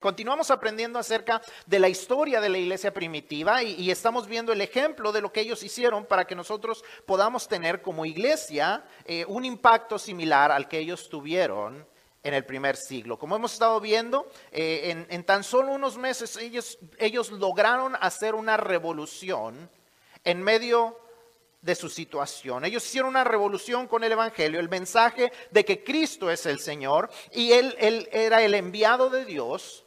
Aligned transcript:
Continuamos 0.00 0.50
aprendiendo 0.50 0.98
acerca 0.98 1.42
de 1.66 1.78
la 1.78 1.90
historia 1.90 2.40
de 2.40 2.48
la 2.48 2.56
iglesia 2.56 2.90
primitiva 2.90 3.62
y, 3.62 3.90
estamos 3.90 4.26
viendo 4.26 4.50
el 4.50 4.62
ejemplo 4.62 5.12
de 5.12 5.20
lo 5.20 5.30
que 5.30 5.42
ellos 5.42 5.62
hicieron 5.62 6.06
para 6.06 6.26
que 6.26 6.34
nosotros 6.34 6.82
podamos 7.04 7.46
tener 7.46 7.82
como 7.82 8.06
iglesia 8.06 8.82
eh, 9.04 9.26
un 9.28 9.44
impacto 9.44 9.98
similar 9.98 10.52
al 10.52 10.68
que 10.68 10.78
ellos 10.78 11.10
tuvieron 11.10 11.86
en 12.22 12.32
el 12.32 12.46
primer 12.46 12.78
siglo. 12.78 13.18
Como 13.18 13.36
hemos 13.36 13.52
estado 13.52 13.78
viendo, 13.78 14.26
eh, 14.52 15.06
en, 15.10 15.24
tan 15.24 15.44
solo 15.44 15.72
unos 15.72 15.98
meses 15.98 16.34
ellos, 16.38 16.78
ellos 16.96 17.30
lograron 17.30 17.94
hacer 18.00 18.34
una 18.34 18.56
revolución 18.56 19.68
en 20.24 20.42
medio 20.42 20.98
de 21.60 21.74
su 21.74 21.90
situación. 21.90 22.64
Ellos 22.64 22.86
hicieron 22.86 23.10
una 23.10 23.24
revolución 23.24 23.86
con 23.86 24.02
el 24.02 24.12
Evangelio, 24.12 24.60
el 24.60 24.70
mensaje 24.70 25.30
de 25.50 25.62
que 25.66 25.84
Cristo 25.84 26.30
es 26.30 26.46
el 26.46 26.58
Señor 26.58 27.10
y 27.32 27.52
él, 27.52 27.76
él 27.78 28.08
era 28.12 28.42
el 28.42 28.54
enviado 28.54 29.10
de 29.10 29.26
Dios 29.26 29.84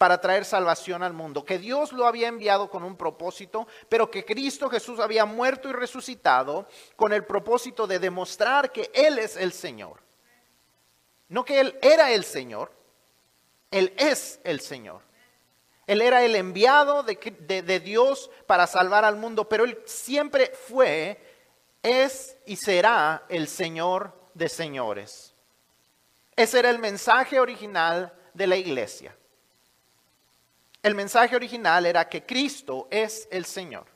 para 0.00 0.18
traer 0.18 0.46
salvación 0.46 1.02
al 1.02 1.12
mundo, 1.12 1.44
que 1.44 1.58
Dios 1.58 1.92
lo 1.92 2.06
había 2.06 2.28
enviado 2.28 2.70
con 2.70 2.84
un 2.84 2.96
propósito, 2.96 3.68
pero 3.90 4.10
que 4.10 4.24
Cristo 4.24 4.70
Jesús 4.70 4.98
había 4.98 5.26
muerto 5.26 5.68
y 5.68 5.72
resucitado 5.72 6.66
con 6.96 7.12
el 7.12 7.26
propósito 7.26 7.86
de 7.86 7.98
demostrar 7.98 8.72
que 8.72 8.90
Él 8.94 9.18
es 9.18 9.36
el 9.36 9.52
Señor. 9.52 10.00
No 11.28 11.44
que 11.44 11.60
Él 11.60 11.78
era 11.82 12.12
el 12.12 12.24
Señor, 12.24 12.72
Él 13.70 13.92
es 13.98 14.40
el 14.42 14.60
Señor. 14.60 15.02
Él 15.86 16.00
era 16.00 16.24
el 16.24 16.34
enviado 16.34 17.02
de, 17.02 17.80
Dios 17.84 18.30
para 18.46 18.66
salvar 18.66 19.04
al 19.04 19.16
mundo, 19.16 19.50
pero 19.50 19.64
Él 19.64 19.82
siempre 19.84 20.50
fue, 20.66 21.22
es 21.82 22.38
y 22.46 22.56
será 22.56 23.26
el 23.28 23.48
Señor 23.48 24.18
de 24.32 24.48
señores. 24.48 25.34
Ese 26.36 26.58
era 26.58 26.70
el 26.70 26.78
mensaje 26.78 27.38
original 27.38 28.14
de 28.32 28.46
la 28.46 28.56
iglesia. 28.56 29.14
El 30.82 30.94
mensaje 30.94 31.36
original 31.36 31.84
era 31.84 32.08
que 32.08 32.24
Cristo 32.24 32.88
es 32.90 33.28
el 33.30 33.44
Señor. 33.44 33.86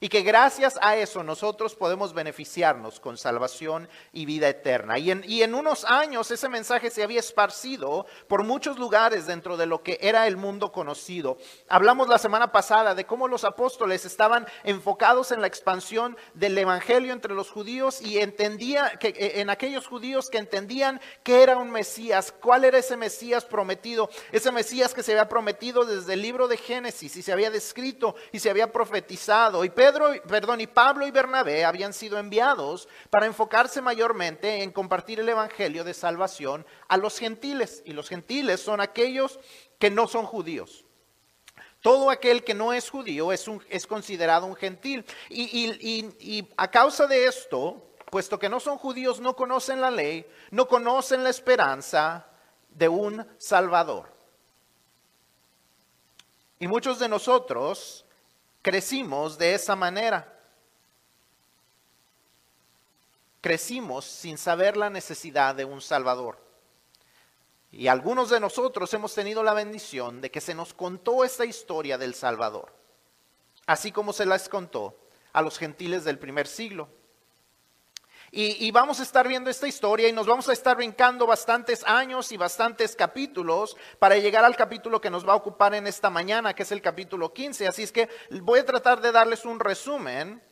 Y 0.00 0.08
que 0.08 0.22
gracias 0.22 0.78
a 0.80 0.96
eso 0.96 1.24
nosotros 1.24 1.74
podemos 1.74 2.14
beneficiarnos 2.14 3.00
con 3.00 3.16
salvación 3.16 3.88
y 4.12 4.26
vida 4.26 4.48
eterna. 4.48 4.98
Y 4.98 5.10
en, 5.10 5.54
unos 5.54 5.84
años 5.84 6.30
ese 6.30 6.48
mensaje 6.48 6.90
se 6.90 7.02
había 7.02 7.18
esparcido 7.18 8.06
por 8.28 8.44
muchos 8.44 8.78
lugares 8.78 9.26
dentro 9.26 9.56
de 9.56 9.66
lo 9.66 9.82
que 9.82 9.98
era 10.00 10.28
el 10.28 10.36
mundo 10.36 10.70
conocido. 10.70 11.38
Hablamos 11.68 12.08
la 12.08 12.18
semana 12.18 12.52
pasada 12.52 12.94
de 12.94 13.06
cómo 13.06 13.26
los 13.26 13.42
apóstoles 13.42 14.04
estaban 14.04 14.46
enfocados 14.62 15.32
en 15.32 15.40
la 15.40 15.48
expansión 15.48 16.16
del 16.34 16.56
evangelio 16.56 17.12
entre 17.12 17.34
los 17.34 17.50
judíos 17.50 18.00
y 18.00 18.18
entendía 18.18 18.98
que 19.00 19.08
e, 19.08 19.40
en 19.40 19.50
aquellos 19.50 19.88
judíos 19.88 20.30
que 20.30 20.38
entendían 20.38 21.00
que 21.24 21.42
era 21.42 21.56
un 21.56 21.70
Mesías, 21.70 22.32
cuál 22.40 22.64
era 22.64 22.78
ese 22.78 22.96
Mesías 22.96 23.44
prometido, 23.44 24.10
ese 24.30 24.52
Mesías 24.52 24.94
que 24.94 25.02
se 25.02 25.12
había 25.12 25.28
prometido 25.28 25.84
desde 25.84 26.14
el 26.14 26.22
libro 26.22 26.46
de 26.46 26.56
Génesis 26.56 27.16
y 27.16 27.22
se 27.22 27.32
había 27.32 27.50
descrito 27.50 28.14
y 28.30 28.38
se 28.38 28.50
había 28.50 28.70
profetizado. 28.70 29.64
Y 29.64 29.70
perdón, 29.92 30.60
y 30.60 30.66
Pablo 30.66 31.06
y 31.06 31.10
Bernabé 31.10 31.64
habían 31.64 31.92
sido 31.92 32.18
enviados 32.18 32.88
para 33.10 33.26
enfocarse 33.26 33.80
mayormente 33.80 34.62
en 34.62 34.72
compartir 34.72 35.20
el 35.20 35.28
evangelio 35.28 35.84
de 35.84 35.94
salvación 35.94 36.66
a 36.88 36.96
los 36.96 37.18
gentiles. 37.18 37.82
Y 37.84 37.92
los 37.92 38.08
gentiles 38.08 38.60
son 38.60 38.80
aquellos 38.80 39.38
que 39.78 39.90
no 39.90 40.08
son 40.08 40.26
judíos. 40.26 40.84
Todo 41.80 42.10
aquel 42.10 42.42
que 42.44 42.54
no 42.54 42.72
es 42.72 42.90
judío 42.90 43.32
es, 43.32 43.44
es 43.68 43.86
considerado 43.86 44.46
un 44.46 44.56
gentil. 44.56 45.04
y 45.28 46.48
a 46.56 46.70
causa 46.70 47.06
de 47.06 47.26
esto, 47.26 47.88
puesto 48.10 48.38
que 48.38 48.48
no 48.48 48.60
son 48.60 48.78
judíos, 48.78 49.20
no 49.20 49.36
conocen 49.36 49.80
la 49.80 49.90
ley, 49.90 50.26
no 50.50 50.66
conocen 50.66 51.22
la 51.22 51.30
esperanza 51.30 52.26
de 52.70 52.88
un 52.88 53.26
Salvador. 53.38 54.18
Y 56.60 56.66
muchos 56.66 56.98
de 56.98 57.08
nosotros 57.08 58.04
crecimos 58.68 59.38
de 59.38 59.54
esa 59.54 59.74
manera. 59.74 60.30
Crecimos 63.40 64.04
sin 64.04 64.36
saber 64.36 64.76
la 64.76 64.90
necesidad 64.90 65.54
de 65.54 65.64
un 65.64 65.80
Salvador. 65.80 66.38
Y 67.72 67.88
algunos 67.88 68.28
de 68.28 68.40
nosotros 68.40 68.92
hemos 68.92 69.14
tenido 69.14 69.42
la 69.42 69.54
bendición 69.54 70.20
de 70.20 70.30
que 70.30 70.42
se 70.42 70.54
nos 70.54 70.74
contó 70.74 71.24
esta 71.24 71.46
historia 71.46 71.96
del 71.96 72.14
Salvador, 72.14 72.74
así 73.64 73.90
como 73.90 74.12
se 74.12 74.26
las 74.26 74.50
contó 74.50 74.98
a 75.32 75.40
los 75.40 75.56
gentiles 75.56 76.04
del 76.04 76.18
primer 76.18 76.46
siglo. 76.46 76.90
Y, 78.30 78.70
vamos 78.72 79.00
a 79.00 79.04
estar 79.04 79.26
viendo 79.26 79.48
esta 79.48 79.66
historia 79.66 80.06
y 80.06 80.12
nos 80.12 80.26
vamos 80.26 80.48
a 80.48 80.52
estar 80.52 80.76
brincando 80.76 81.26
bastantes 81.26 81.82
años 81.84 82.30
y 82.30 82.36
bastantes 82.36 82.94
capítulos 82.94 83.76
para 83.98 84.18
llegar 84.18 84.44
al 84.44 84.54
capítulo 84.54 85.00
que 85.00 85.08
nos 85.08 85.26
va 85.26 85.32
a 85.32 85.36
ocupar 85.36 85.74
en 85.74 85.86
esta 85.86 86.10
mañana, 86.10 86.54
que 86.54 86.64
es 86.64 86.72
el 86.72 86.82
capítulo 86.82 87.32
15. 87.32 87.66
Así 87.66 87.82
es 87.82 87.92
que 87.92 88.08
voy 88.42 88.60
a 88.60 88.66
tratar 88.66 89.00
de 89.00 89.12
darles 89.12 89.46
un 89.46 89.58
resumen 89.58 90.42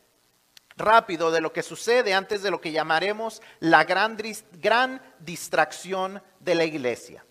rápido 0.76 1.30
de 1.30 1.42
lo 1.42 1.52
que 1.52 1.62
sucede 1.62 2.14
antes 2.14 2.42
de 2.42 2.50
lo 2.50 2.60
que 2.60 2.72
llamaremos 2.72 3.42
la 3.60 3.84
gran, 3.84 4.16
gran 4.52 5.02
distracción 5.20 6.22
de 6.40 6.54
la 6.54 6.64
iglesia 6.64 7.25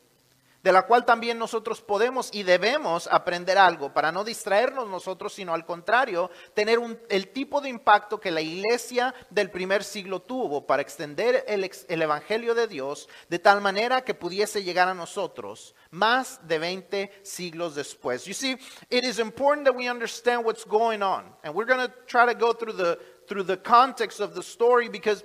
de 0.66 0.72
la 0.72 0.88
cual 0.88 1.06
también 1.06 1.38
nosotros 1.38 1.80
podemos 1.80 2.32
y 2.34 2.42
debemos 2.42 3.08
aprender 3.12 3.56
algo 3.56 3.94
para 3.94 4.12
no 4.12 4.24
distraernos 4.24 4.90
nosotros, 4.90 5.32
sino 5.32 5.54
al 5.54 5.64
contrario, 5.64 6.32
tener 6.56 6.80
el 7.08 7.28
tipo 7.28 7.62
de 7.62 7.70
impacto 7.70 8.20
que 8.20 8.32
la 8.32 8.42
iglesia 8.42 9.14
del 9.30 9.52
primer 9.52 9.84
siglo 9.84 10.24
tuvo 10.24 10.66
para 10.66 10.82
extender 10.82 11.46
el, 11.48 11.70
el 11.88 12.02
Evangelio 12.02 12.56
de 12.56 12.66
Dios 12.66 13.08
de 13.30 13.38
tal 13.38 13.62
manera 13.62 14.04
que 14.04 14.16
pudiese 14.16 14.64
llegar 14.64 14.88
a 14.88 14.96
nosotros 14.96 15.76
más 15.92 16.40
de 16.48 16.58
20 16.58 17.12
siglos 17.22 17.76
después. 17.76 18.26
You 18.26 18.34
see, 18.34 18.58
it 18.90 19.04
is 19.04 19.20
important 19.20 19.68
that 19.68 19.76
we 19.76 19.88
understand 19.88 20.44
what's 20.48 20.66
going 20.66 21.04
on, 21.04 21.26
and 21.44 21.54
we're 21.54 21.72
going 21.72 21.88
to 21.88 21.94
try 22.08 22.26
to 22.26 22.34
go 22.34 22.54
through 22.54 22.76
the 22.76 22.98
through 23.28 23.44
the 23.44 23.58
context 23.58 24.20
of 24.20 24.34
the 24.34 24.44
story 24.44 24.88
because 24.90 25.24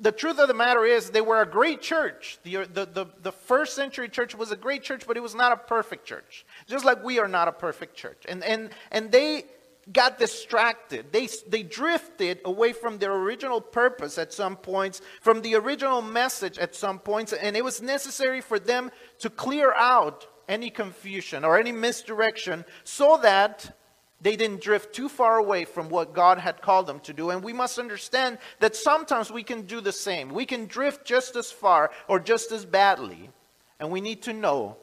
the 0.00 0.12
truth 0.12 0.38
of 0.38 0.48
the 0.48 0.54
matter 0.54 0.84
is 0.84 1.10
they 1.10 1.20
were 1.20 1.42
a 1.42 1.46
great 1.46 1.82
church. 1.82 2.38
The, 2.42 2.64
the, 2.64 2.86
the, 2.86 3.06
the, 3.22 3.32
first 3.32 3.74
century 3.74 4.08
church 4.08 4.34
was 4.34 4.50
a 4.50 4.56
great 4.56 4.82
church, 4.82 5.04
but 5.06 5.16
it 5.16 5.20
was 5.20 5.34
not 5.34 5.52
a 5.52 5.56
perfect 5.56 6.06
church. 6.06 6.46
Just 6.66 6.84
like 6.84 7.04
we 7.04 7.18
are 7.18 7.28
not 7.28 7.48
a 7.48 7.52
perfect 7.52 7.96
church. 7.96 8.24
And, 8.28 8.42
and, 8.42 8.70
and 8.90 9.12
they 9.12 9.44
got 9.92 10.18
distracted. 10.18 11.12
They, 11.12 11.28
they 11.48 11.62
drifted 11.62 12.40
away 12.44 12.72
from 12.72 12.98
their 12.98 13.14
original 13.14 13.60
purpose 13.60 14.18
at 14.18 14.32
some 14.32 14.56
points, 14.56 15.02
from 15.20 15.42
the 15.42 15.54
original 15.56 16.00
message 16.02 16.58
at 16.58 16.74
some 16.74 16.98
points, 16.98 17.32
and 17.32 17.56
it 17.56 17.64
was 17.64 17.82
necessary 17.82 18.40
for 18.40 18.58
them 18.58 18.90
to 19.18 19.30
clear 19.30 19.72
out 19.74 20.26
any 20.48 20.70
confusion 20.70 21.44
or 21.44 21.58
any 21.58 21.72
misdirection 21.72 22.64
so 22.84 23.18
that 23.22 23.76
they 24.20 24.36
didn't 24.36 24.60
drift 24.60 24.94
too 24.94 25.08
far 25.08 25.38
away 25.38 25.64
from 25.64 25.88
what 25.88 26.12
God 26.12 26.38
had 26.38 26.60
called 26.60 26.86
them 26.86 27.00
to 27.00 27.12
do. 27.12 27.30
And 27.30 27.42
we 27.42 27.52
must 27.52 27.78
understand 27.78 28.38
that 28.58 28.76
sometimes 28.76 29.30
we 29.30 29.42
can 29.42 29.62
do 29.62 29.80
the 29.80 29.92
same. 29.92 30.28
We 30.30 30.44
can 30.44 30.66
drift 30.66 31.06
just 31.06 31.36
as 31.36 31.50
far 31.50 31.90
or 32.06 32.20
just 32.20 32.52
as 32.52 32.66
badly. 32.66 33.30
And 33.78 33.90
we 33.90 34.00
need 34.00 34.22
to 34.22 34.32
know 34.32 34.76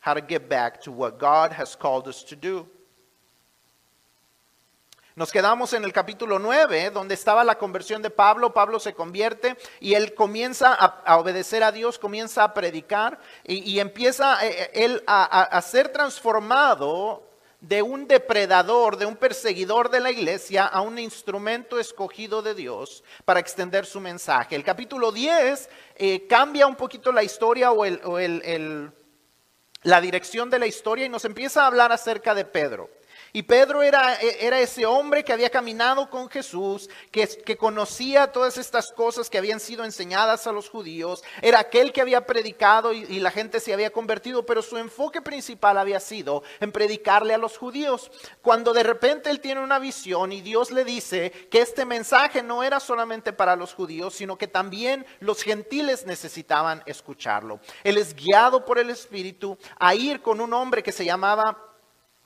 how 0.00 0.14
to 0.14 0.20
get 0.20 0.48
back 0.48 0.80
to 0.82 0.92
what 0.92 1.18
God 1.18 1.52
has 1.52 1.76
called 1.76 2.08
us 2.08 2.22
to 2.24 2.36
do. 2.36 2.66
Nos 5.14 5.30
quedamos 5.30 5.74
en 5.74 5.84
el 5.84 5.92
capítulo 5.92 6.38
9, 6.38 6.90
donde 6.90 7.14
estaba 7.14 7.44
la 7.44 7.56
conversión 7.56 8.00
de 8.00 8.08
Pablo. 8.08 8.54
Pablo 8.54 8.78
se 8.78 8.94
convierte 8.94 9.58
y 9.78 9.92
él 9.92 10.14
comienza 10.14 10.72
a, 10.72 11.18
obedecer 11.18 11.62
a 11.62 11.70
Dios, 11.70 11.98
comienza 11.98 12.42
a 12.42 12.54
predicar 12.54 13.20
y, 13.44 13.58
y 13.70 13.78
empieza 13.78 14.42
eh, 14.42 14.62
eh, 14.62 14.70
él 14.72 15.04
a, 15.06 15.42
a 15.42 15.60
ser 15.60 15.90
transformado 15.90 17.22
de 17.62 17.80
un 17.80 18.08
depredador, 18.08 18.96
de 18.96 19.06
un 19.06 19.14
perseguidor 19.14 19.88
de 19.88 20.00
la 20.00 20.10
iglesia 20.10 20.66
a 20.66 20.80
un 20.80 20.98
instrumento 20.98 21.78
escogido 21.78 22.42
de 22.42 22.54
Dios 22.54 23.04
para 23.24 23.38
extender 23.38 23.86
su 23.86 24.00
mensaje. 24.00 24.56
El 24.56 24.64
capítulo 24.64 25.12
10 25.12 25.70
eh, 25.94 26.26
cambia 26.26 26.66
un 26.66 26.74
poquito 26.74 27.12
la 27.12 27.22
historia 27.22 27.70
o, 27.70 27.86
la 29.84 30.00
dirección 30.00 30.50
de 30.50 30.58
la 30.58 30.66
historia 30.66 31.06
y 31.06 31.08
nos 31.08 31.24
empieza 31.24 31.62
a 31.62 31.68
hablar 31.68 31.92
acerca 31.92 32.34
de 32.34 32.44
Pedro. 32.44 32.90
Y 33.34 33.44
Pedro 33.44 33.82
era, 33.82 34.14
era, 34.16 34.60
ese 34.60 34.84
hombre 34.84 35.24
que 35.24 35.32
había 35.32 35.48
caminado 35.48 36.10
con 36.10 36.28
Jesús, 36.28 36.90
que, 37.10 37.26
que, 37.26 37.56
conocía 37.56 38.30
todas 38.30 38.58
estas 38.58 38.92
cosas 38.92 39.30
que 39.30 39.38
habían 39.38 39.58
sido 39.58 39.86
enseñadas 39.86 40.46
a 40.46 40.52
los 40.52 40.68
judíos, 40.68 41.24
era 41.40 41.60
aquel 41.60 41.94
que 41.94 42.02
había 42.02 42.26
predicado 42.26 42.92
y, 42.92 43.04
y, 43.04 43.20
la 43.20 43.30
gente 43.30 43.58
se 43.58 43.72
había 43.72 43.90
convertido, 43.90 44.44
pero 44.44 44.60
su 44.60 44.76
enfoque 44.76 45.22
principal 45.22 45.78
había 45.78 45.98
sido 45.98 46.42
en 46.60 46.72
predicarle 46.72 47.32
a 47.32 47.38
los 47.38 47.56
judíos. 47.56 48.10
Cuando 48.42 48.74
de 48.74 48.82
repente 48.82 49.30
él 49.30 49.40
tiene 49.40 49.62
una 49.62 49.78
visión 49.78 50.30
y 50.30 50.42
Dios 50.42 50.70
le 50.70 50.84
dice 50.84 51.30
que 51.50 51.62
este 51.62 51.86
mensaje 51.86 52.42
no 52.42 52.62
era 52.62 52.80
solamente 52.80 53.32
para 53.32 53.56
los 53.56 53.72
judíos, 53.72 54.14
sino 54.14 54.36
que 54.36 54.46
también 54.46 55.06
los 55.20 55.42
gentiles 55.42 56.04
necesitaban 56.04 56.82
escucharlo. 56.84 57.60
Él 57.82 57.96
es 57.96 58.14
guiado 58.14 58.66
por 58.66 58.78
el 58.78 58.90
Espíritu 58.90 59.56
a 59.78 59.94
ir 59.94 60.20
con 60.20 60.38
un 60.42 60.52
hombre 60.52 60.82
que 60.82 60.92
se 60.92 61.06
llamaba 61.06 61.71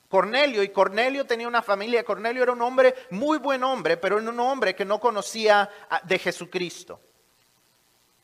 Cornelio, 0.07 0.63
y 0.63 0.69
Cornelio 0.69 1.25
tenía 1.25 1.47
una 1.47 1.61
familia, 1.61 2.03
Cornelio 2.03 2.43
era 2.43 2.53
un 2.53 2.61
hombre, 2.61 2.95
muy 3.09 3.39
buen 3.39 3.63
hombre, 3.63 3.97
pero 3.97 4.17
era 4.17 4.29
un 4.29 4.39
hombre 4.39 4.73
que 4.73 4.85
no 4.85 4.99
conocía 4.99 5.69
de 6.03 6.17
Jesucristo. 6.17 6.99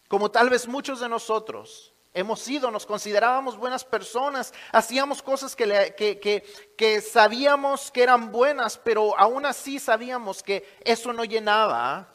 Como 0.08 0.32
tal 0.32 0.50
vez 0.50 0.68
muchos 0.68 1.02
de 1.02 1.10
nosotros 1.10 1.94
hemos 2.14 2.40
sido, 2.40 2.72
nos 2.72 2.86
considerábamos 2.86 3.58
buenas 3.58 3.84
personas, 3.84 4.54
hacíamos 4.72 5.22
cosas 5.22 5.56
que, 5.56 7.02
sabíamos 7.12 7.92
que 7.92 8.04
eran 8.04 8.32
buenas, 8.32 8.78
pero 8.78 9.18
aún 9.18 9.46
así 9.46 9.80
sabíamos 9.80 10.42
que 10.42 10.78
eso 10.86 11.12
no 11.12 11.26
llenaba 11.26 12.14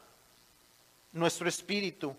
nuestro 1.11 1.47
espíritu. 1.47 2.15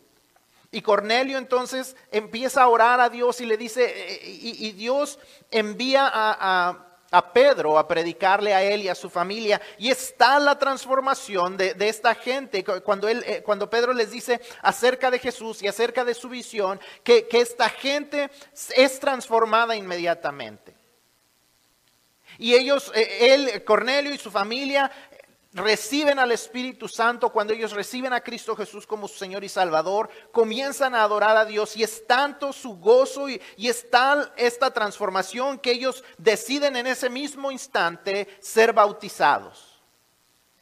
Y 0.71 0.83
Cornelio 0.83 1.37
entonces 1.37 1.97
empieza 2.13 2.63
a 2.63 2.69
orar 2.69 3.01
a 3.01 3.09
Dios 3.09 3.41
y 3.41 3.47
le 3.47 3.57
dice, 3.57 3.87
eh, 3.87 4.21
y, 4.25 4.71
Dios 4.71 5.19
envía 5.51 6.09
a 6.13 6.90
Pedro 7.33 7.77
a 7.77 7.89
predicarle 7.89 8.55
a 8.55 8.63
él 8.63 8.83
y 8.83 8.89
a 8.89 8.95
su 8.95 9.11
familia. 9.11 9.61
Y 9.79 9.91
está 9.91 10.39
la 10.39 10.59
transformación 10.59 11.57
de, 11.57 11.75
esta 11.81 12.15
gente 12.15 12.65
cuando, 12.65 13.09
él, 13.09 13.25
eh, 13.27 13.43
cuando 13.45 13.69
Pedro 13.69 13.93
les 13.93 14.11
dice 14.11 14.41
acerca 14.63 15.11
de 15.11 15.19
Jesús 15.19 15.63
y 15.63 15.69
acerca 15.69 16.05
de 16.05 16.15
su 16.15 16.29
visión, 16.29 16.81
que, 17.03 17.27
que 17.27 17.41
esta 17.41 17.69
gente 17.69 18.31
es 18.77 19.01
transformada 19.01 19.75
inmediatamente. 19.75 20.81
Y 22.39 22.55
ellos, 22.55 22.91
eh, 22.95 23.35
él, 23.35 23.65
Cornelio 23.65 24.15
y 24.15 24.19
su 24.19 24.31
familia 24.31 24.91
reciben 25.53 26.19
al 26.19 26.31
Espíritu 26.33 26.89
Santo, 26.89 27.31
cuando 27.31 27.53
ellos 27.53 27.73
reciben 27.73 28.13
a 28.13 28.21
Cristo 28.21 28.55
Jesús 28.55 28.87
como 28.87 29.09
su 29.09 29.19
Señor 29.19 29.43
y 29.43 29.49
Salvador, 29.49 30.09
comienzan 30.33 30.95
a 30.95 31.03
adorar 31.03 31.37
a 31.37 31.45
Dios 31.45 31.77
y 31.77 31.83
es 31.83 32.07
tanto 32.07 32.53
su 32.53 32.79
gozo 32.79 33.29
y, 33.29 33.41
es 33.59 33.91
tal 33.91 34.33
esta 34.37 34.71
transformación 34.71 35.59
que 35.59 35.73
ellos 35.73 36.05
deciden 36.19 36.77
en 36.77 36.87
ese 36.87 37.11
mismo 37.11 37.51
instante 37.51 38.29
ser 38.41 38.73
bautizados. 38.73 39.71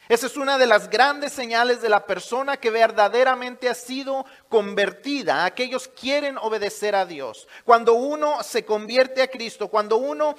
Esa 0.09 0.27
es 0.27 0.39
una 0.39 0.57
de 0.57 0.67
las 0.67 0.89
grandes 0.89 1.35
señales 1.35 1.83
de 1.83 1.91
la 1.91 2.07
persona 2.07 2.57
que 2.57 2.71
verdaderamente 2.71 3.69
ha 3.69 3.75
sido 3.75 4.25
convertida. 4.49 5.45
Aquellos 5.45 5.89
quieren 5.89 6.39
obedecer 6.39 6.95
a 6.95 7.05
Dios. 7.05 7.47
Cuando 7.65 7.93
uno 7.93 8.43
se 8.43 8.65
convierte 8.65 9.23
a 9.23 9.29
Cristo, 9.29 9.69
cuando 9.69 9.99
uno 9.99 10.35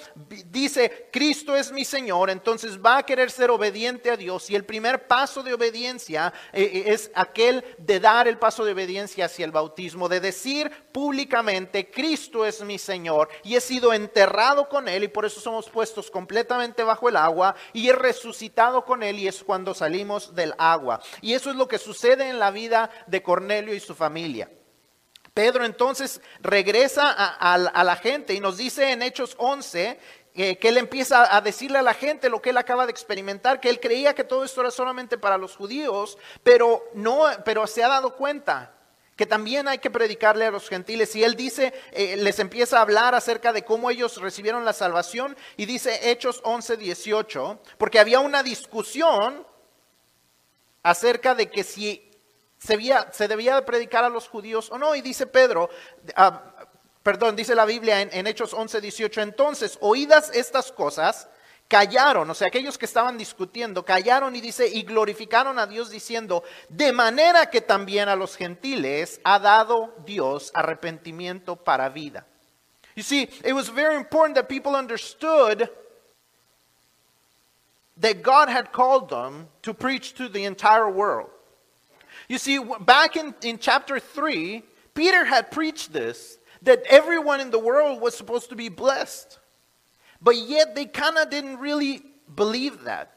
dice, 0.48 1.10
Cristo 1.12 1.56
es 1.56 1.72
mi 1.72 1.86
Señor, 1.86 2.32
entonces 2.32 2.80
va 2.80 2.98
a 2.98 3.04
querer 3.04 3.30
ser 3.30 3.52
obediente 3.52 4.10
a 4.10 4.18
Dios. 4.18 4.50
Y 4.50 4.56
el 4.56 4.66
primer 4.66 5.08
paso 5.08 5.44
de 5.44 5.54
obediencia 5.54 6.34
eh, 6.52 6.64
eh, 6.64 6.84
es 6.88 7.12
aquel 7.14 7.64
de 7.78 8.00
dar 8.00 8.28
el 8.28 8.40
paso 8.40 8.66
de 8.66 8.72
obediencia 8.72 9.26
hacia 9.26 9.46
el 9.46 9.52
bautismo, 9.52 10.10
de 10.10 10.20
decir 10.20 10.72
públicamente, 10.92 11.92
Cristo 11.92 12.46
es 12.46 12.62
mi 12.64 12.80
Señor 12.80 13.30
y 13.44 13.56
he 13.56 13.62
sido 13.62 13.94
enterrado 13.94 14.68
con 14.68 14.88
Él 14.88 15.04
y 15.04 15.08
por 15.08 15.26
eso 15.26 15.40
somos 15.40 15.70
puestos 15.70 16.10
completamente 16.10 16.84
bajo 16.84 17.08
el 17.08 17.16
agua 17.16 17.56
y 17.72 17.90
he 17.90 17.94
resucitado 17.94 18.84
con 18.84 19.04
Él 19.04 19.20
y 19.20 19.28
es 19.28 19.44
cuando 19.44 19.60
cuando 19.60 19.74
salimos 19.74 20.34
del 20.34 20.54
agua. 20.58 21.02
Y 21.20 21.34
eso 21.34 21.50
es 21.50 21.58
lo 21.58 21.68
que 21.68 21.78
sucede 21.78 22.30
en 22.30 22.40
la 22.40 22.50
vida 22.50 22.90
de 23.08 23.22
Cornelio 23.22 23.74
y 23.74 23.82
su 23.82 23.94
familia. 24.00 24.50
Pedro 25.34 25.64
entonces 25.64 26.22
regresa 26.42 27.12
a, 27.12 27.84
la 27.84 27.96
gente 27.96 28.34
y 28.34 28.40
nos 28.40 28.58
dice 28.58 28.92
en 28.92 29.04
Hechos 29.04 29.36
11 29.38 30.00
que 30.34 30.60
él 30.64 30.78
empieza 30.78 31.36
a 31.36 31.42
decirle 31.42 31.78
a 31.78 31.84
la 31.84 31.94
gente 31.94 32.30
lo 32.30 32.42
que 32.42 32.50
él 32.50 32.58
acaba 32.58 32.86
de 32.86 32.92
experimentar, 32.92 33.60
que 33.60 33.70
él 33.70 33.80
creía 33.80 34.16
que 34.16 34.24
todo 34.24 34.44
esto 34.44 34.62
era 34.62 34.72
solamente 34.72 35.18
para 35.18 35.38
los 35.38 35.56
judíos, 35.56 36.18
pero 36.44 36.84
no, 36.94 37.26
pero 37.46 37.68
se 37.68 37.84
ha 37.84 37.88
dado 37.88 38.16
cuenta 38.16 38.74
que 39.20 39.26
también 39.26 39.68
hay 39.68 39.80
que 39.80 39.92
predicarle 39.92 40.46
a 40.46 40.52
los 40.52 40.70
gentiles. 40.70 41.14
Y 41.14 41.26
él 41.26 41.36
dice, 41.36 41.74
eh, 41.92 42.16
les 42.16 42.40
empieza 42.40 42.78
a 42.78 42.84
hablar 42.84 43.16
acerca 43.16 43.52
de 43.52 43.66
cómo 43.66 43.90
ellos 43.92 44.16
recibieron 44.22 44.64
la 44.64 44.72
salvación 44.72 45.36
y 45.58 45.66
dice 45.66 46.10
Hechos 46.10 46.40
11, 46.46 46.78
18, 46.78 47.62
porque 47.78 48.00
había 48.00 48.22
una 48.22 48.44
discusión 48.44 49.46
acerca 50.84 51.36
de 51.36 51.50
que 51.50 51.66
si 51.66 52.09
se, 52.60 53.28
debía 53.28 53.56
de 53.56 53.62
predicar 53.64 54.04
a 54.04 54.10
los 54.10 54.28
judíos 54.28 54.70
o 54.72 54.78
no. 54.78 54.96
Y 54.96 55.02
dice 55.02 55.26
Pedro, 55.26 55.70
ah, 56.16 56.44
perdón, 57.02 57.36
dice 57.36 57.56
la 57.56 57.66
Biblia 57.66 58.02
en, 58.02 58.10
en 58.12 58.28
Hechos 58.28 58.54
11, 58.54 58.82
18, 58.82 59.22
entonces, 59.22 59.78
oídas 59.82 60.30
estas 60.34 60.72
cosas, 60.72 61.28
callaron, 61.70 62.30
o 62.30 62.34
sea, 62.34 62.48
aquellos 62.48 62.78
que 62.78 62.86
estaban 62.86 63.18
discutiendo, 63.18 63.86
callaron 63.86 64.36
y 64.36 64.42
dice, 64.42 64.68
y 64.68 64.82
glorificaron 64.82 65.60
a 65.60 65.68
Dios 65.68 65.90
diciendo, 65.92 66.44
de 66.68 66.92
manera 66.92 67.50
que 67.50 67.62
también 67.62 68.10
a 68.10 68.16
los 68.16 68.36
gentiles 68.36 69.22
ha 69.24 69.40
dado 69.40 69.94
Dios 70.04 70.52
arrepentimiento 70.54 71.56
para 71.56 71.90
vida. 71.90 72.26
You 72.96 73.04
see, 73.04 73.30
it 73.46 73.54
was 73.54 73.70
very 73.70 73.96
important 73.96 74.36
that 74.36 74.50
people 74.50 74.76
understood 74.76 75.70
that 77.98 78.24
God 78.24 78.50
had 78.50 78.72
called 78.72 79.10
them 79.10 79.48
to 79.62 79.74
preach 79.74 80.16
to 80.16 80.28
the 80.28 80.46
entire 80.46 80.90
world. 80.90 81.30
You 82.30 82.38
see, 82.38 82.60
back 82.82 83.18
in, 83.18 83.34
in 83.42 83.58
chapter 83.58 84.00
3, 84.00 84.64
Peter 84.94 85.26
had 85.26 85.52
preached 85.52 85.92
this 85.92 86.38
that 86.62 86.84
everyone 86.88 87.42
in 87.42 87.52
the 87.52 87.60
world 87.60 88.02
was 88.02 88.16
supposed 88.16 88.50
to 88.50 88.56
be 88.56 88.70
blessed. 88.70 89.40
But 90.22 90.38
yet 90.38 90.76
they 90.76 90.86
kind 90.86 91.18
of 91.18 91.30
didn't 91.30 91.58
really 91.58 92.02
believe 92.34 92.84
that 92.84 93.12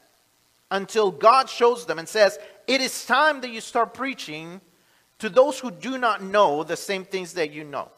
until 0.71 1.11
God 1.11 1.49
shows 1.49 1.85
them 1.85 1.99
and 1.99 2.07
says, 2.07 2.39
It 2.67 2.81
is 2.81 3.05
time 3.05 3.41
that 3.41 3.51
you 3.51 3.61
start 3.61 3.93
preaching 3.93 4.61
to 5.19 5.29
those 5.29 5.59
who 5.59 5.71
do 5.71 5.97
not 5.97 6.23
know 6.23 6.63
the 6.63 6.77
same 6.77 7.05
things 7.05 7.33
that 7.33 7.51
you 7.51 7.63
know. 7.63 7.89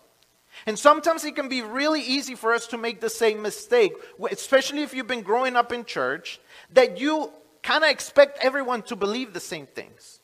And 0.66 0.78
sometimes 0.78 1.24
it 1.24 1.36
can 1.36 1.48
be 1.48 1.62
really 1.62 2.02
easy 2.02 2.36
for 2.36 2.54
us 2.54 2.68
to 2.68 2.78
make 2.78 3.02
the 3.02 3.10
same 3.10 3.42
mistake, 3.42 3.94
especially 4.32 4.84
if 4.84 4.94
you've 4.94 5.08
been 5.08 5.22
growing 5.22 5.56
up 5.56 5.72
in 5.72 5.86
church 5.86 6.40
that 6.74 7.00
you 7.00 7.32
kind 7.62 7.84
of 7.84 7.90
expect 7.90 8.44
everyone 8.44 8.82
to 8.84 8.96
believe 8.96 9.34
the 9.34 9.40
same 9.40 9.68
things. 9.68 10.20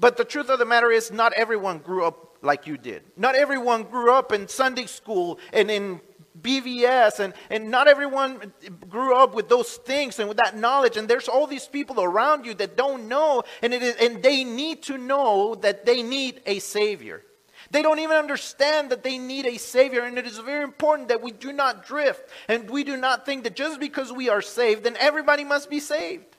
But 0.00 0.16
the 0.16 0.24
truth 0.24 0.48
of 0.48 0.58
the 0.58 0.64
matter 0.64 0.90
is, 0.90 1.12
not 1.12 1.34
everyone 1.34 1.78
grew 1.78 2.04
up 2.04 2.38
like 2.42 2.66
you 2.66 2.78
did. 2.78 3.02
Not 3.18 3.34
everyone 3.34 3.82
grew 3.82 4.12
up 4.14 4.32
in 4.32 4.48
Sunday 4.48 4.86
school 4.86 5.38
and 5.52 5.70
in 5.70 6.00
BVS, 6.40 7.20
and, 7.20 7.34
and 7.50 7.70
not 7.70 7.86
everyone 7.86 8.52
grew 8.88 9.14
up 9.14 9.34
with 9.34 9.50
those 9.50 9.76
things 9.76 10.18
and 10.18 10.26
with 10.26 10.38
that 10.38 10.56
knowledge. 10.56 10.96
And 10.96 11.06
there's 11.06 11.28
all 11.28 11.46
these 11.46 11.66
people 11.66 12.02
around 12.02 12.46
you 12.46 12.54
that 12.54 12.78
don't 12.78 13.08
know, 13.08 13.42
and, 13.60 13.74
it 13.74 13.82
is, 13.82 13.96
and 13.96 14.22
they 14.22 14.42
need 14.42 14.82
to 14.84 14.96
know 14.96 15.54
that 15.56 15.84
they 15.84 16.02
need 16.02 16.40
a 16.46 16.60
Savior. 16.60 17.22
They 17.70 17.82
don't 17.82 17.98
even 17.98 18.16
understand 18.16 18.90
that 18.90 19.02
they 19.02 19.18
need 19.18 19.44
a 19.44 19.58
Savior, 19.58 20.04
and 20.04 20.18
it 20.18 20.26
is 20.26 20.38
very 20.38 20.64
important 20.64 21.08
that 21.08 21.20
we 21.20 21.30
do 21.30 21.52
not 21.52 21.84
drift 21.84 22.26
and 22.48 22.70
we 22.70 22.84
do 22.84 22.96
not 22.96 23.26
think 23.26 23.44
that 23.44 23.54
just 23.54 23.78
because 23.78 24.10
we 24.10 24.30
are 24.30 24.40
saved, 24.40 24.84
then 24.84 24.96
everybody 24.98 25.44
must 25.44 25.68
be 25.68 25.78
saved. 25.78 26.36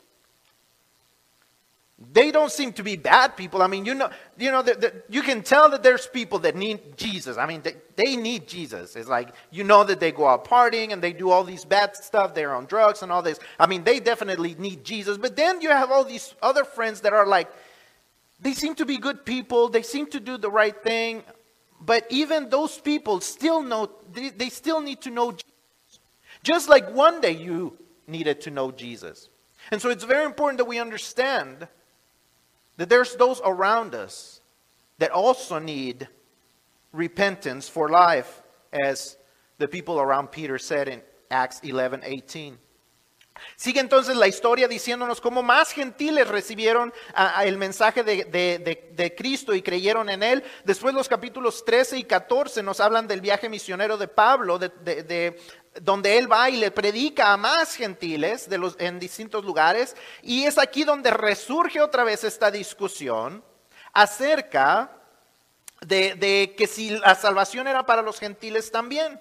They 2.14 2.32
don't 2.32 2.52
seem 2.52 2.74
to 2.74 2.84
be 2.84 2.96
bad 2.96 3.38
people. 3.38 3.62
I 3.62 3.68
mean, 3.68 3.86
you 3.86 3.94
know, 3.94 4.10
you 4.38 4.52
know, 4.52 4.62
the, 4.62 4.74
the, 4.74 5.04
you 5.10 5.22
can 5.22 5.44
tell 5.44 5.70
that 5.70 5.84
there's 5.84 6.08
people 6.08 6.40
that 6.40 6.56
need 6.56 6.98
Jesus. 6.98 7.38
I 7.38 7.46
mean, 7.46 7.62
they, 7.62 7.76
they 7.96 8.16
need 8.16 8.48
Jesus. 8.48 8.96
It's 8.96 9.08
like 9.08 9.30
you 9.52 9.64
know 9.64 9.84
that 9.84 10.00
they 10.00 10.12
go 10.12 10.28
out 10.28 10.46
partying 10.46 10.94
and 10.94 11.02
they 11.02 11.14
do 11.14 11.30
all 11.30 11.44
these 11.44 11.64
bad 11.64 11.96
stuff. 11.96 12.34
They're 12.34 12.56
on 12.56 12.66
drugs 12.66 13.04
and 13.04 13.12
all 13.12 13.22
this. 13.22 13.40
I 13.60 13.68
mean, 13.68 13.84
they 13.84 14.00
definitely 14.00 14.56
need 14.56 14.84
Jesus. 14.84 15.18
But 15.18 15.36
then 15.36 15.62
you 15.62 15.70
have 15.70 15.92
all 15.92 16.04
these 16.04 16.34
other 16.42 16.64
friends 16.64 17.02
that 17.02 17.14
are 17.14 17.28
like, 17.28 17.50
they 18.40 18.54
seem 18.54 18.74
to 18.76 18.86
be 18.86 18.98
good 18.98 19.24
people, 19.24 19.70
they 19.70 19.84
seem 19.84 20.08
to 20.08 20.20
do 20.20 20.38
the 20.38 20.50
right 20.50 20.76
thing, 20.84 21.24
but 21.80 22.06
even 22.10 22.50
those 22.50 22.80
people 22.80 23.22
still 23.22 23.62
know, 23.62 23.92
they, 24.12 24.30
they 24.30 24.50
still 24.50 24.82
need 24.82 25.02
to 25.02 25.12
know 25.12 25.32
Jesus. 25.32 26.00
Just 26.42 26.68
like 26.68 26.92
one 26.92 27.22
day 27.22 27.32
you 27.32 27.78
needed 28.08 28.42
to 28.42 28.52
know 28.52 28.72
Jesus. 28.72 29.30
And 29.70 29.80
so 29.80 29.90
it's 29.90 30.04
very 30.04 30.26
important 30.26 30.58
that 30.58 30.66
we 30.66 30.80
understand 30.80 31.68
that 32.78 32.90
there's 32.90 33.16
those 33.16 33.42
around 33.44 33.96
us 33.96 34.42
that 35.00 35.12
also 35.12 35.60
need 35.60 36.08
repentance 36.92 37.70
for 37.70 37.90
life, 37.90 38.42
as 38.72 39.18
the 39.58 39.68
people 39.68 40.00
around 40.00 40.32
Peter 40.32 40.58
said 40.58 40.88
in 40.88 41.02
Acts 41.30 41.62
11 41.64 42.02
18. 42.04 42.58
Sigue 43.56 43.80
entonces 43.80 44.16
la 44.16 44.28
historia 44.28 44.68
diciéndonos 44.68 45.22
cómo 45.22 45.42
más 45.42 45.72
gentiles 45.72 46.28
recibieron 46.28 46.94
el 47.44 47.58
mensaje 47.58 48.04
de, 48.04 49.14
Cristo 49.18 49.54
y 49.54 49.62
creyeron 49.62 50.10
en 50.10 50.24
él. 50.24 50.44
Después 50.66 50.94
los 50.94 51.08
capítulos 51.08 51.64
13 51.66 52.00
y 52.00 52.04
14 52.04 52.62
nos 52.64 52.80
hablan 52.80 53.08
del 53.08 53.22
viaje 53.22 53.50
misionero 53.50 53.98
de 53.98 54.08
Pablo, 54.08 54.60
de, 54.60 55.40
donde 55.80 56.18
él 56.18 56.32
va 56.32 56.50
y 56.50 56.58
le 56.58 56.72
predica 56.72 57.32
a 57.32 57.38
más 57.38 57.76
gentiles 57.76 58.50
de 58.50 58.58
los, 58.58 58.76
en 58.80 59.00
distintos 59.00 59.46
lugares. 59.46 59.96
Y 60.22 60.44
es 60.44 60.58
aquí 60.58 60.84
donde 60.84 61.12
resurge 61.12 61.82
otra 61.82 62.04
vez 62.04 62.24
esta 62.24 62.52
discusión 62.52 63.44
acerca 63.94 64.92
de 65.82 66.54
que 66.58 66.68
si 66.68 66.92
la 66.92 67.16
salvación 67.16 67.68
era 67.68 67.86
para 67.86 68.02
los 68.02 68.20
gentiles 68.20 68.72
también. 68.72 69.20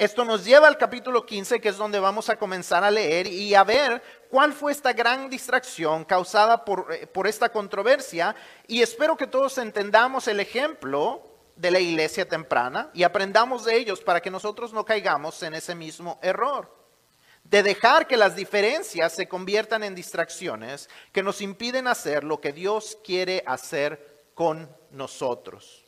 Esto 0.00 0.24
nos 0.24 0.46
lleva 0.46 0.66
al 0.66 0.78
capítulo 0.78 1.26
15, 1.26 1.60
que 1.60 1.68
es 1.68 1.76
donde 1.76 2.00
vamos 2.00 2.30
a 2.30 2.36
comenzar 2.36 2.82
a 2.84 2.90
leer 2.90 3.26
y 3.26 3.54
a 3.54 3.64
ver 3.64 4.02
cuál 4.30 4.54
fue 4.54 4.72
esta 4.72 4.94
gran 4.94 5.28
distracción 5.28 6.06
causada 6.06 6.64
por, 6.64 6.90
eh, 6.90 7.06
por 7.06 7.26
esta 7.26 7.50
controversia. 7.50 8.34
Y 8.66 8.80
espero 8.80 9.14
que 9.14 9.26
todos 9.26 9.58
entendamos 9.58 10.26
el 10.26 10.40
ejemplo 10.40 11.29
de 11.60 11.70
la 11.70 11.78
iglesia 11.78 12.26
temprana 12.26 12.90
y 12.94 13.02
aprendamos 13.02 13.64
de 13.64 13.76
ellos 13.76 14.00
para 14.00 14.20
que 14.20 14.30
nosotros 14.30 14.72
no 14.72 14.84
caigamos 14.84 15.42
en 15.42 15.54
ese 15.54 15.74
mismo 15.74 16.18
error. 16.22 16.74
De 17.44 17.62
dejar 17.62 18.06
que 18.06 18.16
las 18.16 18.34
diferencias 18.34 19.12
se 19.12 19.28
conviertan 19.28 19.84
en 19.84 19.94
distracciones 19.94 20.88
que 21.12 21.22
nos 21.22 21.40
impiden 21.40 21.86
hacer 21.86 22.24
lo 22.24 22.40
que 22.40 22.52
Dios 22.52 22.96
quiere 23.04 23.42
hacer 23.46 24.30
con 24.34 24.74
nosotros. 24.90 25.84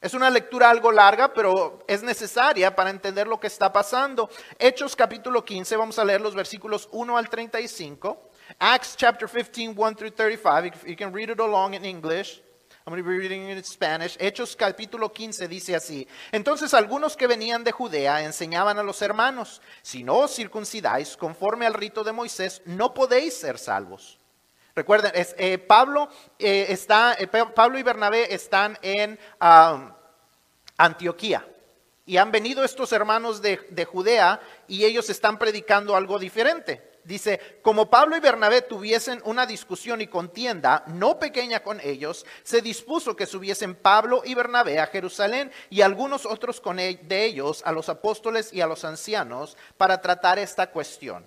Es 0.00 0.14
una 0.14 0.30
lectura 0.30 0.70
algo 0.70 0.92
larga, 0.92 1.34
pero 1.34 1.84
es 1.88 2.02
necesaria 2.02 2.74
para 2.74 2.90
entender 2.90 3.26
lo 3.26 3.40
que 3.40 3.48
está 3.48 3.72
pasando. 3.72 4.30
Hechos 4.58 4.94
capítulo 4.94 5.44
15, 5.44 5.76
vamos 5.76 5.98
a 5.98 6.04
leer 6.04 6.20
los 6.20 6.34
versículos 6.34 6.88
1 6.92 7.18
al 7.18 7.28
35. 7.28 8.30
Acts 8.60 8.96
chapter 8.96 9.28
15, 9.28 9.74
1 9.76 9.96
through 9.96 10.14
35. 10.14 10.86
You 10.86 10.96
can 10.96 11.12
read 11.12 11.30
it 11.30 11.40
along 11.40 11.74
in 11.74 11.84
English. 11.84 12.40
I'm 12.88 12.92
going 12.92 13.04
to 13.04 13.10
be 13.10 13.18
reading 13.18 13.50
in 13.50 13.62
Spanish. 13.64 14.16
Hechos 14.18 14.56
capítulo 14.56 15.12
15 15.12 15.46
dice 15.46 15.76
así. 15.76 16.08
Entonces 16.32 16.72
algunos 16.72 17.18
que 17.18 17.26
venían 17.26 17.62
de 17.62 17.70
Judea 17.70 18.24
enseñaban 18.24 18.78
a 18.78 18.82
los 18.82 19.02
hermanos, 19.02 19.60
si 19.82 20.02
no 20.02 20.20
os 20.20 20.34
circuncidáis 20.34 21.14
conforme 21.14 21.66
al 21.66 21.74
rito 21.74 22.02
de 22.02 22.12
Moisés, 22.12 22.62
no 22.64 22.94
podéis 22.94 23.34
ser 23.34 23.58
salvos. 23.58 24.18
Recuerden, 24.74 25.12
eh, 25.14 25.58
Pablo, 25.58 26.08
eh, 26.38 26.64
está, 26.70 27.12
eh, 27.18 27.26
Pablo 27.26 27.78
y 27.78 27.82
Bernabé 27.82 28.32
están 28.34 28.78
en 28.80 29.18
Antioquía. 30.78 31.46
Y 32.06 32.16
han 32.16 32.32
venido 32.32 32.64
estos 32.64 32.90
hermanos 32.92 33.42
de 33.42 33.84
Judea 33.84 34.40
y 34.66 34.86
ellos 34.86 35.10
están 35.10 35.38
predicando 35.38 35.94
algo 35.94 36.18
diferente. 36.18 36.88
Dice, 37.08 37.40
como 37.62 37.88
Pablo 37.88 38.18
y 38.18 38.20
Bernabé 38.20 38.60
tuviesen 38.60 39.22
una 39.24 39.46
discusión 39.46 40.02
y 40.02 40.08
contienda 40.08 40.84
no 40.88 41.18
pequeña 41.18 41.62
con 41.62 41.80
ellos, 41.80 42.26
se 42.42 42.60
dispuso 42.60 43.16
que 43.16 43.24
subiesen 43.24 43.74
Pablo 43.74 44.20
y 44.26 44.34
Bernabé 44.34 44.78
a 44.78 44.88
Jerusalén 44.88 45.50
y 45.70 45.80
algunos 45.80 46.26
otros 46.26 46.60
con 46.60 46.78
e, 46.78 47.00
de 47.02 47.24
ellos 47.24 47.62
a 47.64 47.72
los 47.72 47.88
apóstoles 47.88 48.52
y 48.52 48.60
a 48.60 48.66
los 48.66 48.84
ancianos 48.84 49.56
para 49.78 50.02
tratar 50.02 50.38
esta 50.38 50.70
cuestión. 50.70 51.24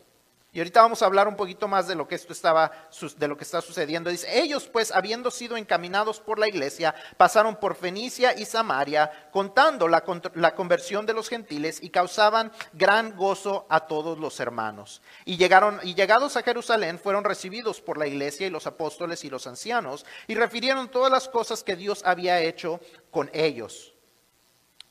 Y 0.54 0.60
ahorita 0.60 0.82
vamos 0.82 1.02
a 1.02 1.06
hablar 1.06 1.30
un 1.30 1.38
poquito 1.38 1.70
más 1.70 1.88
de 1.88 1.96
lo 1.96 2.10
que 2.10 2.16
esto 2.16 2.34
estaba, 2.34 2.72
de 3.18 3.28
lo 3.30 3.38
que 3.38 3.46
está 3.46 3.62
sucediendo. 3.62 4.10
Dice, 4.10 4.28
ellos 4.38 4.68
pues, 4.68 4.92
habiendo 4.92 5.32
sido 5.32 5.56
encaminados 5.56 6.20
por 6.20 6.40
la 6.40 6.50
iglesia, 6.50 6.94
pasaron 7.16 7.56
por 7.56 7.74
Fenicia 7.74 8.38
y 8.38 8.44
Samaria, 8.44 9.30
contando 9.32 9.88
la, 9.88 10.04
la 10.34 10.54
conversión 10.54 11.06
de 11.06 11.14
los 11.14 11.30
gentiles 11.30 11.80
y 11.82 11.90
causaban 11.90 12.52
gran 12.74 13.16
gozo 13.16 13.66
a 13.70 13.88
todos 13.88 14.20
los 14.20 14.42
hermanos. 14.42 15.02
Y 15.24 15.38
llegaron, 15.38 15.80
y 15.84 15.96
llegados 15.96 16.36
a 16.36 16.44
Jerusalén, 16.44 17.00
fueron 17.00 17.24
recibidos 17.24 17.80
por 17.80 17.98
la 17.98 18.08
iglesia 18.08 18.48
y 18.48 18.50
los 18.50 18.68
apóstoles 18.68 19.24
y 19.24 19.30
los 19.30 19.48
ancianos, 19.48 20.06
y 20.28 20.36
refirieron 20.36 20.92
todas 20.92 21.10
las 21.10 21.30
cosas 21.30 21.64
que 21.64 21.78
Dios 21.78 22.02
había 22.04 22.42
hecho 22.42 22.82
con 23.10 23.30
ellos. 23.32 23.91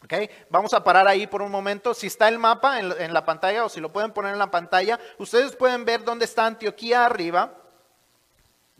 Okay. 0.02 0.30
Vamos 0.48 0.72
a 0.72 0.82
parar 0.82 1.06
ahí 1.06 1.26
por 1.26 1.42
un 1.42 1.50
momento. 1.50 1.92
Si 1.94 2.06
está 2.06 2.28
el 2.28 2.38
mapa 2.38 2.80
en, 2.80 3.12
la 3.12 3.24
pantalla 3.24 3.64
o 3.64 3.68
si 3.68 3.80
lo 3.80 3.92
pueden 3.92 4.12
poner 4.12 4.32
en 4.32 4.38
la 4.38 4.50
pantalla, 4.50 4.98
ustedes 5.18 5.54
pueden 5.54 5.84
ver 5.84 6.04
dónde 6.04 6.24
está 6.24 6.46
Antioquía 6.46 7.04
arriba. 7.04 7.59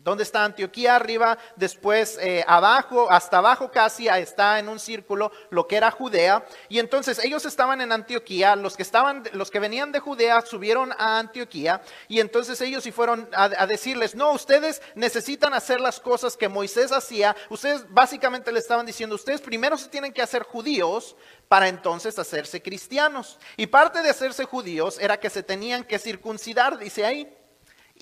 ¿Dónde 0.02 0.22
está 0.22 0.44
Antioquía 0.44 0.96
arriba? 0.96 1.36
Después 1.56 2.16
eh, 2.22 2.42
abajo, 2.46 3.10
hasta 3.10 3.36
abajo 3.36 3.70
casi, 3.70 4.08
está 4.08 4.58
en 4.58 4.70
un 4.70 4.78
círculo 4.78 5.30
lo 5.50 5.68
que 5.68 5.76
era 5.76 5.90
Judea. 5.90 6.42
Y 6.70 6.78
entonces 6.78 7.22
ellos 7.22 7.44
estaban 7.44 7.82
en 7.82 7.92
Antioquía, 7.92 8.56
los 8.56 8.78
que, 8.78 8.82
estaban, 8.82 9.24
los 9.32 9.50
que 9.50 9.58
venían 9.60 9.92
de 9.92 9.98
Judea 9.98 10.40
subieron 10.40 10.92
a 10.96 11.18
Antioquía. 11.18 11.82
Y 12.08 12.20
entonces 12.20 12.58
ellos 12.62 12.86
y 12.86 12.92
fueron 12.92 13.28
a, 13.34 13.44
a 13.44 13.66
decirles, 13.66 14.14
no, 14.14 14.32
ustedes 14.32 14.80
necesitan 14.94 15.52
hacer 15.52 15.82
las 15.82 16.00
cosas 16.00 16.34
que 16.34 16.48
Moisés 16.48 16.92
hacía. 16.92 17.36
Ustedes 17.50 17.84
básicamente 17.90 18.52
le 18.52 18.60
estaban 18.60 18.86
diciendo, 18.86 19.16
ustedes 19.16 19.42
primero 19.42 19.76
se 19.76 19.90
tienen 19.90 20.14
que 20.14 20.22
hacer 20.22 20.44
judíos 20.44 21.14
para 21.46 21.68
entonces 21.68 22.18
hacerse 22.18 22.62
cristianos. 22.62 23.38
Y 23.58 23.66
parte 23.66 24.02
de 24.02 24.08
hacerse 24.08 24.46
judíos 24.46 24.98
era 24.98 25.20
que 25.20 25.28
se 25.28 25.42
tenían 25.42 25.84
que 25.84 25.98
circuncidar, 25.98 26.78
dice 26.78 27.04
ahí. 27.04 27.36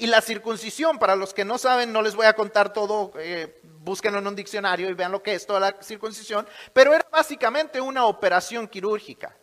Y 0.00 0.06
la 0.06 0.20
circuncisión, 0.20 0.96
para 0.96 1.16
los 1.16 1.34
que 1.34 1.44
no 1.44 1.58
saben, 1.58 1.92
no 1.92 2.02
les 2.02 2.14
voy 2.14 2.26
a 2.26 2.32
contar 2.32 2.72
todo, 2.72 3.10
eh, 3.16 3.60
búsquenlo 3.80 4.20
en 4.20 4.28
un 4.28 4.36
diccionario 4.36 4.88
y 4.88 4.94
vean 4.94 5.10
lo 5.10 5.20
que 5.20 5.34
es 5.34 5.44
toda 5.44 5.58
la 5.58 5.76
circuncisión, 5.82 6.46
pero 6.72 6.94
era 6.94 7.04
básicamente 7.10 7.80
una 7.80 8.06
operación 8.06 8.68
quirúrgica. 8.68 9.36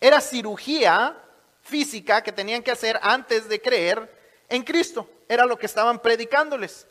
Era 0.00 0.20
cirugía 0.20 1.16
física 1.62 2.24
que 2.24 2.32
tenían 2.32 2.60
que 2.60 2.72
hacer 2.72 2.98
antes 3.02 3.48
de 3.48 3.62
creer 3.62 4.42
en 4.48 4.64
Cristo. 4.64 5.08
Era 5.28 5.46
lo 5.46 5.56
que 5.56 5.66
estaban 5.66 6.02
predicándoles. 6.02 6.88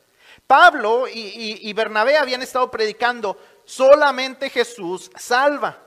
Pablo 0.48 1.10
y, 1.10 1.60
y 1.62 1.74
Bernabé 1.74 2.16
habían 2.16 2.42
estado 2.42 2.72
predicando, 2.72 3.38
solamente 3.66 4.50
Jesús 4.50 5.12
salva. 5.18 5.78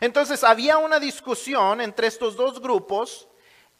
Entonces 0.00 0.42
había 0.42 0.78
una 0.78 0.98
discusión 0.98 1.80
entre 1.80 2.08
estos 2.08 2.34
dos 2.34 2.60
grupos 2.60 3.28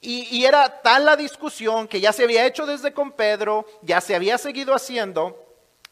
y, 0.03 0.45
era 0.45 0.81
tal 0.81 1.05
la 1.05 1.15
discusión 1.15 1.87
que 1.87 2.01
ya 2.01 2.13
se 2.13 2.25
había 2.25 2.47
hecho 2.47 2.65
desde 2.65 2.95
con 2.95 3.13
Pedro, 3.13 3.67
ya 3.83 4.01
se 4.01 4.15
había 4.15 4.39
seguido 4.39 4.75
haciendo, 4.75 5.47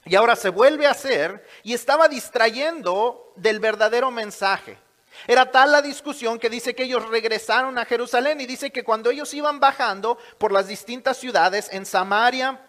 y 0.07 0.15
ahora 0.15 0.35
se 0.35 0.49
vuelve 0.49 0.87
a 0.87 0.93
hacer, 0.93 1.45
y 1.63 1.75
estaba 1.75 2.09
distrayendo 2.09 3.35
del 3.37 3.61
verdadero 3.61 4.11
mensaje. 4.11 4.79
Era 5.27 5.51
tal 5.51 5.73
la 5.73 5.83
discusión 5.83 6.39
que 6.39 6.49
dice 6.49 6.75
que 6.75 6.85
ellos 6.85 7.07
regresaron 7.09 7.77
a 7.77 7.85
Jerusalén 7.85 8.41
y 8.41 8.47
dice 8.47 8.71
que 8.71 8.85
cuando 8.85 9.11
ellos 9.11 9.35
iban 9.35 9.61
bajando 9.61 10.17
por 10.39 10.53
las 10.53 10.69
distintas 10.69 11.19
ciudades 11.19 11.69
en 11.73 11.85
Samaria, 11.85 12.65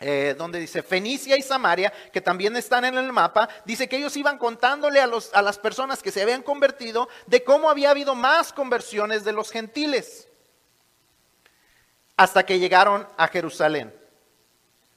eh, 0.00 0.34
donde 0.36 0.58
dice 0.58 0.82
Fenicia 0.82 1.36
y 1.36 1.42
Samaria, 1.42 1.92
que 2.12 2.20
también 2.20 2.56
están 2.56 2.84
en 2.84 2.96
el 2.96 3.12
mapa, 3.12 3.48
dice 3.64 3.88
que 3.88 3.98
ellos 3.98 4.16
iban 4.16 4.38
contándole 4.38 4.98
a, 4.98 5.06
los, 5.06 5.32
a 5.34 5.42
las 5.42 5.58
personas 5.58 6.02
que 6.02 6.10
se 6.10 6.22
habían 6.22 6.42
convertido 6.42 7.08
de 7.26 7.44
cómo 7.44 7.70
había 7.70 7.90
habido 7.90 8.14
más 8.14 8.52
conversiones 8.52 9.22
de 9.22 9.32
los 9.32 9.50
gentiles 9.52 10.28
hasta 12.16 12.44
que 12.44 12.58
llegaron 12.58 13.06
a 13.16 13.28
Jerusalén. 13.28 13.92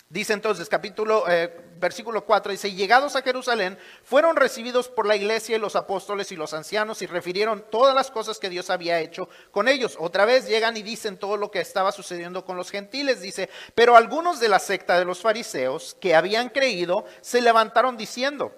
Dice 0.10 0.32
entonces, 0.32 0.70
capítulo, 0.70 1.26
eh, 1.28 1.54
versículo 1.80 2.24
4, 2.24 2.54
dice, 2.54 2.72
llegados 2.72 3.18
a 3.18 3.22
Jerusalén, 3.22 3.78
fueron 4.04 4.38
recibidos 4.38 4.88
por 4.88 5.06
la 5.06 5.18
iglesia 5.18 5.58
y 5.58 5.60
los 5.60 5.76
apóstoles 5.76 6.32
y 6.32 6.38
los 6.38 6.54
ancianos 6.54 7.02
y 7.02 7.08
refirieron 7.08 7.66
todas 7.70 7.94
las 7.94 8.10
cosas 8.10 8.40
que 8.40 8.50
Dios 8.50 8.70
había 8.70 9.02
hecho 9.02 9.28
con 9.52 9.68
ellos. 9.68 9.98
Otra 10.00 10.24
vez 10.24 10.48
llegan 10.48 10.78
y 10.78 10.82
dicen 10.82 11.18
todo 11.18 11.36
lo 11.36 11.52
que 11.52 11.60
estaba 11.60 11.92
sucediendo 11.92 12.46
con 12.46 12.56
los 12.56 12.72
gentiles, 12.72 13.20
dice, 13.20 13.50
pero 13.76 13.98
algunos 13.98 14.40
de 14.40 14.48
la 14.48 14.60
secta 14.60 14.98
de 14.98 15.04
los 15.04 15.20
fariseos 15.20 15.98
que 16.00 16.16
habían 16.16 16.50
creído 16.50 17.04
se 17.20 17.42
levantaron 17.42 17.98
diciendo, 17.98 18.56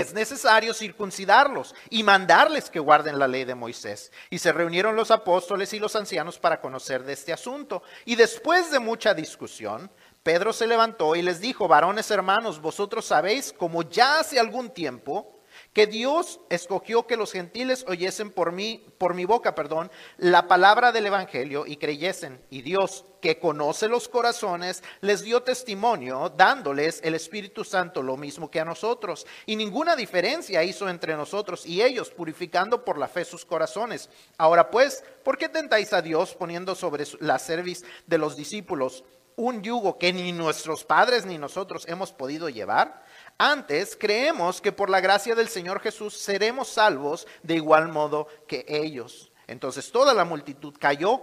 es 0.00 0.12
necesario 0.12 0.74
circuncidarlos 0.74 1.74
y 1.90 2.02
mandarles 2.02 2.70
que 2.70 2.80
guarden 2.80 3.18
la 3.18 3.28
ley 3.28 3.44
de 3.44 3.54
Moisés. 3.54 4.10
Y 4.30 4.38
se 4.38 4.52
reunieron 4.52 4.96
los 4.96 5.10
apóstoles 5.10 5.72
y 5.72 5.78
los 5.78 5.96
ancianos 5.96 6.38
para 6.38 6.60
conocer 6.60 7.04
de 7.04 7.12
este 7.12 7.32
asunto. 7.32 7.82
Y 8.04 8.16
después 8.16 8.70
de 8.70 8.80
mucha 8.80 9.14
discusión, 9.14 9.90
Pedro 10.22 10.52
se 10.52 10.66
levantó 10.66 11.14
y 11.16 11.22
les 11.22 11.40
dijo, 11.40 11.68
varones 11.68 12.10
hermanos, 12.10 12.60
vosotros 12.60 13.04
sabéis, 13.04 13.52
como 13.52 13.82
ya 13.82 14.20
hace 14.20 14.40
algún 14.40 14.70
tiempo, 14.70 15.33
que 15.74 15.88
Dios 15.88 16.40
escogió 16.50 17.06
que 17.06 17.16
los 17.16 17.32
gentiles 17.32 17.84
oyesen 17.88 18.30
por 18.30 18.52
mí, 18.52 18.86
por 18.96 19.12
mi 19.12 19.24
boca, 19.24 19.56
perdón, 19.56 19.90
la 20.18 20.46
palabra 20.46 20.92
del 20.92 21.06
evangelio 21.06 21.66
y 21.66 21.76
creyesen. 21.76 22.40
Y 22.48 22.62
Dios, 22.62 23.04
que 23.20 23.40
conoce 23.40 23.88
los 23.88 24.08
corazones, 24.08 24.84
les 25.00 25.22
dio 25.22 25.42
testimonio, 25.42 26.32
dándoles 26.36 27.00
el 27.02 27.16
Espíritu 27.16 27.64
Santo 27.64 28.04
lo 28.04 28.16
mismo 28.16 28.52
que 28.52 28.60
a 28.60 28.64
nosotros. 28.64 29.26
Y 29.46 29.56
ninguna 29.56 29.96
diferencia 29.96 30.62
hizo 30.62 30.88
entre 30.88 31.16
nosotros 31.16 31.66
y 31.66 31.82
ellos, 31.82 32.10
purificando 32.10 32.84
por 32.84 32.96
la 32.96 33.08
fe 33.08 33.24
sus 33.24 33.44
corazones. 33.44 34.08
Ahora 34.38 34.70
pues, 34.70 35.02
¿por 35.24 35.36
qué 35.36 35.48
tentáis 35.48 35.92
a 35.92 36.02
Dios 36.02 36.34
poniendo 36.34 36.76
sobre 36.76 37.04
la 37.18 37.40
cerviz 37.40 37.84
de 38.06 38.18
los 38.18 38.36
discípulos 38.36 39.02
un 39.36 39.62
yugo 39.62 39.98
que 39.98 40.12
ni 40.12 40.30
nuestros 40.30 40.84
padres 40.84 41.26
ni 41.26 41.36
nosotros 41.36 41.84
hemos 41.88 42.12
podido 42.12 42.48
llevar? 42.48 43.03
Antes 43.38 43.96
creemos 43.96 44.60
que 44.60 44.72
por 44.72 44.88
la 44.88 45.00
gracia 45.00 45.34
del 45.34 45.48
Señor 45.48 45.80
Jesús 45.80 46.16
seremos 46.16 46.68
salvos 46.68 47.26
de 47.42 47.54
igual 47.54 47.88
modo 47.88 48.28
que 48.46 48.64
ellos. 48.68 49.32
Entonces 49.46 49.90
toda 49.90 50.14
la 50.14 50.24
multitud 50.24 50.74
cayó 50.78 51.22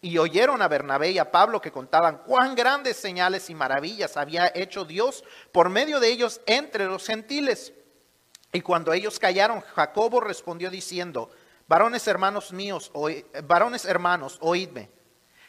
y 0.00 0.18
oyeron 0.18 0.62
a 0.62 0.68
Bernabé 0.68 1.12
y 1.12 1.18
a 1.18 1.30
Pablo 1.30 1.60
que 1.60 1.70
contaban 1.70 2.22
cuán 2.26 2.54
grandes 2.54 2.96
señales 2.96 3.50
y 3.50 3.54
maravillas 3.54 4.16
había 4.16 4.50
hecho 4.54 4.84
Dios 4.84 5.24
por 5.52 5.68
medio 5.68 6.00
de 6.00 6.08
ellos 6.10 6.40
entre 6.46 6.86
los 6.86 7.06
gentiles. 7.06 7.72
Y 8.52 8.62
cuando 8.62 8.92
ellos 8.92 9.18
callaron, 9.18 9.60
Jacobo 9.60 10.20
respondió 10.20 10.70
diciendo, 10.70 11.30
varones 11.68 12.06
hermanos 12.08 12.52
míos, 12.52 12.90
varones 13.44 13.84
hermanos, 13.84 14.38
oídme. 14.40 14.90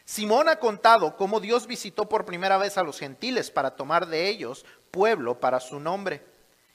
Simón 0.04 0.48
ha 0.48 0.56
contado 0.56 1.16
cómo 1.16 1.40
Dios 1.40 1.66
visitó 1.66 2.08
por 2.08 2.26
primera 2.26 2.58
vez 2.58 2.78
a 2.78 2.82
los 2.82 2.98
gentiles 2.98 3.50
para 3.50 3.74
tomar 3.74 4.06
de 4.06 4.28
ellos 4.28 4.64
pueblo 4.94 5.40
para 5.40 5.58
su 5.58 5.80
nombre. 5.80 6.22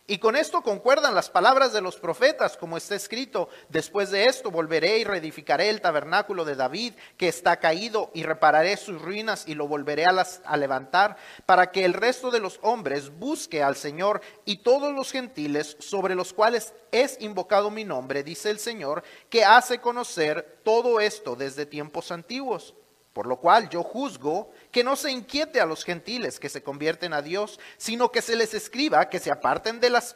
Y 0.08 0.18
con 0.18 0.36
esto 0.36 0.64
concuerdan 0.64 1.14
las 1.14 1.30
palabras 1.30 1.72
de 1.72 1.82
los 1.82 1.98
profetas, 1.98 2.58
como 2.58 2.78
está 2.78 2.96
escrito, 2.96 3.48
después 3.70 4.10
de 4.10 4.26
esto 4.26 4.50
volveré 4.50 4.98
y 4.98 5.04
reedificaré 5.04 5.70
el 5.70 5.82
tabernáculo 5.82 6.46
de 6.46 6.56
David, 6.56 6.96
que 7.16 7.28
está 7.28 7.60
caído, 7.60 8.10
y 8.16 8.24
repararé 8.24 8.76
sus 8.76 9.00
ruinas 9.00 9.44
y 9.48 9.54
lo 9.54 9.68
volveré 9.68 10.06
a, 10.06 10.12
las, 10.12 10.42
a 10.46 10.58
levantar, 10.58 11.16
para 11.46 11.70
que 11.70 11.86
el 11.86 11.94
resto 11.94 12.32
de 12.32 12.40
los 12.40 12.60
hombres 12.64 13.12
busque 13.20 13.62
al 13.62 13.76
Señor 13.76 14.22
y 14.46 14.58
todos 14.64 14.96
los 14.96 15.12
gentiles 15.12 15.78
sobre 15.80 16.16
los 16.16 16.34
cuales 16.34 16.74
es 16.92 17.22
invocado 17.22 17.70
mi 17.70 17.86
nombre, 17.86 18.24
dice 18.24 18.50
el 18.50 18.58
Señor, 18.58 19.04
que 19.30 19.46
hace 19.46 19.80
conocer 19.80 20.60
todo 20.64 21.00
esto 21.00 21.36
desde 21.36 21.68
tiempos 21.68 22.12
antiguos 22.12 22.74
Por 23.20 23.28
lo 23.28 23.36
cual 23.36 23.68
yo 23.68 23.84
juzgo 23.84 24.50
que 24.72 24.82
no 24.82 24.96
se 24.96 25.12
inquiete 25.12 25.60
a 25.60 25.66
los 25.66 25.84
gentiles 25.84 26.40
que 26.40 26.48
se 26.48 26.64
convierten 26.64 27.12
a 27.12 27.22
Dios, 27.22 27.60
sino 27.76 28.14
que 28.14 28.22
se 28.22 28.38
les 28.38 28.54
escriba 28.54 29.10
que 29.10 29.20
se 29.20 29.30
aparten 29.30 29.82
de 29.82 29.90
las 29.90 30.16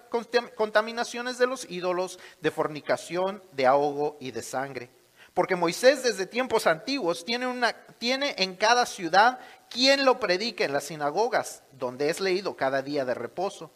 contaminaciones 0.56 1.38
de 1.38 1.46
los 1.46 1.70
ídolos, 1.70 2.18
de 2.40 2.50
fornicación, 2.50 3.44
de 3.52 3.66
ahogo 3.66 4.16
y 4.22 4.32
de 4.32 4.42
sangre. 4.42 4.90
Porque 5.34 5.58
Moisés 5.58 6.02
desde 6.04 6.28
tiempos 6.28 6.66
antiguos 6.66 7.26
tiene, 7.26 7.46
una, 7.46 7.74
tiene 7.98 8.36
en 8.38 8.56
cada 8.56 8.86
ciudad 8.86 9.38
quien 9.70 10.06
lo 10.06 10.18
predique 10.18 10.64
en 10.64 10.72
las 10.72 10.86
sinagogas, 10.86 11.62
donde 11.74 12.10
es 12.10 12.22
leído 12.22 12.56
cada 12.56 12.82
día 12.82 13.04
de 13.04 13.16
reposo. 13.16 13.70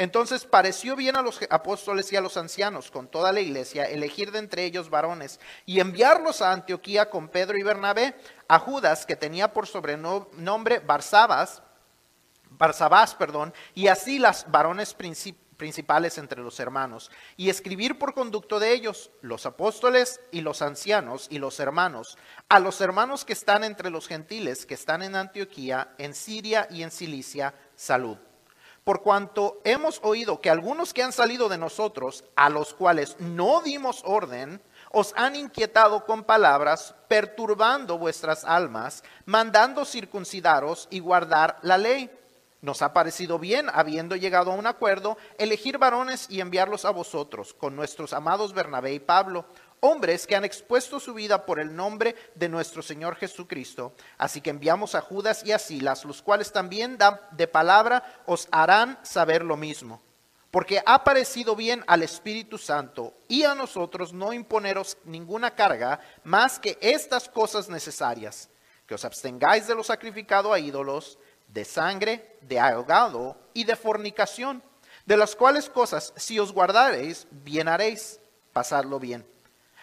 Entonces 0.00 0.46
pareció 0.46 0.96
bien 0.96 1.16
a 1.16 1.20
los 1.22 1.40
apóstoles 1.50 2.10
y 2.10 2.16
a 2.16 2.22
los 2.22 2.38
ancianos 2.38 2.90
con 2.90 3.06
toda 3.06 3.32
la 3.32 3.40
iglesia 3.40 3.84
elegir 3.84 4.32
de 4.32 4.38
entre 4.38 4.64
ellos 4.64 4.88
varones 4.88 5.40
y 5.66 5.80
enviarlos 5.80 6.40
a 6.40 6.52
Antioquía 6.52 7.10
con 7.10 7.28
Pedro 7.28 7.58
y 7.58 7.62
Bernabé, 7.62 8.14
a 8.50 8.58
Judas, 8.58 9.06
que 9.06 9.14
tenía 9.14 9.52
por 9.52 9.68
sobrenombre 9.68 10.80
Barsabas, 10.80 11.62
Barsabás, 12.50 13.14
perdón, 13.14 13.54
y 13.76 13.86
así 13.86 14.18
las 14.18 14.50
varones 14.50 14.92
principales 14.92 16.18
entre 16.18 16.42
los 16.42 16.58
hermanos, 16.58 17.12
y 17.36 17.48
escribir 17.48 17.96
por 17.96 18.12
conducto 18.12 18.58
de 18.58 18.72
ellos, 18.72 19.12
los 19.20 19.46
apóstoles 19.46 20.20
y 20.32 20.40
los 20.40 20.62
ancianos 20.62 21.28
y 21.30 21.38
los 21.38 21.60
hermanos, 21.60 22.18
a 22.48 22.58
los 22.58 22.80
hermanos 22.80 23.24
que 23.24 23.34
están 23.34 23.62
entre 23.62 23.88
los 23.88 24.08
gentiles, 24.08 24.66
que 24.66 24.74
están 24.74 25.04
en 25.04 25.14
Antioquía, 25.14 25.94
en 25.98 26.12
Siria 26.12 26.66
y 26.72 26.82
en 26.82 26.90
Cilicia, 26.90 27.54
salud. 27.76 28.18
Por 28.82 29.02
cuanto 29.02 29.60
hemos 29.62 30.00
oído 30.02 30.40
que 30.40 30.50
algunos 30.50 30.92
que 30.92 31.04
han 31.04 31.12
salido 31.12 31.48
de 31.48 31.58
nosotros, 31.58 32.24
a 32.34 32.48
los 32.48 32.74
cuales 32.74 33.14
no 33.20 33.62
dimos 33.62 34.02
orden, 34.04 34.60
os 34.90 35.14
han 35.16 35.36
inquietado 35.36 36.04
con 36.04 36.24
palabras, 36.24 36.94
perturbando 37.08 37.96
vuestras 37.96 38.44
almas, 38.44 39.02
mandando 39.24 39.84
circuncidaros 39.84 40.88
y 40.90 40.98
guardar 40.98 41.58
la 41.62 41.78
ley. 41.78 42.10
Nos 42.60 42.82
ha 42.82 42.92
parecido 42.92 43.38
bien, 43.38 43.68
habiendo 43.72 44.16
llegado 44.16 44.52
a 44.52 44.56
un 44.56 44.66
acuerdo, 44.66 45.16
elegir 45.38 45.78
varones 45.78 46.26
y 46.28 46.40
enviarlos 46.40 46.84
a 46.84 46.90
vosotros, 46.90 47.54
con 47.54 47.74
nuestros 47.74 48.12
amados 48.12 48.52
Bernabé 48.52 48.92
y 48.92 49.00
Pablo 49.00 49.46
hombres 49.80 50.26
que 50.26 50.36
han 50.36 50.44
expuesto 50.44 51.00
su 51.00 51.14
vida 51.14 51.44
por 51.44 51.60
el 51.60 51.74
nombre 51.74 52.14
de 52.34 52.48
nuestro 52.48 52.82
Señor 52.82 53.16
Jesucristo. 53.16 53.94
Así 54.18 54.40
que 54.40 54.50
enviamos 54.50 54.94
a 54.94 55.00
Judas 55.00 55.42
y 55.44 55.52
a 55.52 55.58
Silas, 55.58 56.04
los 56.04 56.22
cuales 56.22 56.52
también 56.52 56.98
de 57.32 57.46
palabra 57.48 58.22
os 58.26 58.48
harán 58.50 58.98
saber 59.02 59.42
lo 59.42 59.56
mismo. 59.56 60.02
Porque 60.50 60.82
ha 60.84 61.04
parecido 61.04 61.54
bien 61.54 61.84
al 61.86 62.02
Espíritu 62.02 62.58
Santo 62.58 63.14
y 63.28 63.44
a 63.44 63.54
nosotros 63.54 64.12
no 64.12 64.32
imponeros 64.32 64.98
ninguna 65.04 65.54
carga 65.54 66.00
más 66.24 66.58
que 66.58 66.76
estas 66.80 67.28
cosas 67.28 67.68
necesarias, 67.68 68.50
que 68.86 68.94
os 68.94 69.04
abstengáis 69.04 69.68
de 69.68 69.76
lo 69.76 69.84
sacrificado 69.84 70.52
a 70.52 70.58
ídolos, 70.58 71.18
de 71.46 71.64
sangre, 71.64 72.36
de 72.40 72.58
ahogado 72.58 73.36
y 73.54 73.64
de 73.64 73.76
fornicación, 73.76 74.62
de 75.06 75.16
las 75.16 75.36
cuales 75.36 75.70
cosas, 75.70 76.12
si 76.16 76.38
os 76.38 76.52
guardareis, 76.52 77.26
bien 77.30 77.68
haréis, 77.68 78.20
pasadlo 78.52 78.98
bien. 78.98 79.26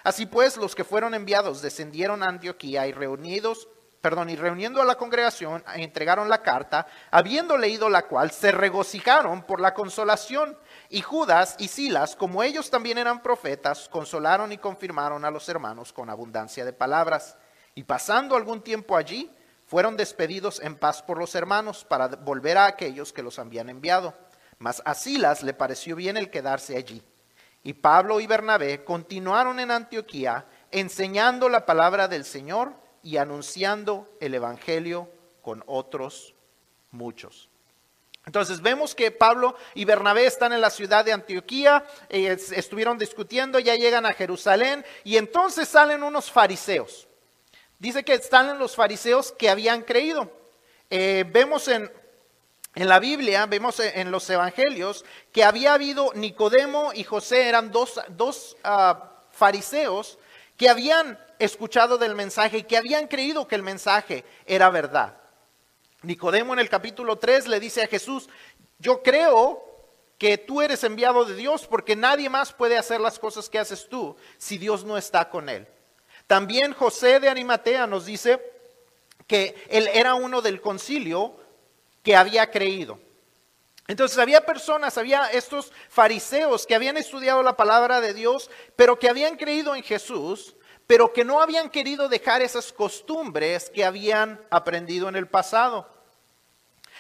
Así 0.04 0.26
pues, 0.26 0.58
los 0.58 0.76
que 0.76 0.84
fueron 0.84 1.14
enviados 1.14 1.62
descendieron 1.62 2.24
a 2.24 2.28
Antioquía 2.28 2.88
y 2.88 2.94
reunidos, 2.94 3.68
perdón, 4.02 4.30
y 4.30 4.36
reuniendo 4.36 4.82
a 4.82 4.86
la 4.86 4.96
congregación, 4.96 5.64
entregaron 5.76 6.30
la 6.30 6.42
carta, 6.42 6.88
habiendo 7.12 7.58
leído 7.58 7.90
la 7.90 8.04
cual, 8.04 8.32
se 8.32 8.52
regocijaron 8.52 9.44
por 9.44 9.60
la 9.60 9.74
consolación. 9.74 10.58
Y 10.90 11.02
Judas 11.02 11.56
y 11.60 11.68
Silas, 11.68 12.16
como 12.16 12.44
ellos 12.44 12.70
también 12.70 12.98
eran 12.98 13.22
profetas, 13.22 13.90
consolaron 13.90 14.52
y 14.52 14.58
confirmaron 14.58 15.26
a 15.26 15.32
los 15.32 15.50
hermanos 15.50 15.92
con 15.92 16.10
abundancia 16.10 16.64
de 16.64 16.74
palabras. 16.74 17.38
Y 17.76 17.84
pasando 17.84 18.36
algún 18.36 18.62
tiempo 18.62 18.96
allí, 18.96 19.32
fueron 19.66 19.98
despedidos 19.98 20.62
en 20.62 20.76
paz 20.78 21.04
por 21.04 21.18
los 21.18 21.36
hermanos 21.36 21.84
para 21.84 22.08
volver 22.08 22.58
a 22.58 22.66
aquellos 22.68 23.12
que 23.12 23.24
los 23.24 23.38
habían 23.38 23.70
enviado. 23.70 24.14
Mas 24.60 24.82
a 24.86 24.94
Silas 24.94 25.44
le 25.44 25.54
pareció 25.54 25.96
bien 25.96 26.18
el 26.18 26.32
quedarse 26.32 26.78
allí. 26.78 27.04
Y 27.64 27.74
Pablo 27.74 28.22
y 28.22 28.28
Bernabé 28.28 28.86
continuaron 28.86 29.60
en 29.60 29.72
Antioquía 29.72 30.46
enseñando 30.72 31.50
la 31.50 31.66
palabra 31.66 32.08
del 32.08 32.24
Señor 32.24 32.74
y 33.08 33.16
anunciando 33.16 34.06
el 34.20 34.34
Evangelio 34.34 35.08
con 35.42 35.64
otros 35.66 36.34
muchos. 36.92 37.48
Entonces 38.26 38.62
vemos 38.62 38.94
que 38.96 39.12
Pablo 39.12 39.56
y 39.74 39.86
Bernabé 39.86 40.26
están 40.26 40.52
en 40.52 40.60
la 40.60 40.70
ciudad 40.70 41.06
de 41.06 41.14
Antioquía, 41.14 41.86
eh, 42.10 42.38
estuvieron 42.52 42.98
discutiendo, 42.98 43.60
ya 43.60 43.76
llegan 43.76 44.06
a 44.06 44.12
Jerusalén 44.12 44.84
y 45.06 45.16
entonces 45.16 45.70
salen 45.70 46.04
unos 46.04 46.30
fariseos. 46.30 47.08
Dice 47.80 48.04
que 48.04 48.16
están 48.16 48.60
los 48.60 48.76
fariseos 48.76 49.32
que 49.32 49.50
habían 49.50 49.84
creído. 49.84 50.30
Eh, 50.90 51.24
vemos 51.32 51.70
en 51.70 51.90
en 52.76 52.90
la 52.90 53.00
Biblia, 53.00 53.46
vemos 53.48 53.80
en 53.80 54.12
los 54.12 54.30
evangelios, 54.30 55.04
que 55.32 55.44
había 55.44 55.74
habido 55.74 56.12
Nicodemo 56.14 56.92
y 56.94 57.06
José, 57.06 57.48
eran 57.48 57.72
dos, 57.72 58.58
ah, 58.64 59.14
fariseos 59.32 60.20
que 60.58 60.70
habían 60.70 61.20
escuchado 61.40 61.98
del 61.98 62.16
mensaje 62.16 62.58
y 62.58 62.64
que 62.64 62.78
habían 62.78 63.08
creído 63.08 63.48
que 63.48 63.56
el 63.56 63.64
mensaje 63.64 64.26
era 64.46 64.70
verdad. 64.70 65.16
Nicodemo 66.02 66.54
en 66.54 66.60
el 66.60 66.70
capítulo 66.70 67.18
3 67.18 67.48
le 67.48 67.60
dice 67.60 67.84
a 67.84 67.88
Jesús, 67.88 68.28
yo 68.80 69.02
creo 69.04 69.64
que 70.18 70.38
tú 70.38 70.62
eres 70.62 70.84
enviado 70.84 71.26
de 71.26 71.36
Dios 71.36 71.68
porque 71.68 71.96
nadie 71.96 72.30
más 72.30 72.54
puede 72.54 72.78
hacer 72.78 73.00
las 73.00 73.20
cosas 73.20 73.50
que 73.50 73.60
haces 73.60 73.88
tú 73.88 74.16
si 74.38 74.58
Dios 74.58 74.84
no 74.84 74.98
está 74.98 75.30
con 75.30 75.48
él. 75.48 75.68
También 76.26 76.74
José 76.74 77.20
de 77.20 77.30
Arimatea 77.30 77.88
nos 77.88 78.06
dice 78.06 78.42
que 79.28 79.56
él 79.70 79.88
era 79.94 80.16
uno 80.16 80.42
del 80.42 80.60
concilio 80.60 81.36
que 82.04 82.16
había 82.16 82.50
creído. 82.50 83.00
Entonces 83.88 84.18
había 84.18 84.46
personas, 84.46 84.98
había 84.98 85.32
estos 85.32 85.72
fariseos 85.90 86.68
que 86.68 86.76
habían 86.76 86.98
estudiado 86.98 87.42
la 87.42 87.56
palabra 87.56 88.02
de 88.02 88.14
Dios, 88.14 88.50
pero 88.76 89.00
que 89.00 89.10
habían 89.10 89.38
creído 89.38 89.76
en 89.76 89.84
Jesús, 89.84 90.56
pero 90.86 91.14
que 91.14 91.24
no 91.24 91.42
habían 91.42 91.70
querido 91.70 92.10
dejar 92.10 92.42
esas 92.42 92.74
costumbres 92.74 93.70
que 93.70 93.86
habían 93.86 94.42
aprendido 94.50 95.08
en 95.08 95.16
el 95.16 95.28
pasado. 95.28 95.97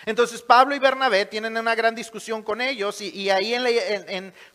Entonces 0.08 0.42
Pablo 0.42 0.74
y 0.74 0.80
Bernabé 0.80 1.26
tienen 1.26 1.58
una 1.58 1.76
gran 1.76 1.94
discusión 1.94 2.42
con 2.42 2.62
ellos 2.62 3.02
y, 3.02 3.30
ahí 3.30 3.54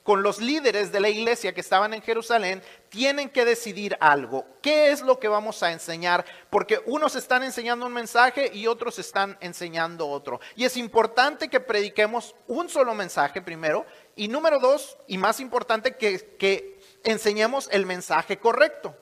con 0.03 0.23
los 0.23 0.41
líderes 0.41 0.91
de 0.91 0.99
la 0.99 1.11
iglesia 1.11 1.53
que 1.53 1.61
estaban 1.61 1.93
en 1.93 2.01
Jerusalén 2.01 2.63
tienen 2.89 3.29
que 3.29 3.45
decidir 3.45 3.95
algo. 4.01 4.47
¿Qué 4.63 4.91
es 4.91 5.03
lo 5.03 5.21
que 5.21 5.29
vamos 5.29 5.63
a 5.63 5.71
enseñar? 5.71 6.25
Porque 6.49 6.81
unos 6.87 7.17
están 7.17 7.43
enseñando 7.43 7.85
un 7.85 7.93
mensaje 7.93 8.51
y 8.55 8.67
otros 8.67 8.99
están 8.99 9.37
enseñando 9.43 10.09
otro. 10.09 10.41
Y 10.57 10.65
es 10.65 10.79
importante 10.79 11.49
que 11.49 11.61
prediquemos 11.61 12.35
un 12.47 12.71
solo 12.71 12.95
mensaje 12.95 13.43
primero 13.43 13.85
y 14.17 14.29
número 14.29 14.59
dos, 14.59 14.97
y 15.07 15.19
más 15.19 15.39
importante, 15.39 15.99
que, 15.99 16.35
que 16.39 16.81
enseñemos 17.05 17.69
el 17.73 17.85
mensaje 17.85 18.39
correcto. 18.39 18.97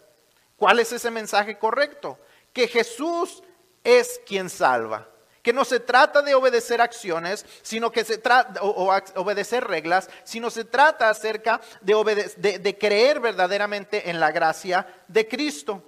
¿Cuál 0.57 0.81
es 0.81 0.91
ese 0.91 1.13
mensaje 1.13 1.59
correcto? 1.59 2.19
Que 2.53 2.67
Jesús 2.67 3.41
es 3.85 4.21
quien 4.27 4.51
salva 4.51 5.07
que 5.43 5.53
no 5.53 5.65
se 5.65 5.81
trata 5.81 6.23
de 6.23 6.35
obedecer 6.35 6.81
acciones, 6.81 7.47
sino 7.63 7.91
que 7.91 8.05
se 8.05 8.19
trata, 8.19 8.63
o, 8.63 8.93
obedecer 9.17 9.65
reglas, 9.65 10.09
sino 10.25 10.51
se 10.51 10.65
trata 10.65 11.09
acerca 11.09 11.61
de, 11.81 12.59
de 12.61 12.79
creer 12.79 13.21
verdaderamente 13.21 14.11
en 14.11 14.21
la 14.21 14.31
gracia 14.33 14.87
de 15.09 15.27
Cristo. 15.27 15.83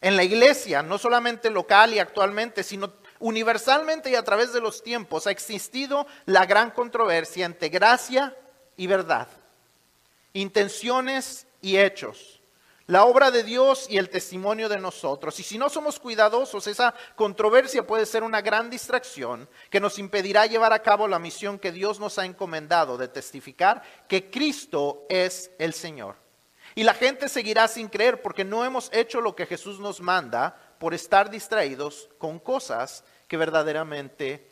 En 0.00 0.16
la 0.16 0.24
iglesia, 0.24 0.82
no 0.82 0.98
solamente 0.98 1.48
local 1.48 1.94
y 1.94 1.98
actualmente, 1.98 2.62
sino 2.62 2.92
universalmente 3.20 4.10
y 4.10 4.14
a 4.14 4.24
través 4.24 4.52
de 4.52 4.60
los 4.60 4.82
tiempos, 4.82 5.26
ha 5.26 5.30
existido 5.30 6.06
la 6.26 6.44
gran 6.44 6.70
controversia 6.70 7.46
entre 7.46 7.70
gracia 7.70 8.36
y 8.76 8.86
verdad, 8.86 9.28
intenciones 10.34 11.46
y 11.62 11.78
hechos 11.78 12.42
la 12.86 13.04
obra 13.04 13.30
de 13.30 13.42
Dios 13.42 13.86
y 13.88 13.96
el 13.96 14.10
testimonio 14.10 14.68
de 14.68 14.78
nosotros. 14.78 15.38
Y 15.40 15.42
si 15.42 15.56
no 15.56 15.70
somos 15.70 15.98
cuidadosos, 15.98 16.66
esa 16.66 16.94
controversia 17.16 17.86
puede 17.86 18.04
ser 18.04 18.22
una 18.22 18.42
gran 18.42 18.68
distracción 18.68 19.48
que 19.70 19.80
nos 19.80 19.98
impedirá 19.98 20.46
llevar 20.46 20.72
a 20.72 20.82
cabo 20.82 21.08
la 21.08 21.18
misión 21.18 21.58
que 21.58 21.72
Dios 21.72 21.98
nos 21.98 22.18
ha 22.18 22.26
encomendado 22.26 22.98
de 22.98 23.08
testificar 23.08 23.82
que 24.06 24.30
Cristo 24.30 25.06
es 25.08 25.50
el 25.58 25.72
Señor. 25.72 26.16
Y 26.74 26.82
la 26.82 26.94
gente 26.94 27.28
seguirá 27.28 27.68
sin 27.68 27.88
creer 27.88 28.20
porque 28.20 28.44
no 28.44 28.64
hemos 28.64 28.90
hecho 28.92 29.20
lo 29.20 29.34
que 29.34 29.46
Jesús 29.46 29.78
nos 29.78 30.00
manda 30.00 30.56
por 30.78 30.92
estar 30.92 31.30
distraídos 31.30 32.10
con 32.18 32.38
cosas 32.38 33.04
que 33.28 33.36
verdaderamente 33.36 34.50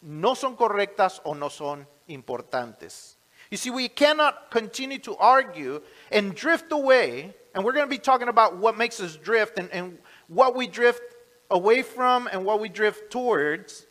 no 0.00 0.34
son 0.34 0.56
correctas 0.56 1.22
o 1.24 1.34
no 1.34 1.48
son 1.48 1.88
importantes. 2.08 3.16
You 3.50 3.56
see, 3.56 3.70
we 3.70 3.88
cannot 3.88 4.50
continue 4.50 4.98
to 5.00 5.16
argue 5.20 5.80
and 6.10 6.34
drift 6.34 6.72
away 6.72 7.34
And 7.54 7.64
we're 7.64 7.72
going 7.72 7.86
to 7.86 7.90
be 7.90 7.98
talking 7.98 8.28
about 8.28 8.56
what 8.56 8.76
makes 8.76 9.00
us 9.00 9.16
drift 9.16 9.58
and, 9.58 9.70
and 9.70 9.98
what 10.28 10.56
we 10.56 10.66
drift 10.66 11.02
away 11.50 11.82
from 11.82 12.28
and 12.30 12.44
what 12.44 12.60
we 12.60 12.68
drift 12.68 13.10
towards 13.10 13.86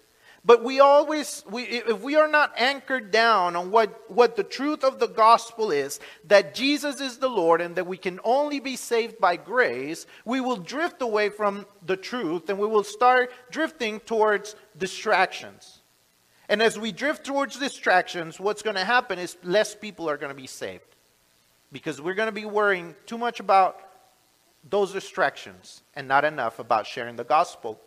But 0.45 0.61
we 0.61 0.81
always, 0.81 1.43
we, 1.49 1.63
if 1.63 2.01
we 2.01 2.17
are 2.17 2.27
not 2.27 2.51
anchored 2.57 3.11
down 3.11 3.55
on 3.55 3.71
what, 3.71 4.11
what 4.11 4.35
the 4.35 4.43
truth 4.43 4.83
of 4.83 4.99
the 4.99 5.07
gospel 5.07 5.71
is, 5.71 6.01
that 6.25 6.53
Jesus 6.53 6.99
is 6.99 7.17
the 7.17 7.29
Lord 7.29 7.61
and 7.61 7.77
that 7.77 7.87
we 7.87 7.95
can 7.95 8.19
only 8.25 8.59
be 8.59 8.75
saved 8.75 9.19
by 9.19 9.37
grace, 9.37 10.05
we 10.25 10.41
will 10.41 10.57
drift 10.57 11.01
away 11.01 11.29
from 11.29 11.65
the 11.85 11.95
truth 11.95 12.49
and 12.49 12.59
we 12.59 12.67
will 12.67 12.83
start 12.83 13.31
drifting 13.51 14.01
towards 14.01 14.55
distractions. 14.77 15.81
And 16.49 16.61
as 16.61 16.77
we 16.77 16.91
drift 16.91 17.25
towards 17.25 17.57
distractions, 17.57 18.37
what's 18.37 18.61
going 18.61 18.75
to 18.75 18.83
happen 18.83 19.19
is 19.19 19.37
less 19.43 19.73
people 19.73 20.09
are 20.09 20.17
going 20.17 20.35
to 20.35 20.41
be 20.41 20.47
saved. 20.47 20.92
Because 21.73 21.99
we're 21.99 22.13
going 22.13 22.27
to 22.27 22.31
be 22.31 22.45
worrying 22.45 22.95
too 23.05 23.17
much 23.17 23.41
about 23.41 23.75
those 24.63 24.93
distractions 24.93 25.81
and 25.95 26.07
not 26.07 26.23
enough 26.23 26.59
about 26.59 26.87
sharing 26.87 27.17
the 27.17 27.25
gospel. 27.25 27.81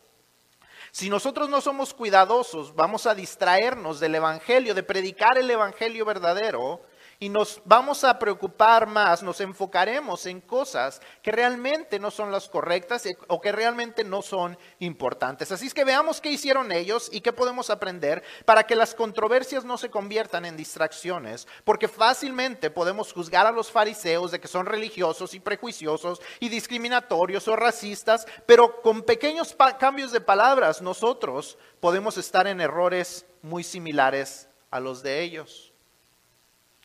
Si 0.92 1.08
nosotros 1.08 1.48
no 1.48 1.60
somos 1.60 1.94
cuidadosos, 1.94 2.74
vamos 2.74 3.06
a 3.06 3.14
distraernos 3.14 4.00
del 4.00 4.14
Evangelio, 4.14 4.74
de 4.74 4.82
predicar 4.82 5.38
el 5.38 5.50
Evangelio 5.50 6.04
verdadero, 6.04 6.80
y 7.18 7.28
nos 7.28 7.62
vamos 7.64 8.04
a 8.04 8.18
preocupar 8.18 8.86
más, 8.86 9.22
nos 9.22 9.40
enfocaremos 9.40 10.26
en 10.26 10.40
cosas 10.40 11.00
que 11.22 11.32
realmente 11.32 11.98
no 11.98 12.10
son 12.10 12.30
las 12.30 12.48
correctas 12.48 13.04
o 13.28 13.40
que 13.40 13.52
realmente 13.52 14.04
no 14.04 14.22
son 14.22 14.58
importantes. 14.78 15.50
Así 15.50 15.66
es 15.66 15.74
que 15.74 15.84
veamos 15.84 16.20
qué 16.20 16.30
hicieron 16.30 16.72
ellos 16.72 17.08
y 17.12 17.20
qué 17.20 17.32
podemos 17.32 17.70
aprender 17.70 18.22
para 18.44 18.64
que 18.64 18.76
las 18.76 18.94
controversias 18.94 19.64
no 19.64 19.78
se 19.78 19.90
conviertan 19.90 20.44
en 20.44 20.56
distracciones, 20.56 21.48
porque 21.64 21.88
fácilmente 21.88 22.70
podemos 22.70 23.12
juzgar 23.12 23.46
a 23.46 23.52
los 23.52 23.70
fariseos 23.70 24.30
de 24.30 24.40
que 24.40 24.48
son 24.48 24.66
religiosos 24.66 25.34
y 25.34 25.40
prejuiciosos 25.40 26.20
y 26.40 26.48
discriminatorios 26.48 27.48
o 27.48 27.56
racistas, 27.56 28.26
pero 28.44 28.82
con 28.82 29.02
pequeños 29.02 29.56
cambios 29.78 30.12
de 30.12 30.20
palabras 30.20 30.82
nosotros 30.82 31.56
podemos 31.80 32.18
estar 32.18 32.46
en 32.46 32.60
errores 32.60 33.26
muy 33.42 33.62
similares 33.62 34.48
a 34.70 34.80
los 34.80 35.02
de 35.02 35.22
ellos 35.22 35.65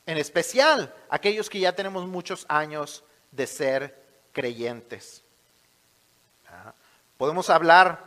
en 0.06 0.18
especial 0.18 0.94
aquellos 1.10 1.50
que 1.50 1.60
ya 1.60 1.76
tenemos 1.76 2.08
muchos 2.08 2.46
años 2.50 3.04
de 3.32 3.48
ser 3.48 4.02
creyentes. 4.32 5.24
Podemos 7.18 7.50
hablar, 7.50 8.04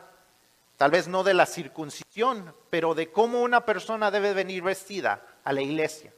tal 0.76 0.90
vez 0.90 1.06
no 1.06 1.22
de 1.22 1.34
la 1.34 1.46
circuncisión, 1.46 2.54
pero 2.70 2.94
de 2.94 3.10
cómo 3.12 3.42
una 3.42 3.64
persona 3.64 4.10
debe 4.10 4.34
venir 4.34 4.62
vestida 4.62 5.22
a 5.44 5.52
la 5.52 5.62
iglesia. 5.62 6.12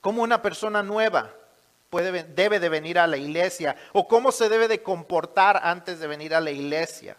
Cómo 0.00 0.22
una 0.22 0.40
persona 0.42 0.82
nueva 0.82 1.34
puede, 1.90 2.24
debe 2.24 2.60
de 2.60 2.68
venir 2.68 2.98
a 2.98 3.06
la 3.06 3.16
iglesia 3.16 3.74
o 3.92 4.06
cómo 4.06 4.32
se 4.32 4.48
debe 4.48 4.68
de 4.68 4.82
comportar 4.82 5.60
antes 5.62 5.98
de 5.98 6.06
venir 6.06 6.34
a 6.34 6.40
la 6.40 6.50
iglesia. 6.50 7.16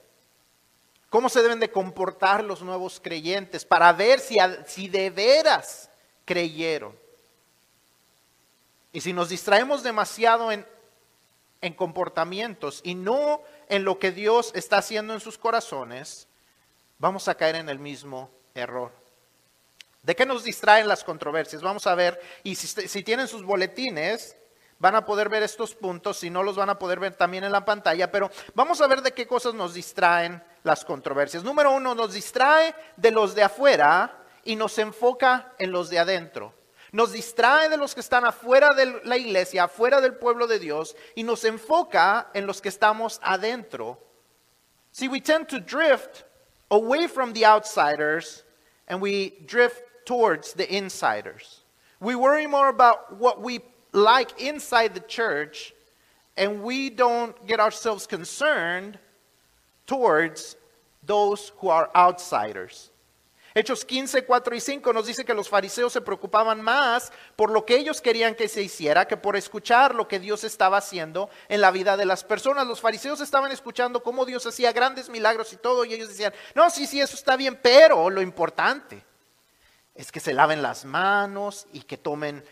Cómo 1.10 1.30
se 1.30 1.42
deben 1.42 1.60
de 1.60 1.72
comportar 1.72 2.44
los 2.44 2.62
nuevos 2.62 3.00
creyentes 3.00 3.66
para 3.66 3.92
ver 3.94 4.20
si, 4.20 4.38
si 4.66 4.88
de 4.88 5.10
veras 5.10 5.90
creyeron. 6.26 6.94
Y 8.92 9.02
si 9.02 9.14
nos 9.14 9.30
distraemos 9.30 9.84
demasiado 9.84 10.52
en, 10.52 10.66
en 11.62 11.74
comportamientos 11.74 12.82
y 12.84 12.96
no 12.96 13.42
en 13.70 13.84
lo 13.84 14.00
que 14.00 14.12
Dios 14.12 14.52
está 14.56 14.78
haciendo 14.78 15.14
en 15.14 15.20
sus 15.20 15.38
corazones, 15.38 16.28
vamos 16.98 17.28
a 17.28 17.36
caer 17.36 17.56
en 17.56 17.70
el 17.70 17.80
mismo 17.80 18.30
error. 18.54 18.92
¿De 20.04 20.16
qué 20.16 20.26
nos 20.26 20.44
distraen 20.44 20.88
las 20.88 21.04
controversias? 21.04 21.62
Vamos 21.62 21.88
a 21.88 21.96
ver, 21.96 22.22
y 22.44 22.56
si, 22.56 22.68
si, 22.68 23.04
tienen 23.04 23.28
sus 23.28 23.44
boletines, 23.44 24.38
van 24.78 24.96
a 24.96 25.06
poder 25.06 25.30
ver 25.30 25.42
estos 25.42 25.74
puntos, 25.74 26.18
si 26.18 26.30
no 26.30 26.44
los 26.44 26.56
van 26.56 26.70
a 26.70 26.78
poder 26.78 27.00
ver 27.00 27.16
también 27.16 27.44
en 27.44 27.52
la 27.52 27.66
pantalla, 27.66 28.12
pero 28.12 28.30
vamos 28.54 28.82
a 28.82 28.88
ver 28.88 29.02
de 29.02 29.14
qué 29.14 29.26
cosas 29.26 29.56
nos 29.56 29.74
distraen 29.74 30.44
las 30.64 30.86
controversias. 30.86 31.44
Número 31.44 31.72
uno, 31.72 31.96
nos 31.96 32.14
distrae 32.14 32.76
de 32.96 33.12
los 33.12 33.34
de 33.34 33.44
afuera 33.44 34.25
y 34.46 34.56
nos 34.56 34.78
enfoca 34.78 35.54
en 35.60 35.72
los 35.72 35.90
de 35.90 36.00
adentro. 36.00 36.54
Nos 36.92 37.12
distrae 37.12 37.68
de 37.68 37.78
los 37.78 37.94
que 37.94 38.00
están 38.00 38.24
afuera 38.24 38.74
de 38.74 39.02
la 39.04 39.18
iglesia, 39.18 39.66
afuera 39.66 40.00
del 40.00 40.14
pueblo 40.14 40.48
de 40.48 40.60
Dios, 40.60 40.96
y 41.16 41.24
nos 41.24 41.44
enfoca 41.44 42.30
en 42.34 42.48
los 42.48 42.62
que 42.62 42.70
estamos 42.70 43.20
adentro. 43.22 43.98
See, 44.94 45.10
we 45.10 45.20
tend 45.20 45.50
to 45.50 45.60
drift 45.60 46.24
away 46.72 47.08
from 47.08 47.34
the 47.34 47.46
outsiders 47.46 48.44
and 48.88 49.02
we 49.02 49.34
drift 49.46 49.84
towards 50.06 50.54
the 50.54 50.74
insiders. 50.74 51.64
We 52.00 52.16
worry 52.16 52.48
more 52.48 52.70
about 52.70 53.18
what 53.18 53.42
we 53.42 53.60
like 53.92 54.40
inside 54.40 54.94
the 54.94 55.02
church 55.02 55.74
and 56.38 56.64
we 56.64 56.90
don't 56.90 57.36
get 57.48 57.60
ourselves 57.60 58.08
concerned 58.08 59.00
towards 59.88 60.56
those 61.04 61.52
who 61.58 61.70
are 61.70 61.90
outsiders. 61.96 62.90
Hechos 63.58 63.86
15, 63.86 64.26
4 64.26 64.56
y 64.56 64.60
5 64.60 64.92
nos 64.92 65.06
dice 65.06 65.24
que 65.24 65.34
los 65.34 65.48
fariseos 65.48 65.94
se 65.94 66.02
preocupaban 66.02 66.60
más 66.60 67.14
por 67.38 67.50
lo 67.50 67.66
que 67.66 67.78
ellos 67.78 68.02
querían 68.02 68.36
que 68.36 68.50
se 68.50 68.62
hiciera 68.62 69.08
que 69.08 69.16
por 69.16 69.38
escuchar 69.38 69.96
lo 69.96 70.10
que 70.10 70.20
Dios 70.20 70.44
estaba 70.44 70.76
haciendo 70.76 71.30
en 71.48 71.62
la 71.62 71.72
vida 71.72 71.96
de 71.96 72.04
las 72.04 72.26
personas. 72.26 72.68
Los 72.68 72.82
fariseos 72.82 73.22
estaban 73.22 73.54
escuchando 73.54 74.04
cómo 74.04 74.26
Dios 74.26 74.46
hacía 74.46 74.74
grandes 74.74 75.08
milagros 75.08 75.54
y 75.54 75.56
todo, 75.56 75.86
y 75.86 75.94
ellos 75.94 76.10
decían, 76.10 76.34
no, 76.54 76.70
sí, 76.70 76.86
sí, 76.86 77.00
eso 77.00 77.16
está 77.16 77.38
bien, 77.38 77.58
pero 77.64 78.10
lo 78.10 78.22
importante 78.22 79.06
es 79.96 80.12
que 80.12 80.20
se 80.20 80.34
laven 80.34 80.62
las 80.62 80.84
manos 80.84 81.66
y 81.72 81.84
que 81.84 81.98
tomen 81.98 82.44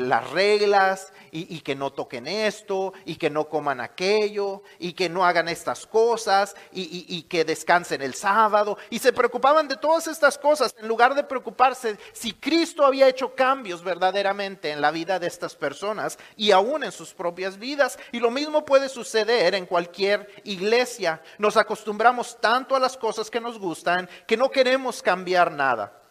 las 0.00 0.30
reglas 0.30 1.12
y, 1.30 1.60
que 1.60 1.74
no 1.74 1.92
toquen 1.92 2.26
esto 2.26 2.92
y 3.04 3.16
que 3.16 3.30
no 3.30 3.48
coman 3.48 3.80
aquello 3.80 4.62
y 4.78 4.92
que 4.92 5.08
no 5.08 5.24
hagan 5.24 5.48
estas 5.48 5.86
cosas 5.86 6.54
y, 6.72 7.06
y 7.08 7.22
que 7.22 7.44
descansen 7.44 8.02
el 8.02 8.14
sábado. 8.14 8.76
Y 8.90 8.98
se 8.98 9.12
preocupaban 9.12 9.66
de 9.66 9.76
todas 9.76 10.06
estas 10.06 10.38
cosas 10.38 10.74
en 10.78 10.88
lugar 10.88 11.14
de 11.14 11.24
preocuparse 11.24 11.96
si 12.12 12.32
Cristo 12.34 12.84
había 12.84 13.08
hecho 13.08 13.34
cambios 13.34 13.82
verdaderamente 13.82 14.70
en 14.70 14.80
la 14.80 14.90
vida 14.90 15.18
de 15.18 15.26
estas 15.26 15.54
personas 15.54 16.18
y 16.36 16.50
aún 16.50 16.84
en 16.84 16.92
sus 16.92 17.14
propias 17.14 17.58
vidas. 17.58 17.98
Y 18.12 18.20
lo 18.20 18.30
mismo 18.30 18.64
puede 18.64 18.88
suceder 18.88 19.54
en 19.54 19.66
cualquier 19.66 20.28
iglesia. 20.44 21.22
Nos 21.38 21.56
acostumbramos 21.56 22.38
tanto 22.40 22.76
a 22.76 22.80
las 22.80 22.96
cosas 22.96 23.30
que 23.30 23.40
nos 23.40 23.58
gustan 23.58 24.08
que 24.26 24.36
no 24.36 24.50
queremos 24.50 25.02
cambiar 25.02 25.50
nada. 25.50 26.01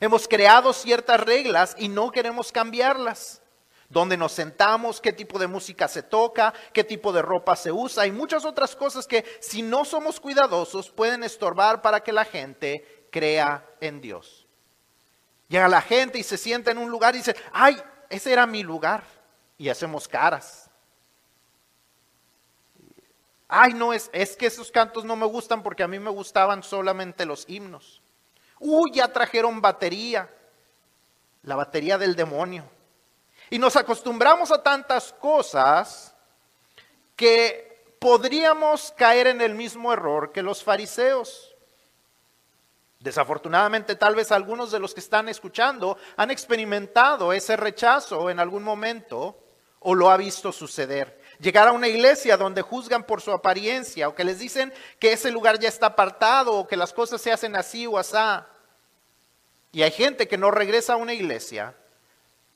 Hemos 0.00 0.28
creado 0.28 0.72
ciertas 0.72 1.20
reglas 1.20 1.74
y 1.78 1.88
no 1.88 2.10
queremos 2.10 2.52
cambiarlas. 2.52 3.42
Donde 3.88 4.18
nos 4.18 4.32
sentamos, 4.32 5.00
qué 5.00 5.14
tipo 5.14 5.38
de 5.38 5.46
música 5.46 5.88
se 5.88 6.02
toca, 6.02 6.52
qué 6.74 6.84
tipo 6.84 7.10
de 7.10 7.22
ropa 7.22 7.56
se 7.56 7.72
usa 7.72 8.06
y 8.06 8.12
muchas 8.12 8.44
otras 8.44 8.76
cosas 8.76 9.06
que 9.06 9.24
si 9.40 9.62
no 9.62 9.86
somos 9.86 10.20
cuidadosos 10.20 10.90
pueden 10.90 11.24
estorbar 11.24 11.80
para 11.80 12.00
que 12.00 12.12
la 12.12 12.26
gente 12.26 13.06
crea 13.10 13.66
en 13.80 14.02
Dios. 14.02 14.46
Llega 15.48 15.68
la 15.68 15.80
gente 15.80 16.18
y 16.18 16.22
se 16.22 16.36
sienta 16.36 16.70
en 16.70 16.76
un 16.76 16.90
lugar 16.90 17.14
y 17.14 17.18
dice, 17.18 17.34
ay, 17.50 17.82
ese 18.10 18.32
era 18.32 18.46
mi 18.46 18.62
lugar. 18.62 19.02
Y 19.56 19.70
hacemos 19.70 20.06
caras. 20.06 20.70
Ay, 23.48 23.72
no, 23.72 23.94
es, 23.94 24.10
es 24.12 24.36
que 24.36 24.46
esos 24.46 24.70
cantos 24.70 25.06
no 25.06 25.16
me 25.16 25.24
gustan 25.24 25.62
porque 25.62 25.82
a 25.82 25.88
mí 25.88 25.98
me 25.98 26.10
gustaban 26.10 26.62
solamente 26.62 27.24
los 27.24 27.48
himnos. 27.48 28.02
Uy, 28.60 28.90
ya 28.92 29.12
trajeron 29.12 29.60
batería, 29.60 30.28
la 31.42 31.56
batería 31.56 31.98
del 31.98 32.16
demonio. 32.16 32.64
Y 33.50 33.58
nos 33.58 33.76
acostumbramos 33.76 34.50
a 34.50 34.62
tantas 34.62 35.12
cosas 35.12 36.14
que 37.16 37.94
podríamos 37.98 38.92
caer 38.96 39.28
en 39.28 39.40
el 39.40 39.54
mismo 39.54 39.92
error 39.92 40.32
que 40.32 40.42
los 40.42 40.62
fariseos. 40.62 41.54
Desafortunadamente, 43.00 43.94
tal 43.94 44.14
vez 44.14 44.32
algunos 44.32 44.70
de 44.70 44.80
los 44.80 44.92
que 44.92 45.00
están 45.00 45.28
escuchando 45.28 45.96
han 46.16 46.30
experimentado 46.30 47.32
ese 47.32 47.56
rechazo 47.56 48.28
en 48.28 48.40
algún 48.40 48.62
momento 48.62 49.38
o 49.80 49.94
lo 49.94 50.10
ha 50.10 50.16
visto 50.16 50.52
suceder. 50.52 51.20
Llegar 51.40 51.68
a 51.68 51.72
una 51.72 51.88
iglesia 51.88 52.36
donde 52.36 52.62
juzgan 52.62 53.04
por 53.04 53.20
su 53.20 53.30
apariencia 53.30 54.08
o 54.08 54.14
que 54.14 54.24
les 54.24 54.38
dicen 54.40 54.72
que 54.98 55.12
ese 55.12 55.30
lugar 55.30 55.58
ya 55.58 55.68
está 55.68 55.86
apartado 55.86 56.54
o 56.54 56.66
que 56.66 56.76
las 56.76 56.92
cosas 56.92 57.20
se 57.20 57.30
hacen 57.30 57.54
así 57.54 57.86
o 57.86 57.96
asá. 57.96 58.48
Y 59.70 59.82
hay 59.82 59.92
gente 59.92 60.26
que 60.26 60.38
no 60.38 60.50
regresa 60.50 60.94
a 60.94 60.96
una 60.96 61.14
iglesia 61.14 61.74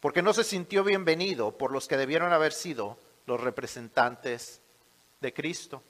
porque 0.00 0.22
no 0.22 0.34
se 0.34 0.42
sintió 0.42 0.82
bienvenido 0.82 1.56
por 1.56 1.70
los 1.70 1.86
que 1.86 1.96
debieron 1.96 2.32
haber 2.32 2.52
sido 2.52 2.98
los 3.26 3.40
representantes 3.40 4.60
de 5.20 5.32
Cristo. 5.32 5.80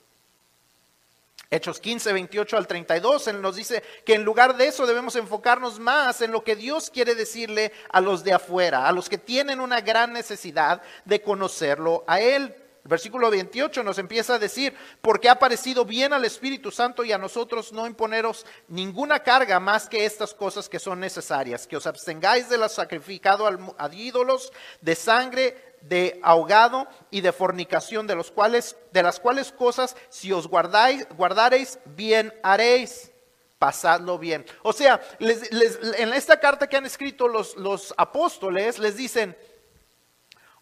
Hechos 1.50 1.80
15, 1.80 2.12
28 2.14 2.56
al 2.56 2.66
32, 2.66 3.28
Él 3.28 3.42
nos 3.42 3.56
dice 3.56 3.82
que 4.06 4.14
en 4.14 4.24
lugar 4.24 4.56
de 4.56 4.68
eso 4.68 4.86
debemos 4.86 5.16
enfocarnos 5.16 5.78
más 5.78 6.22
en 6.22 6.32
lo 6.32 6.44
que 6.44 6.56
Dios 6.56 6.90
quiere 6.90 7.14
decirle 7.14 7.72
a 7.90 8.00
los 8.00 8.24
de 8.24 8.32
afuera, 8.32 8.88
a 8.88 8.92
los 8.92 9.08
que 9.08 9.18
tienen 9.18 9.60
una 9.60 9.82
gran 9.82 10.12
necesidad 10.14 10.82
de 11.04 11.20
conocerlo 11.20 12.04
a 12.06 12.20
Él. 12.20 12.54
Versículo 12.84 13.30
28 13.30 13.84
nos 13.84 13.98
empieza 13.98 14.34
a 14.34 14.38
decir, 14.40 14.74
porque 15.00 15.28
ha 15.28 15.38
parecido 15.38 15.84
bien 15.84 16.12
al 16.12 16.24
Espíritu 16.24 16.72
Santo 16.72 17.04
y 17.04 17.12
a 17.12 17.18
nosotros 17.18 17.72
no 17.72 17.86
imponeros 17.86 18.44
ninguna 18.66 19.20
carga 19.20 19.60
más 19.60 19.88
que 19.88 20.04
estas 20.04 20.34
cosas 20.34 20.68
que 20.68 20.80
son 20.80 20.98
necesarias, 20.98 21.68
que 21.68 21.76
os 21.76 21.86
abstengáis 21.86 22.48
de 22.48 22.58
lo 22.58 22.68
sacrificado 22.68 23.46
a 23.46 23.94
ídolos, 23.94 24.52
de 24.80 24.96
sangre, 24.96 25.76
de 25.82 26.18
ahogado 26.24 26.88
y 27.12 27.20
de 27.20 27.32
fornicación, 27.32 28.08
de, 28.08 28.16
los 28.16 28.32
cuales, 28.32 28.76
de 28.92 29.04
las 29.04 29.20
cuales 29.20 29.52
cosas, 29.52 29.96
si 30.08 30.32
os 30.32 30.48
guardáis, 30.48 31.06
guardaréis, 31.16 31.78
bien 31.84 32.34
haréis. 32.42 33.12
pasadlo 33.60 34.18
bien. 34.18 34.44
O 34.64 34.72
sea, 34.72 35.00
en 35.20 36.12
esta 36.14 36.40
carta 36.40 36.66
que 36.66 36.76
han 36.76 36.84
escrito 36.84 37.28
los, 37.28 37.56
los 37.56 37.94
apóstoles, 37.96 38.80
les 38.80 38.96
dicen, 38.96 39.36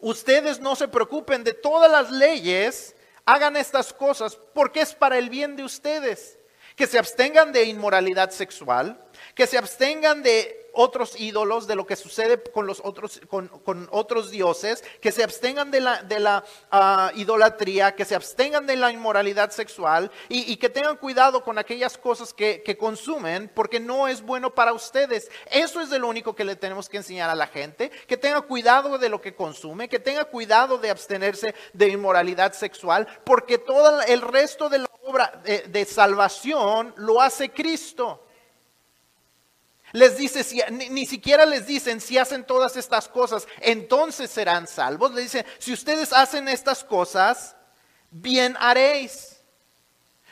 ustedes 0.01 0.61
no 0.61 0.77
se 0.77 0.89
preocupen 0.89 1.45
de 1.45 1.55
todas 1.55 1.91
las 1.91 2.11
leyes, 2.11 2.95
hagan 3.25 3.57
estas 3.57 3.93
cosas 3.93 4.39
porque 4.55 4.81
es 4.81 4.95
para 4.95 5.19
el 5.19 5.31
bien 5.31 5.57
de 5.57 5.65
ustedes. 5.65 6.39
Que 6.77 6.87
se 6.87 6.99
abstengan 6.99 7.53
de 7.53 7.65
inmoralidad 7.65 8.31
sexual, 8.31 9.03
que 9.35 9.47
se 9.47 9.59
abstengan 9.59 10.23
de 10.23 10.60
otros 10.73 11.19
ídolos, 11.19 11.67
de 11.67 11.77
lo 11.77 11.87
que 11.87 11.97
sucede 11.97 12.43
con 12.43 12.67
los 12.67 12.81
otros, 12.85 13.21
con, 13.29 13.89
otros 13.91 14.31
dioses, 14.31 14.85
que 15.01 15.13
se 15.13 15.23
abstengan 15.23 15.71
de 15.71 15.81
la, 15.81 16.03
de 16.03 16.21
la 16.21 16.45
ah, 16.71 17.13
idolatría, 17.15 17.95
que 17.95 18.05
se 18.05 18.15
abstengan 18.15 18.67
de 18.67 18.77
la 18.77 18.91
inmoralidad 18.91 19.51
sexual 19.51 20.11
y, 20.29 20.57
que 20.57 20.69
tengan 20.69 20.97
cuidado 20.97 21.43
con 21.43 21.59
aquellas 21.59 21.97
cosas 21.97 22.33
que, 22.33 22.77
consumen, 22.79 23.51
porque 23.55 23.81
no 23.81 24.09
es 24.09 24.23
bueno 24.23 24.55
para 24.55 24.73
ustedes. 24.73 25.31
Eso 25.51 25.81
es 25.81 25.91
de 25.91 25.99
lo 25.99 26.09
único 26.09 26.35
que 26.35 26.45
le 26.45 26.57
tenemos 26.57 26.89
que 26.89 26.99
enseñar 26.99 27.31
a 27.31 27.35
la 27.35 27.47
gente, 27.47 27.91
que 28.07 28.17
tenga 28.17 28.41
cuidado 28.43 28.99
de 28.99 29.09
lo 29.09 29.21
que 29.21 29.35
consume, 29.35 29.89
que 29.89 29.99
tenga 29.99 30.25
cuidado 30.25 30.79
de 30.79 30.91
abstenerse 30.91 31.55
de 31.73 31.89
inmoralidad 31.89 32.53
sexual, 32.53 33.07
porque 33.25 33.59
todo 33.59 34.01
el 34.03 34.21
resto 34.21 34.69
de 34.69 34.79
la 34.79 34.91
obra 35.03 35.43
de 35.45 35.85
salvación 35.85 36.95
lo 36.97 37.21
hace 37.21 37.51
Cristo. 37.51 38.25
Les 39.93 40.17
dice, 40.17 40.45
si, 40.45 40.61
ni, 40.71 41.05
siquiera 41.07 41.45
les 41.45 41.67
dicen 41.67 42.01
si 42.01 42.17
hacen 42.17 42.45
todas 42.45 42.77
estas 42.77 43.09
cosas, 43.09 43.47
entonces 43.61 44.31
serán 44.31 44.67
salvos. 44.67 45.13
Les 45.13 45.25
dicen, 45.25 45.47
si 45.59 45.73
ustedes 45.73 46.13
hacen 46.13 46.49
estas 46.49 46.85
cosas, 46.85 47.57
bien 48.11 48.57
haréis. 48.61 49.37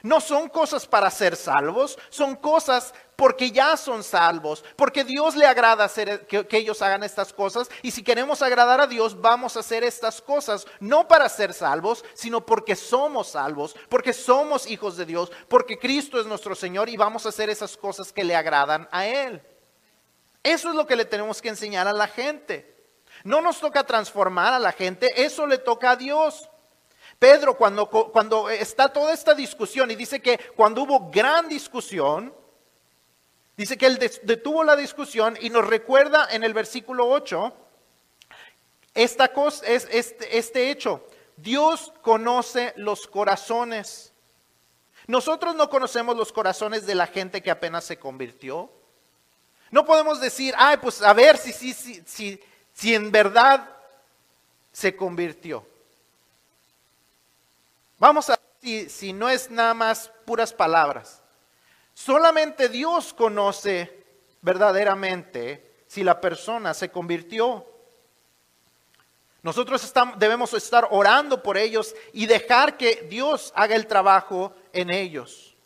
No 0.03 0.21
son 0.21 0.49
cosas 0.49 0.87
para 0.87 1.11
ser 1.11 1.35
salvos, 1.35 1.99
son 2.09 2.37
cosas 2.37 2.95
porque 3.19 3.51
ya 3.51 3.77
son 3.77 4.05
salvos, 4.05 4.65
porque 4.77 5.03
Dios 5.03 5.35
le 5.35 5.45
agrada 5.45 5.83
hacer, 5.83 6.25
que, 6.29 6.47
ellos 6.53 6.81
hagan 6.83 7.03
estas 7.03 7.33
cosas. 7.33 7.69
Y 7.83 7.91
si 7.91 8.05
queremos 8.05 8.43
agradar 8.43 8.81
a 8.81 8.87
Dios, 8.87 9.21
vamos 9.21 9.57
a 9.57 9.61
hacer 9.61 9.83
estas 9.83 10.23
cosas, 10.23 10.65
no 10.79 11.09
para 11.09 11.29
ser 11.29 11.53
salvos, 11.53 12.05
sino 12.15 12.47
porque 12.47 12.77
somos 12.77 13.31
salvos, 13.31 13.75
porque 13.89 14.13
somos 14.13 14.71
hijos 14.71 14.97
de 14.97 15.05
Dios, 15.05 15.33
porque 15.49 15.81
Cristo 15.81 16.21
es 16.21 16.27
nuestro 16.27 16.55
Señor 16.55 16.89
y 16.89 16.97
vamos 16.97 17.27
a 17.27 17.31
hacer 17.31 17.51
esas 17.51 17.77
cosas 17.77 18.13
que 18.13 18.23
le 18.23 18.37
agradan 18.37 18.89
a 18.93 19.05
Él. 19.05 19.43
Eso 20.45 20.69
es 20.69 20.77
lo 20.77 20.87
que 20.87 20.95
le 20.95 21.05
tenemos 21.05 21.43
que 21.43 21.49
enseñar 21.49 21.89
a 21.89 21.93
la 21.93 22.07
gente. 22.07 22.73
No 23.25 23.41
nos 23.41 23.59
toca 23.59 23.83
transformar 23.83 24.53
a 24.55 24.61
la 24.61 24.71
gente, 24.71 25.25
eso 25.25 25.45
le 25.45 25.59
toca 25.59 25.91
a 25.91 25.97
Dios. 25.97 26.49
Pedro, 27.19 27.57
cuando, 27.57 27.91
cuando 27.91 28.49
está 28.49 28.93
toda 28.93 29.13
esta 29.13 29.35
discusión 29.35 29.91
y 29.91 29.97
dice 29.97 30.23
que 30.23 30.39
cuando 30.55 30.83
hubo 30.83 31.11
gran 31.11 31.49
discusión, 31.49 32.33
dice 33.59 33.77
que 33.77 33.87
él 33.87 33.99
detuvo 34.23 34.65
la 34.65 34.77
discusión 34.77 35.37
y 35.41 35.51
nos 35.51 35.67
recuerda 35.67 36.29
en 36.31 36.45
el 36.45 36.55
versículo 36.55 37.09
8 37.09 37.53
esta 38.95 39.33
cosa, 39.33 39.67
es, 39.67 39.87
este, 39.91 40.39
este 40.39 40.71
hecho. 40.71 41.05
Dios 41.37 41.93
conoce 42.03 42.73
los 42.77 43.07
corazones. 43.07 44.13
Nosotros 45.07 45.55
no 45.55 45.69
conocemos 45.71 46.17
los 46.17 46.33
corazones 46.33 46.87
de 46.87 46.95
la 46.95 47.07
gente 47.07 47.43
que 47.43 47.51
apenas 47.51 47.85
se 47.85 47.99
convirtió. 47.99 48.71
No 49.71 49.85
podemos 49.85 50.21
decir, 50.21 50.55
ay, 50.57 50.77
pues 50.79 51.03
a 51.03 51.13
ver 51.13 51.37
si, 51.37 51.53
si, 51.53 51.75
si, 51.75 52.03
si, 52.07 52.41
si 52.73 52.95
en 52.95 53.11
verdad 53.11 53.69
se 54.73 54.95
convirtió. 54.95 55.67
Vamos 57.99 58.31
a 58.31 58.33
ver 58.33 58.41
si, 58.61 58.89
si 58.89 59.13
no 59.13 59.29
es 59.29 59.51
nada 59.51 59.75
más 59.75 60.11
puras 60.25 60.53
palabras. 60.53 61.23
Solamente 61.99 62.69
Dios 62.69 63.13
conoce 63.13 64.05
verdaderamente 64.41 65.83
si 65.89 66.05
la 66.05 66.21
persona 66.21 66.73
se 66.73 66.93
convirtió. 66.93 67.67
Nosotros 69.43 69.83
estamos, 69.83 70.17
debemos 70.17 70.55
estar 70.55 70.87
orando 70.93 71.43
por 71.43 71.59
ellos 71.59 71.97
y 72.13 72.27
dejar 72.27 72.77
que 72.77 73.09
Dios 73.11 73.53
haga 73.57 73.75
el 73.75 73.89
trabajo 73.89 74.53
en 74.73 74.91
ellos. 74.91 75.57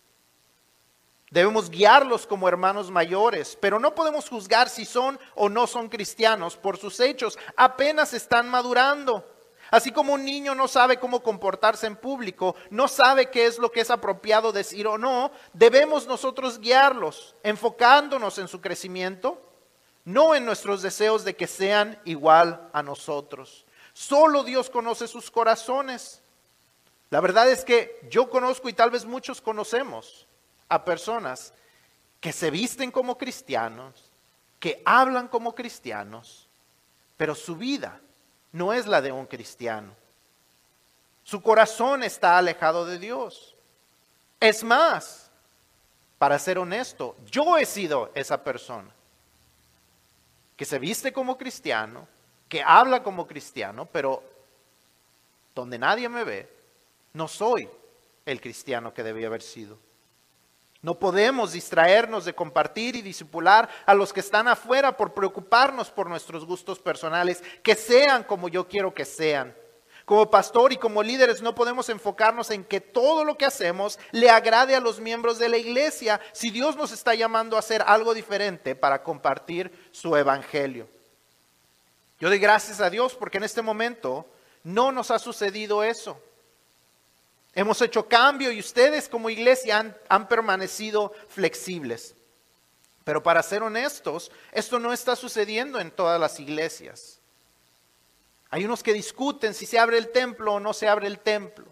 Debemos 1.30 1.68
guiarlos 1.68 2.26
como 2.26 2.48
hermanos 2.48 2.90
mayores, 2.90 3.54
pero 3.60 3.78
no 3.78 3.94
podemos 3.94 4.26
juzgar 4.26 4.70
si 4.70 4.86
son 4.86 5.20
o 5.34 5.50
no 5.50 5.66
son 5.66 5.90
cristianos 5.90 6.56
por 6.56 6.78
sus 6.78 6.98
hechos. 7.00 7.38
Apenas 7.56 8.14
están 8.14 8.48
madurando. 8.48 9.31
Así 9.72 9.90
como 9.90 10.12
un 10.12 10.22
niño 10.22 10.54
no 10.54 10.68
sabe 10.68 10.98
cómo 10.98 11.22
comportarse 11.22 11.86
en 11.86 11.96
público, 11.96 12.54
no 12.68 12.88
sabe 12.88 13.30
qué 13.30 13.46
es 13.46 13.58
lo 13.58 13.72
que 13.72 13.80
es 13.80 13.90
apropiado 13.90 14.52
decir 14.52 14.86
o 14.86 14.98
no, 14.98 15.32
debemos 15.54 16.06
nosotros 16.06 16.60
guiarlos, 16.60 17.34
enfocándonos 17.42 18.36
en 18.36 18.48
su 18.48 18.60
crecimiento, 18.60 19.40
no 20.04 20.34
en 20.34 20.44
nuestros 20.44 20.82
deseos 20.82 21.24
de 21.24 21.34
que 21.34 21.46
sean 21.46 21.98
igual 22.04 22.68
a 22.74 22.82
nosotros. 22.82 23.64
Solo 23.94 24.44
Dios 24.44 24.68
conoce 24.68 25.08
sus 25.08 25.30
corazones. 25.30 26.20
La 27.08 27.22
verdad 27.22 27.48
es 27.48 27.64
que 27.64 27.98
yo 28.10 28.28
conozco 28.28 28.68
y 28.68 28.74
tal 28.74 28.90
vez 28.90 29.06
muchos 29.06 29.40
conocemos 29.40 30.26
a 30.68 30.84
personas 30.84 31.54
que 32.20 32.34
se 32.34 32.50
visten 32.50 32.90
como 32.90 33.16
cristianos, 33.16 34.10
que 34.60 34.82
hablan 34.84 35.28
como 35.28 35.54
cristianos, 35.54 36.46
pero 37.16 37.34
su 37.34 37.56
vida 37.56 38.02
no 38.52 38.72
es 38.72 38.86
la 38.86 39.00
de 39.00 39.10
un 39.10 39.26
cristiano. 39.26 39.94
Su 41.24 41.42
corazón 41.42 42.02
está 42.02 42.36
alejado 42.38 42.84
de 42.84 42.98
Dios. 42.98 43.54
Es 44.38 44.62
más, 44.62 45.30
para 46.18 46.38
ser 46.38 46.58
honesto, 46.58 47.16
yo 47.26 47.56
he 47.56 47.66
sido 47.66 48.10
esa 48.14 48.42
persona 48.42 48.90
que 50.56 50.64
se 50.64 50.78
viste 50.78 51.12
como 51.12 51.36
cristiano, 51.38 52.06
que 52.48 52.62
habla 52.62 53.02
como 53.02 53.26
cristiano, 53.26 53.86
pero 53.90 54.22
donde 55.54 55.78
nadie 55.78 56.08
me 56.08 56.24
ve, 56.24 56.48
no 57.14 57.28
soy 57.28 57.68
el 58.24 58.40
cristiano 58.40 58.92
que 58.92 59.02
debía 59.02 59.26
haber 59.26 59.42
sido. 59.42 59.78
No 60.82 60.98
podemos 60.98 61.52
distraernos 61.52 62.24
de 62.24 62.34
compartir 62.34 62.96
y 62.96 63.02
disipular 63.02 63.68
a 63.86 63.94
los 63.94 64.12
que 64.12 64.18
están 64.18 64.48
afuera 64.48 64.96
por 64.96 65.14
preocuparnos 65.14 65.90
por 65.90 66.08
nuestros 66.08 66.44
gustos 66.44 66.80
personales, 66.80 67.42
que 67.62 67.76
sean 67.76 68.24
como 68.24 68.48
yo 68.48 68.66
quiero 68.66 68.92
que 68.92 69.04
sean. 69.04 69.54
Como 70.04 70.28
pastor 70.28 70.72
y 70.72 70.76
como 70.78 71.04
líderes 71.04 71.40
no 71.40 71.54
podemos 71.54 71.88
enfocarnos 71.88 72.50
en 72.50 72.64
que 72.64 72.80
todo 72.80 73.24
lo 73.24 73.38
que 73.38 73.44
hacemos 73.44 74.00
le 74.10 74.28
agrade 74.28 74.74
a 74.74 74.80
los 74.80 74.98
miembros 74.98 75.38
de 75.38 75.48
la 75.48 75.56
iglesia 75.56 76.20
si 76.32 76.50
Dios 76.50 76.76
nos 76.76 76.90
está 76.90 77.14
llamando 77.14 77.54
a 77.54 77.60
hacer 77.60 77.84
algo 77.86 78.12
diferente 78.12 78.74
para 78.74 79.04
compartir 79.04 79.70
su 79.92 80.16
evangelio. 80.16 80.88
Yo 82.18 82.28
doy 82.28 82.40
gracias 82.40 82.80
a 82.80 82.90
Dios 82.90 83.14
porque 83.14 83.38
en 83.38 83.44
este 83.44 83.62
momento 83.62 84.26
no 84.64 84.90
nos 84.90 85.12
ha 85.12 85.20
sucedido 85.20 85.84
eso. 85.84 86.20
Hemos 87.54 87.82
hecho 87.82 88.08
cambio 88.08 88.50
y 88.50 88.60
ustedes 88.60 89.08
como 89.08 89.28
iglesia 89.28 89.94
han, 90.08 90.28
permanecido 90.28 91.12
flexibles. 91.28 92.14
Pero 93.04 93.22
para 93.22 93.42
ser 93.42 93.62
honestos, 93.62 94.30
esto 94.52 94.78
no 94.78 94.92
está 94.92 95.16
sucediendo 95.16 95.78
en 95.78 95.90
todas 95.90 96.18
las 96.18 96.40
iglesias. 96.40 97.20
Hay 98.48 98.64
unos 98.64 98.82
que 98.82 98.94
discuten 98.94 99.54
si 99.54 99.66
se 99.66 99.78
abre 99.78 99.98
el 99.98 100.10
templo 100.10 100.54
o 100.54 100.60
no 100.60 100.72
se 100.72 100.88
abre 100.88 101.06
el 101.06 101.18
templo. 101.18 101.66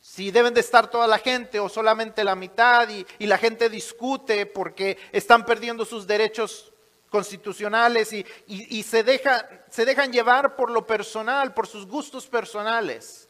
Si 0.00 0.30
deben 0.30 0.54
de 0.54 0.60
estar 0.60 0.88
toda 0.88 1.08
la 1.08 1.18
gente 1.18 1.58
o 1.58 1.68
solamente 1.68 2.22
la 2.22 2.36
mitad 2.36 2.88
y, 2.88 3.26
la 3.26 3.38
gente 3.38 3.68
discute 3.68 4.46
porque 4.46 4.96
están 5.10 5.44
perdiendo 5.44 5.84
sus 5.84 6.06
derechos 6.06 6.72
constitucionales 7.10 8.12
y, 8.12 8.82
se, 8.84 9.04
se 9.70 9.84
dejan 9.84 10.12
llevar 10.12 10.54
por 10.54 10.70
lo 10.70 10.86
personal, 10.86 11.52
por 11.52 11.66
sus 11.66 11.86
gustos 11.86 12.28
personales 12.28 13.25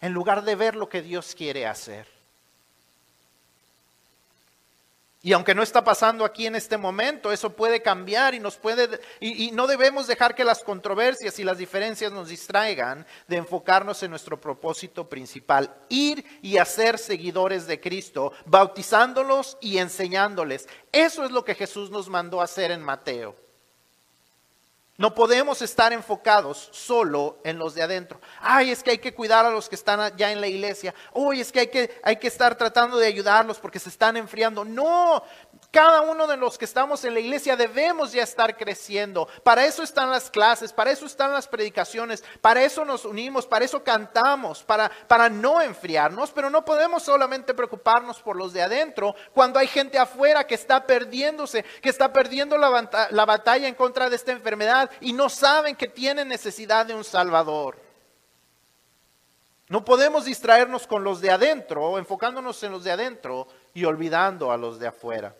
en 0.00 0.12
lugar 0.12 0.44
de 0.44 0.54
ver 0.54 0.76
lo 0.76 0.88
que 0.88 1.02
Dios 1.02 1.34
quiere 1.34 1.66
hacer. 1.66 2.06
Y 5.26 5.32
aunque 5.32 5.56
no 5.56 5.64
está 5.64 5.82
pasando 5.82 6.24
aquí 6.24 6.46
en 6.46 6.54
este 6.54 6.76
momento, 6.76 7.32
eso 7.32 7.50
puede 7.50 7.82
cambiar 7.82 8.36
y 8.36 8.38
nos 8.38 8.58
puede 8.58 9.00
y, 9.18 9.50
no 9.50 9.66
debemos 9.66 10.06
dejar 10.06 10.36
que 10.36 10.44
las 10.44 10.62
controversias 10.62 11.40
y 11.40 11.42
las 11.42 11.58
diferencias 11.58 12.12
nos 12.12 12.28
distraigan 12.28 13.04
de 13.26 13.38
enfocarnos 13.38 14.04
en 14.04 14.10
nuestro 14.10 14.40
propósito 14.40 15.08
principal, 15.08 15.74
ir 15.88 16.24
y 16.42 16.58
hacer 16.58 16.96
seguidores 16.96 17.66
de 17.66 17.80
Cristo, 17.80 18.32
bautizándolos 18.44 19.58
y 19.60 19.78
enseñándoles. 19.78 20.68
Eso 20.92 21.24
es 21.24 21.32
lo 21.32 21.44
que 21.44 21.56
Jesús 21.56 21.90
nos 21.90 22.08
mandó 22.08 22.40
a 22.40 22.44
hacer 22.44 22.70
en 22.70 22.82
Mateo. 22.82 23.45
No 24.98 25.14
podemos 25.14 25.60
estar 25.60 25.92
enfocados 25.92 26.70
solo 26.72 27.38
en 27.44 27.58
los 27.58 27.74
de 27.74 27.82
adentro. 27.82 28.18
Ay, 28.40 28.70
es 28.70 28.82
que 28.82 28.92
hay 28.92 28.98
que 28.98 29.12
cuidar 29.12 29.44
a 29.44 29.50
los 29.50 29.68
que 29.68 29.74
están 29.74 30.16
ya 30.16 30.32
en 30.32 30.40
la 30.40 30.46
iglesia. 30.46 30.94
Uy, 31.12 31.40
es 31.40 31.52
que 31.52 31.60
hay, 31.60 31.66
que 31.66 32.00
hay 32.02 32.16
que 32.16 32.28
estar 32.28 32.56
tratando 32.56 32.96
de 32.96 33.06
ayudarlos 33.06 33.58
porque 33.58 33.78
se 33.78 33.90
están 33.90 34.16
enfriando. 34.16 34.64
No, 34.64 35.22
Cada 35.70 36.00
uno 36.02 36.26
de 36.26 36.36
los 36.36 36.56
que 36.56 36.64
estamos 36.64 37.04
en 37.04 37.14
la 37.14 37.20
iglesia 37.20 37.56
debemos 37.56 38.12
ya 38.12 38.22
estar 38.22 38.56
creciendo. 38.56 39.28
Para 39.42 39.64
eso 39.64 39.82
están 39.82 40.10
las 40.10 40.30
clases, 40.30 40.72
para 40.72 40.90
eso 40.90 41.06
están 41.06 41.32
las 41.32 41.48
predicaciones, 41.48 42.24
para 42.40 42.62
eso 42.62 42.84
nos 42.84 43.04
unimos, 43.04 43.46
para 43.46 43.64
eso 43.64 43.82
cantamos, 43.82 44.62
para, 44.62 44.90
para 45.06 45.28
no 45.28 45.60
enfriarnos, 45.60 46.30
pero 46.30 46.50
no 46.50 46.64
podemos 46.64 47.02
solamente 47.02 47.54
preocuparnos 47.54 48.20
por 48.20 48.36
los 48.36 48.52
de 48.52 48.62
adentro 48.62 49.14
cuando 49.34 49.58
hay 49.58 49.66
gente 49.66 49.98
afuera 49.98 50.46
que 50.46 50.54
está 50.54 50.86
perdiéndose, 50.86 51.64
que 51.82 51.90
está 51.90 52.12
perdiendo 52.12 52.56
la, 52.56 53.08
la 53.10 53.24
batalla 53.24 53.68
en 53.68 53.74
contra 53.74 54.08
de 54.08 54.16
esta 54.16 54.32
enfermedad 54.32 54.90
y 55.00 55.12
no 55.12 55.28
saben 55.28 55.76
que 55.76 55.88
tienen 55.88 56.28
necesidad 56.28 56.86
de 56.86 56.94
un 56.94 57.04
Salvador. 57.04 57.78
No 59.68 59.84
podemos 59.84 60.24
distraernos 60.24 60.86
con 60.86 61.02
los 61.02 61.20
de 61.20 61.30
adentro, 61.30 61.98
enfocándonos 61.98 62.62
en 62.62 62.70
los 62.72 62.84
de 62.84 62.92
adentro 62.92 63.48
y 63.74 63.84
olvidando 63.84 64.52
a 64.52 64.56
los 64.56 64.78
de 64.78 64.86
afuera. 64.86 65.34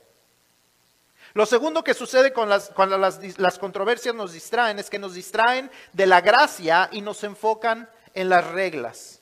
Lo 1.37 1.45
segundo 1.45 1.85
que 1.85 1.93
sucede 1.93 2.33
con 2.33 2.49
las, 2.49 2.71
cuando 2.71 2.97
las, 2.97 3.21
las 3.39 3.59
controversias 3.59 4.15
nos 4.15 4.33
distraen 4.33 4.79
es 4.79 4.89
que 4.89 4.99
nos 4.99 5.13
distraen 5.13 5.71
de 5.93 6.07
la 6.07 6.23
gracia 6.23 6.89
y 6.91 7.03
nos 7.03 7.23
enfocan 7.25 7.87
en 8.15 8.31
las 8.31 8.43
reglas. 8.53 9.21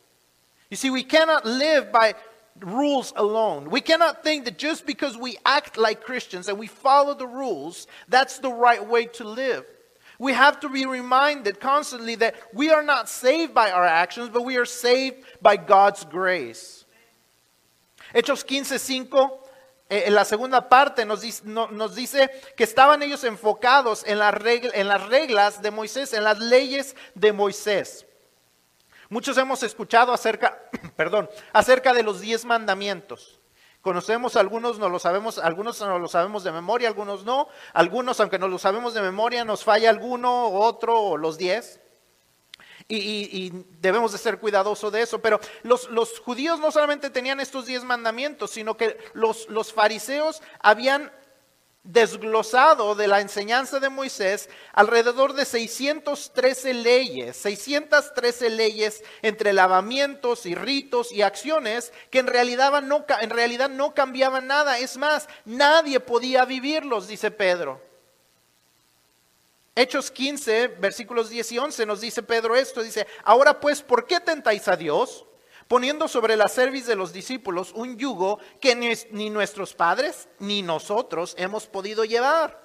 You 0.70 0.76
see, 0.76 0.90
we 0.90 1.02
cannot 1.02 1.44
live 1.44 1.90
by 1.90 2.14
rules 2.60 3.12
alone. 3.16 3.68
We 3.68 3.80
cannot 3.80 4.22
think 4.22 4.44
that 4.44 4.58
just 4.58 4.86
because 4.86 5.18
we 5.18 5.38
act 5.44 5.76
like 5.76 6.04
Christians 6.04 6.48
and 6.48 6.56
we 6.56 6.68
follow 6.68 7.14
the 7.14 7.26
rules, 7.26 7.88
that's 8.08 8.38
the 8.38 8.52
right 8.52 8.86
way 8.86 9.06
to 9.06 9.24
live. 9.24 9.64
We 10.20 10.34
have 10.34 10.60
to 10.60 10.68
be 10.68 10.86
reminded 10.86 11.58
constantly 11.58 12.14
that 12.14 12.36
we 12.52 12.70
are 12.70 12.84
not 12.84 13.08
saved 13.08 13.54
by 13.54 13.72
our 13.72 13.84
actions, 13.84 14.28
but 14.28 14.44
we 14.44 14.56
are 14.56 14.64
saved 14.64 15.16
by 15.42 15.56
God's 15.56 16.04
grace. 16.04 16.84
Hechos 18.14 18.44
15:5 18.44 19.43
eh, 19.94 20.04
en 20.06 20.14
la 20.14 20.24
segunda 20.24 20.68
parte 20.68 21.04
nos 21.04 21.20
dice, 21.20 21.44
nos 21.44 21.94
dice, 21.94 22.30
que 22.56 22.64
estaban 22.64 23.02
ellos 23.02 23.22
enfocados 23.22 24.02
en, 24.06 24.18
en 24.20 24.88
las 24.88 25.06
reglas 25.06 25.62
de 25.62 25.70
Moisés, 25.70 26.12
en 26.12 26.24
las 26.24 26.40
leyes 26.40 26.96
de 27.14 27.32
Moisés. 27.32 28.04
Muchos 29.08 29.38
hemos 29.38 29.62
escuchado 29.62 30.12
acerca, 30.12 30.58
perdón, 30.96 31.30
acerca 31.52 31.92
de 31.92 32.02
los 32.02 32.20
diez 32.20 32.44
mandamientos. 32.44 33.38
Conocemos 33.82 34.34
algunos, 34.34 34.80
no 34.80 34.88
lo 34.88 34.98
sabemos, 34.98 35.38
algunos 35.38 35.78
no 35.80 35.98
lo 36.00 36.08
sabemos 36.08 36.42
de 36.42 36.50
memoria, 36.50 36.88
algunos 36.88 37.24
no. 37.24 37.46
Algunos, 37.72 38.18
aunque 38.18 38.38
no 38.38 38.48
lo 38.48 38.58
sabemos 38.58 38.94
de 38.94 39.02
memoria, 39.02 39.44
nos 39.44 39.62
falla 39.62 39.90
alguno, 39.90 40.48
otro 40.48 40.98
o 41.00 41.16
los 41.16 41.38
diez. 41.38 41.80
Y, 42.86 43.50
debemos 43.80 44.12
de 44.12 44.18
ser 44.18 44.38
cuidadosos 44.38 44.92
de 44.92 45.02
eso. 45.02 45.18
Pero 45.20 45.40
los, 45.62 46.20
judíos 46.20 46.60
no 46.60 46.70
solamente 46.70 47.10
tenían 47.10 47.40
estos 47.40 47.66
diez 47.66 47.84
mandamientos, 47.84 48.50
sino 48.50 48.76
que 48.76 48.98
los, 49.14 49.72
fariseos 49.72 50.42
habían 50.60 51.10
desglosado 51.82 52.94
de 52.94 53.08
la 53.08 53.20
enseñanza 53.20 53.78
de 53.78 53.90
Moisés 53.90 54.48
alrededor 54.72 55.34
de 55.34 55.44
613 55.44 56.72
leyes, 56.72 57.36
613 57.36 58.48
leyes 58.48 59.04
entre 59.20 59.52
lavamientos 59.52 60.46
y 60.46 60.54
ritos 60.54 61.12
y 61.12 61.20
acciones 61.20 61.92
que 62.10 62.20
en 62.20 62.26
realidad 62.26 62.80
no, 62.82 63.04
en 63.20 63.30
realidad 63.30 63.68
no 63.68 63.94
cambiaban 63.94 64.46
nada. 64.46 64.78
Es 64.78 64.96
más, 64.96 65.28
nadie 65.44 66.00
podía 66.00 66.46
vivirlos, 66.46 67.06
dice 67.06 67.30
Pedro. 67.30 67.93
Hechos 69.76 70.10
15, 70.10 70.68
versículos 70.68 71.30
10 71.30 71.52
y 71.52 71.58
11 71.58 71.86
nos 71.86 72.00
dice 72.00 72.22
Pedro 72.22 72.54
esto, 72.54 72.82
dice, 72.82 73.06
ahora 73.24 73.58
pues, 73.58 73.82
¿por 73.82 74.06
qué 74.06 74.20
tentáis 74.20 74.68
a 74.68 74.76
Dios? 74.76 75.26
Poniendo 75.66 76.06
sobre 76.06 76.36
la 76.36 76.48
cerviz 76.48 76.86
de 76.86 76.94
los 76.94 77.12
discípulos 77.12 77.72
un 77.74 77.96
yugo 77.96 78.38
que 78.60 78.76
ni, 78.76 78.92
ni 79.10 79.30
nuestros 79.30 79.74
padres 79.74 80.28
ni 80.38 80.62
nosotros 80.62 81.34
hemos 81.38 81.66
podido 81.66 82.04
llevar. 82.04 82.62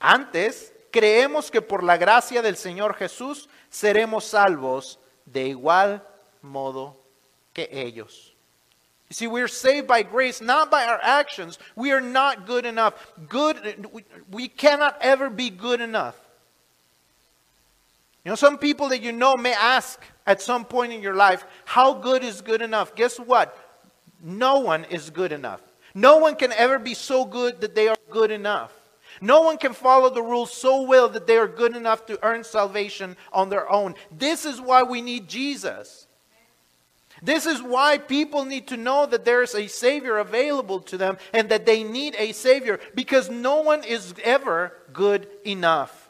Antes, 0.00 0.72
creemos 0.90 1.50
que 1.50 1.62
por 1.62 1.84
la 1.84 1.96
gracia 1.96 2.42
del 2.42 2.56
Señor 2.56 2.94
Jesús 2.94 3.48
seremos 3.70 4.24
salvos 4.24 4.98
de 5.24 5.46
igual 5.46 6.06
modo 6.42 7.00
que 7.52 7.68
ellos. 7.70 8.33
You 9.10 9.14
see, 9.14 9.26
we're 9.26 9.48
saved 9.48 9.86
by 9.86 10.02
grace, 10.02 10.40
not 10.40 10.70
by 10.70 10.84
our 10.86 10.98
actions. 11.02 11.58
We 11.76 11.92
are 11.92 12.00
not 12.00 12.46
good 12.46 12.66
enough. 12.66 13.12
Good, 13.28 13.86
we, 13.92 14.04
we 14.30 14.48
cannot 14.48 14.96
ever 15.00 15.28
be 15.28 15.50
good 15.50 15.80
enough. 15.80 16.16
You 18.24 18.30
know, 18.30 18.36
some 18.36 18.56
people 18.56 18.88
that 18.88 19.02
you 19.02 19.12
know 19.12 19.34
may 19.36 19.52
ask 19.52 20.00
at 20.26 20.40
some 20.40 20.64
point 20.64 20.92
in 20.92 21.02
your 21.02 21.14
life, 21.14 21.44
how 21.66 21.92
good 21.92 22.24
is 22.24 22.40
good 22.40 22.62
enough? 22.62 22.94
Guess 22.94 23.18
what? 23.18 23.58
No 24.22 24.60
one 24.60 24.84
is 24.84 25.10
good 25.10 25.32
enough. 25.32 25.60
No 25.94 26.16
one 26.16 26.34
can 26.34 26.52
ever 26.52 26.78
be 26.78 26.94
so 26.94 27.26
good 27.26 27.60
that 27.60 27.74
they 27.74 27.88
are 27.88 27.96
good 28.10 28.30
enough. 28.30 28.72
No 29.20 29.42
one 29.42 29.58
can 29.58 29.74
follow 29.74 30.10
the 30.10 30.22
rules 30.22 30.52
so 30.52 30.82
well 30.82 31.08
that 31.10 31.26
they 31.26 31.36
are 31.36 31.46
good 31.46 31.76
enough 31.76 32.06
to 32.06 32.18
earn 32.24 32.42
salvation 32.42 33.16
on 33.32 33.48
their 33.48 33.70
own. 33.70 33.94
This 34.10 34.44
is 34.44 34.60
why 34.60 34.82
we 34.82 35.02
need 35.02 35.28
Jesus. 35.28 36.08
This 37.24 37.46
is 37.46 37.62
why 37.62 37.96
people 37.96 38.44
need 38.44 38.66
to 38.68 38.76
know 38.76 39.06
that 39.06 39.24
there 39.24 39.42
is 39.42 39.54
a 39.54 39.66
Savior 39.66 40.18
available 40.18 40.80
to 40.80 40.98
them 40.98 41.16
and 41.32 41.48
that 41.48 41.64
they 41.64 41.82
need 41.82 42.14
a 42.18 42.32
Savior 42.32 42.78
because 42.94 43.30
no 43.30 43.62
one 43.62 43.82
is 43.82 44.12
ever 44.22 44.74
good 44.92 45.26
enough. 45.44 46.04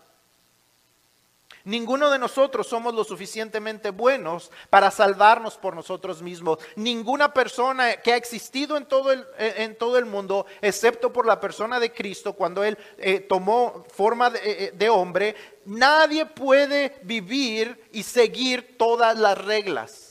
Ninguno 1.64 2.10
de 2.10 2.18
nosotros 2.18 2.66
somos 2.66 2.92
lo 2.92 3.04
suficientemente 3.04 3.90
buenos 3.90 4.50
para 4.68 4.90
salvarnos 4.90 5.56
por 5.56 5.74
nosotros 5.74 6.20
mismos. 6.20 6.58
Ninguna 6.76 7.32
persona 7.32 7.96
que 8.02 8.12
ha 8.12 8.16
existido 8.16 8.76
en 8.76 8.84
todo 8.84 9.12
el, 9.12 9.24
en 9.38 9.78
todo 9.78 9.96
el 9.96 10.04
mundo, 10.04 10.44
excepto 10.60 11.10
por 11.10 11.24
la 11.24 11.40
persona 11.40 11.80
de 11.80 11.90
Cristo, 11.90 12.34
cuando 12.34 12.62
Él 12.64 12.76
eh, 12.98 13.20
tomó 13.20 13.86
forma 13.94 14.28
de, 14.28 14.40
eh, 14.44 14.72
de 14.74 14.88
hombre, 14.90 15.36
nadie 15.64 16.26
puede 16.26 16.98
vivir 17.02 17.88
y 17.92 18.02
seguir 18.02 18.76
todas 18.76 19.16
las 19.16 19.38
reglas. 19.38 20.03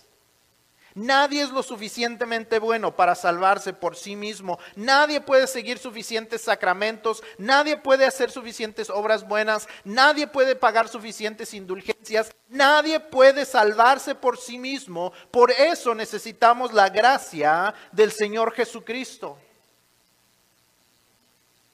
Nadie 0.95 1.41
es 1.41 1.49
lo 1.49 1.63
suficientemente 1.63 2.60
bueno 2.60 2.95
para 2.95 3.15
salvarse 3.15 3.73
por 3.73 3.95
sí 3.95 4.15
mismo. 4.15 4.60
Nadie 4.75 5.21
puede 5.21 5.47
seguir 5.47 5.79
suficientes 5.79 6.41
sacramentos. 6.41 7.23
Nadie 7.38 7.77
puede 7.77 8.06
hacer 8.06 8.29
suficientes 8.29 8.89
obras 8.89 9.27
buenas. 9.27 9.67
Nadie 9.84 10.27
puede 10.27 10.56
pagar 10.56 10.88
suficientes 10.88 11.53
indulgencias. 11.53 12.32
Nadie 12.47 12.99
puede 12.99 13.45
salvarse 13.45 14.13
por 14.13 14.38
sí 14.38 14.60
mismo. 14.60 15.12
Por 15.32 15.49
eso 15.51 15.95
necesitamos 15.95 16.71
la 16.73 16.89
gracia 16.89 17.73
del 17.91 18.12
Señor 18.12 18.53
Jesucristo. 18.53 19.38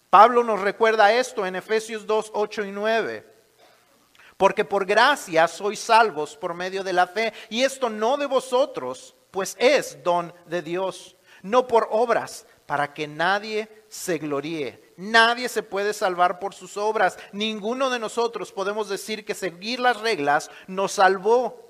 Pablo 0.10 0.44
nos 0.44 0.62
recuerda 0.62 1.12
esto 1.14 1.46
en 1.46 1.56
Efesios 1.56 2.08
2, 2.08 2.32
8 2.34 2.66
y 2.66 2.72
9 2.72 3.39
porque 4.40 4.64
por 4.64 4.86
gracia 4.86 5.50
sois 5.50 5.82
salvos 5.82 6.38
por 6.38 6.54
medio 6.54 6.82
de 6.82 6.94
la 6.94 7.08
fe, 7.08 7.34
y 7.50 7.64
esto 7.64 7.90
no 7.90 8.16
de 8.16 8.26
vosotros, 8.26 9.14
pues 9.32 9.58
es 9.60 10.02
don 10.02 10.34
de 10.46 10.62
Dios, 10.62 11.18
no 11.42 11.68
por 11.68 11.90
obras, 11.92 12.46
para 12.66 12.94
que 12.94 13.06
nadie 13.06 13.68
se 13.90 14.18
gloríe. 14.18 14.94
Nadie 14.96 15.50
se 15.50 15.62
puede 15.62 15.94
salvar 15.94 16.40
por 16.40 16.54
sus 16.54 16.78
obras. 16.78 17.20
Ninguno 17.34 17.90
de 17.90 18.00
nosotros 18.00 18.54
podemos 18.54 18.88
decir 18.88 19.26
que 19.26 19.36
seguir 19.36 19.82
las 19.82 20.00
reglas 20.00 20.50
nos 20.68 20.94
salvó. 20.94 21.70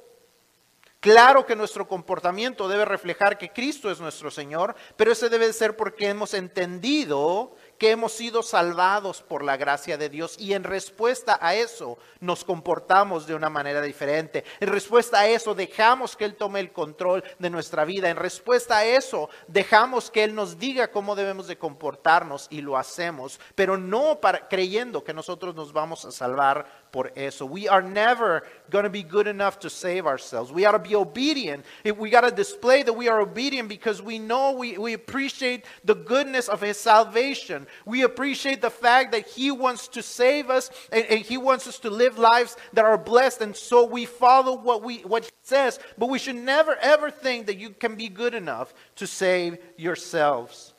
Claro 0.99 1.45
que 1.45 1.55
nuestro 1.55 1.88
comportamiento 1.88 2.67
debe 2.67 2.84
reflejar 2.84 3.38
que 3.38 3.51
Cristo 3.51 3.89
es 3.89 4.01
nuestro 4.01 4.29
Señor, 4.29 4.75
pero 4.97 5.13
ese 5.13 5.29
debe 5.29 5.51
ser 5.53 5.77
porque 5.77 6.10
hemos 6.10 6.34
entendido 6.34 7.55
que 7.79 7.91
hemos 7.91 8.11
sido 8.11 8.43
salvados 8.43 9.23
por 9.23 9.43
la 9.43 9.57
gracia 9.57 9.97
de 9.97 10.09
Dios 10.09 10.35
y 10.37 10.53
en 10.53 10.63
respuesta 10.63 11.39
a 11.41 11.55
eso 11.55 11.97
nos 12.19 12.43
comportamos 12.43 13.25
de 13.25 13.33
una 13.33 13.49
manera 13.49 13.81
diferente. 13.81 14.43
En 14.59 14.67
respuesta 14.67 15.21
a 15.21 15.27
eso 15.27 15.55
dejamos 15.55 16.15
que 16.15 16.25
Él 16.25 16.35
tome 16.35 16.59
el 16.59 16.71
control 16.73 17.23
de 17.39 17.49
nuestra 17.49 17.85
vida. 17.85 18.09
En 18.09 18.17
respuesta 18.17 18.77
a 18.77 18.85
eso 18.85 19.29
dejamos 19.47 20.11
que 20.11 20.23
Él 20.25 20.35
nos 20.35 20.59
diga 20.59 20.91
cómo 20.91 21.15
debemos 21.15 21.47
de 21.47 21.57
comportarnos 21.57 22.47
y 22.49 22.61
lo 22.61 22.77
hacemos, 22.77 23.39
pero 23.55 23.77
no 23.77 24.19
creyendo 24.49 25.03
que 25.03 25.13
nosotros 25.13 25.55
nos 25.55 25.71
vamos 25.71 26.03
a 26.03 26.11
salvar 26.11 26.88
por 26.91 27.12
eso. 27.15 27.45
We 27.45 27.67
are 27.67 27.82
never 27.82 28.43
going 28.69 28.84
to 28.84 28.89
be 28.89 29.04
good 29.04 29.28
enough 29.28 29.60
to 29.60 29.69
save 29.69 30.06
ourselves. 30.06 30.52
We 30.52 30.63
got 30.63 30.71
to 30.71 30.80
be 30.80 30.95
obedient. 30.95 31.65
We 31.97 32.10
got 32.10 32.21
to 32.21 32.32
display 32.32 32.84
that 32.84 32.93
we 32.93 33.08
are 33.08 33.21
obedient 33.21 33.69
because 33.69 34.02
we 34.02 34.19
know 34.19 34.52
we, 34.52 34.78
we 34.78 34.93
appreciate 34.93 35.65
the 35.84 35.95
goodness 35.95 36.47
of 36.47 36.62
His 36.62 36.80
salvation. 36.80 37.67
We 37.86 38.04
appreciate 38.04 38.62
the 38.62 38.69
fact 38.69 39.12
that 39.12 39.28
He 39.28 39.52
wants 39.52 39.88
to 39.89 40.04
save 40.04 40.49
us 40.49 40.69
and, 40.91 41.06
and 41.06 41.19
He 41.19 41.38
wants 41.38 41.67
us 41.67 41.80
to 41.80 41.89
live 41.89 42.17
lives 42.17 42.58
that 42.73 42.86
are 42.86 42.97
blessed. 42.97 43.41
And 43.41 43.56
so 43.56 43.86
we 43.86 44.06
follow 44.06 44.58
what, 44.58 44.84
we, 44.84 44.99
what 44.99 45.25
He 45.25 45.32
says. 45.43 45.80
But 45.97 46.10
we 46.10 46.19
should 46.19 46.36
never 46.36 46.75
ever 46.75 47.12
think 47.12 47.47
that 47.47 47.58
you 47.58 47.71
can 47.71 47.95
be 47.95 48.10
good 48.10 48.34
enough 48.34 48.73
to 48.95 49.08
save 49.08 49.58
yourselves. 49.78 50.74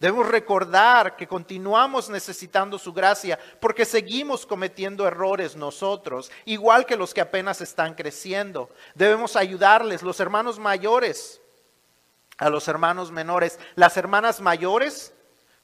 Debemos 0.00 0.28
recordar 0.28 1.16
que 1.16 1.26
continuamos 1.26 2.10
necesitando 2.10 2.78
su 2.78 2.92
gracia 2.92 3.38
porque 3.60 3.84
seguimos 3.84 4.44
cometiendo 4.44 5.06
errores 5.06 5.56
nosotros, 5.56 6.30
igual 6.44 6.84
que 6.84 6.96
los 6.96 7.14
que 7.14 7.20
apenas 7.20 7.60
están 7.60 7.94
creciendo. 7.94 8.68
Debemos 8.94 9.36
ayudarles, 9.36 10.02
los 10.02 10.20
hermanos 10.20 10.58
mayores. 10.58 11.40
a 12.36 12.50
los 12.50 12.66
hermanos 12.66 13.12
menores. 13.12 13.60
Las 13.76 13.96
hermanas 13.96 14.40
mayores, 14.40 15.14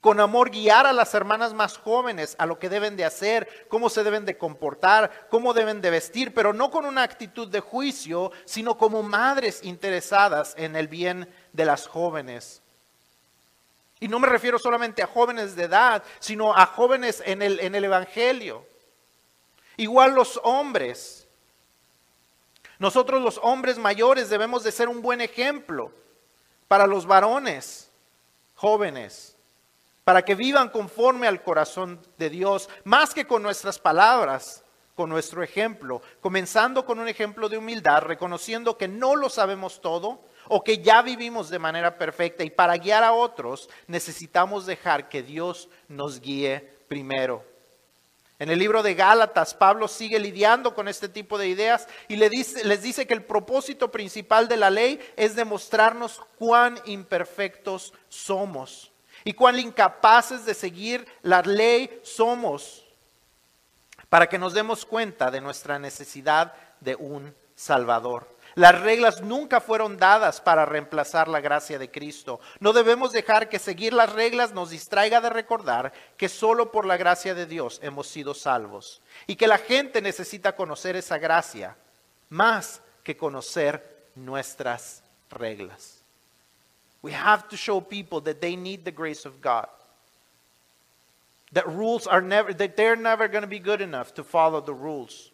con 0.00 0.20
amor 0.20 0.50
guiar 0.50 0.86
a 0.86 0.92
las 0.92 1.12
hermanas 1.14 1.52
más 1.52 1.76
jóvenes 1.76 2.36
a 2.38 2.46
lo 2.46 2.58
que 2.58 2.68
deben 2.68 2.96
de 2.96 3.04
hacer, 3.04 3.66
cómo 3.68 3.90
se 3.90 4.04
deben 4.04 4.24
de 4.24 4.38
comportar, 4.38 5.26
cómo 5.30 5.52
deben 5.52 5.80
de 5.80 5.90
vestir, 5.90 6.32
pero 6.32 6.52
no 6.52 6.70
con 6.70 6.86
una 6.86 7.02
actitud 7.02 7.48
de 7.48 7.60
juicio, 7.60 8.32
sino 8.44 8.78
como 8.78 9.02
madres 9.02 9.62
interesadas 9.64 10.54
en 10.56 10.76
el 10.76 10.88
bien 10.88 11.28
de 11.52 11.64
las 11.64 11.86
jóvenes. 11.86 12.62
Y 14.00 14.08
no 14.08 14.18
me 14.18 14.26
refiero 14.26 14.58
solamente 14.58 15.02
a 15.02 15.06
jóvenes 15.06 15.54
de 15.54 15.64
edad, 15.64 16.02
sino 16.18 16.56
a 16.56 16.64
jóvenes 16.64 17.22
en 17.26 17.42
el, 17.42 17.60
en 17.60 17.74
el 17.74 17.84
Evangelio. 17.84 18.66
Igual 19.76 20.14
los 20.14 20.40
hombres. 20.42 21.28
Nosotros 22.78 23.20
los 23.20 23.38
hombres 23.42 23.78
mayores 23.78 24.30
debemos 24.30 24.64
de 24.64 24.72
ser 24.72 24.88
un 24.88 25.02
buen 25.02 25.20
ejemplo 25.20 25.92
para 26.66 26.86
los 26.86 27.04
varones 27.04 27.90
jóvenes, 28.54 29.36
para 30.04 30.22
que 30.22 30.34
vivan 30.34 30.68
conforme 30.68 31.26
al 31.26 31.42
corazón 31.42 32.00
de 32.16 32.30
Dios, 32.30 32.68
más 32.84 33.12
que 33.12 33.26
con 33.26 33.42
nuestras 33.42 33.78
palabras, 33.78 34.62
con 34.94 35.08
nuestro 35.08 35.42
ejemplo, 35.42 36.02
comenzando 36.20 36.84
con 36.84 36.98
un 36.98 37.08
ejemplo 37.08 37.48
de 37.48 37.56
humildad, 37.56 38.02
reconociendo 38.02 38.76
que 38.76 38.86
no 38.86 39.16
lo 39.16 39.30
sabemos 39.30 39.80
todo, 39.80 40.20
o 40.52 40.64
que 40.64 40.78
ya 40.78 41.00
vivimos 41.00 41.48
de 41.48 41.60
manera 41.60 41.96
perfecta 41.96 42.42
y 42.42 42.50
para 42.50 42.76
guiar 42.76 43.04
a 43.04 43.12
otros 43.12 43.70
necesitamos 43.86 44.66
dejar 44.66 45.08
que 45.08 45.22
Dios 45.22 45.68
nos 45.86 46.20
guíe 46.20 46.58
primero. 46.88 47.44
En 48.40 48.50
el 48.50 48.58
libro 48.58 48.82
de 48.82 48.94
Gálatas, 48.94 49.54
Pablo 49.54 49.86
sigue 49.86 50.18
lidiando 50.18 50.74
con 50.74 50.88
este 50.88 51.08
tipo 51.08 51.38
de 51.38 51.46
ideas 51.46 51.86
y 52.08 52.16
les 52.16 52.82
dice 52.82 53.06
que 53.06 53.14
el 53.14 53.22
propósito 53.22 53.92
principal 53.92 54.48
de 54.48 54.56
la 54.56 54.70
ley 54.70 54.98
es 55.16 55.36
demostrarnos 55.36 56.20
cuán 56.36 56.80
imperfectos 56.84 57.92
somos 58.08 58.90
y 59.22 59.34
cuán 59.34 59.56
incapaces 59.56 60.44
de 60.46 60.54
seguir 60.54 61.06
la 61.22 61.42
ley 61.42 62.00
somos 62.02 62.84
para 64.08 64.28
que 64.28 64.38
nos 64.38 64.52
demos 64.52 64.84
cuenta 64.84 65.30
de 65.30 65.40
nuestra 65.40 65.78
necesidad 65.78 66.54
de 66.80 66.96
un 66.96 67.32
Salvador. 67.54 68.26
Las 68.54 68.80
reglas 68.80 69.22
nunca 69.22 69.60
fueron 69.60 69.96
dadas 69.96 70.40
para 70.40 70.66
reemplazar 70.66 71.28
la 71.28 71.40
gracia 71.40 71.78
de 71.78 71.90
Cristo. 71.90 72.40
No 72.58 72.72
debemos 72.72 73.12
dejar 73.12 73.48
que 73.48 73.58
seguir 73.58 73.92
las 73.92 74.12
reglas 74.12 74.52
nos 74.52 74.70
distraiga 74.70 75.20
de 75.20 75.30
recordar 75.30 75.92
que 76.16 76.28
solo 76.28 76.72
por 76.72 76.84
la 76.84 76.96
gracia 76.96 77.34
de 77.34 77.46
Dios 77.46 77.78
hemos 77.82 78.08
sido 78.08 78.34
salvos 78.34 79.02
y 79.26 79.36
que 79.36 79.46
la 79.46 79.58
gente 79.58 80.02
necesita 80.02 80.56
conocer 80.56 80.96
esa 80.96 81.18
gracia 81.18 81.76
más 82.28 82.82
que 83.04 83.16
conocer 83.16 84.08
nuestras 84.14 85.02
reglas. 85.30 86.02
We 87.02 87.12
have 87.12 87.48
to 87.48 87.56
show 87.56 87.80
people 87.80 88.20
that 88.22 88.40
they 88.40 88.56
need 88.56 88.84
the 88.84 88.92
grace 88.92 89.26
of 89.26 89.40
God. 89.40 89.68
That 91.52 91.66
rules 91.66 92.06
are 92.06 92.20
never 92.20 92.52
that 92.52 92.76
they're 92.76 92.96
never 92.96 93.26
going 93.26 93.42
to 93.42 93.48
be 93.48 93.58
good 93.58 93.80
enough 93.80 94.12
to 94.14 94.24
follow 94.24 94.60
the 94.60 94.74
rules. 94.74 95.30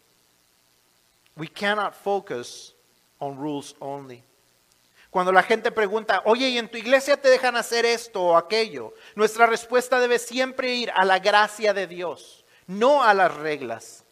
We 1.37 1.49
cannot 1.49 1.95
focus 1.95 2.73
on 3.19 3.37
rules 3.37 3.75
only. 3.79 4.23
Cuando 5.11 5.33
la 5.33 5.43
gente 5.43 5.73
pregunta, 5.73 6.21
oye, 6.27 6.49
¿y 6.49 6.59
en 6.59 6.69
tu 6.69 6.77
iglesia 6.77 7.21
te 7.21 7.29
dejan 7.29 7.57
hacer 7.57 7.87
esto 7.87 8.23
o 8.23 8.37
aquello? 8.37 8.93
Nuestra 9.15 9.47
respuesta 9.47 9.99
debe 9.99 10.19
siempre 10.19 10.75
ir 10.75 10.91
a 10.95 11.05
la 11.05 11.19
gracia 11.19 11.73
de 11.73 11.87
Dios, 11.87 12.45
no 12.67 13.03
a 13.03 13.15
las 13.15 13.35
reglas. 13.35 14.05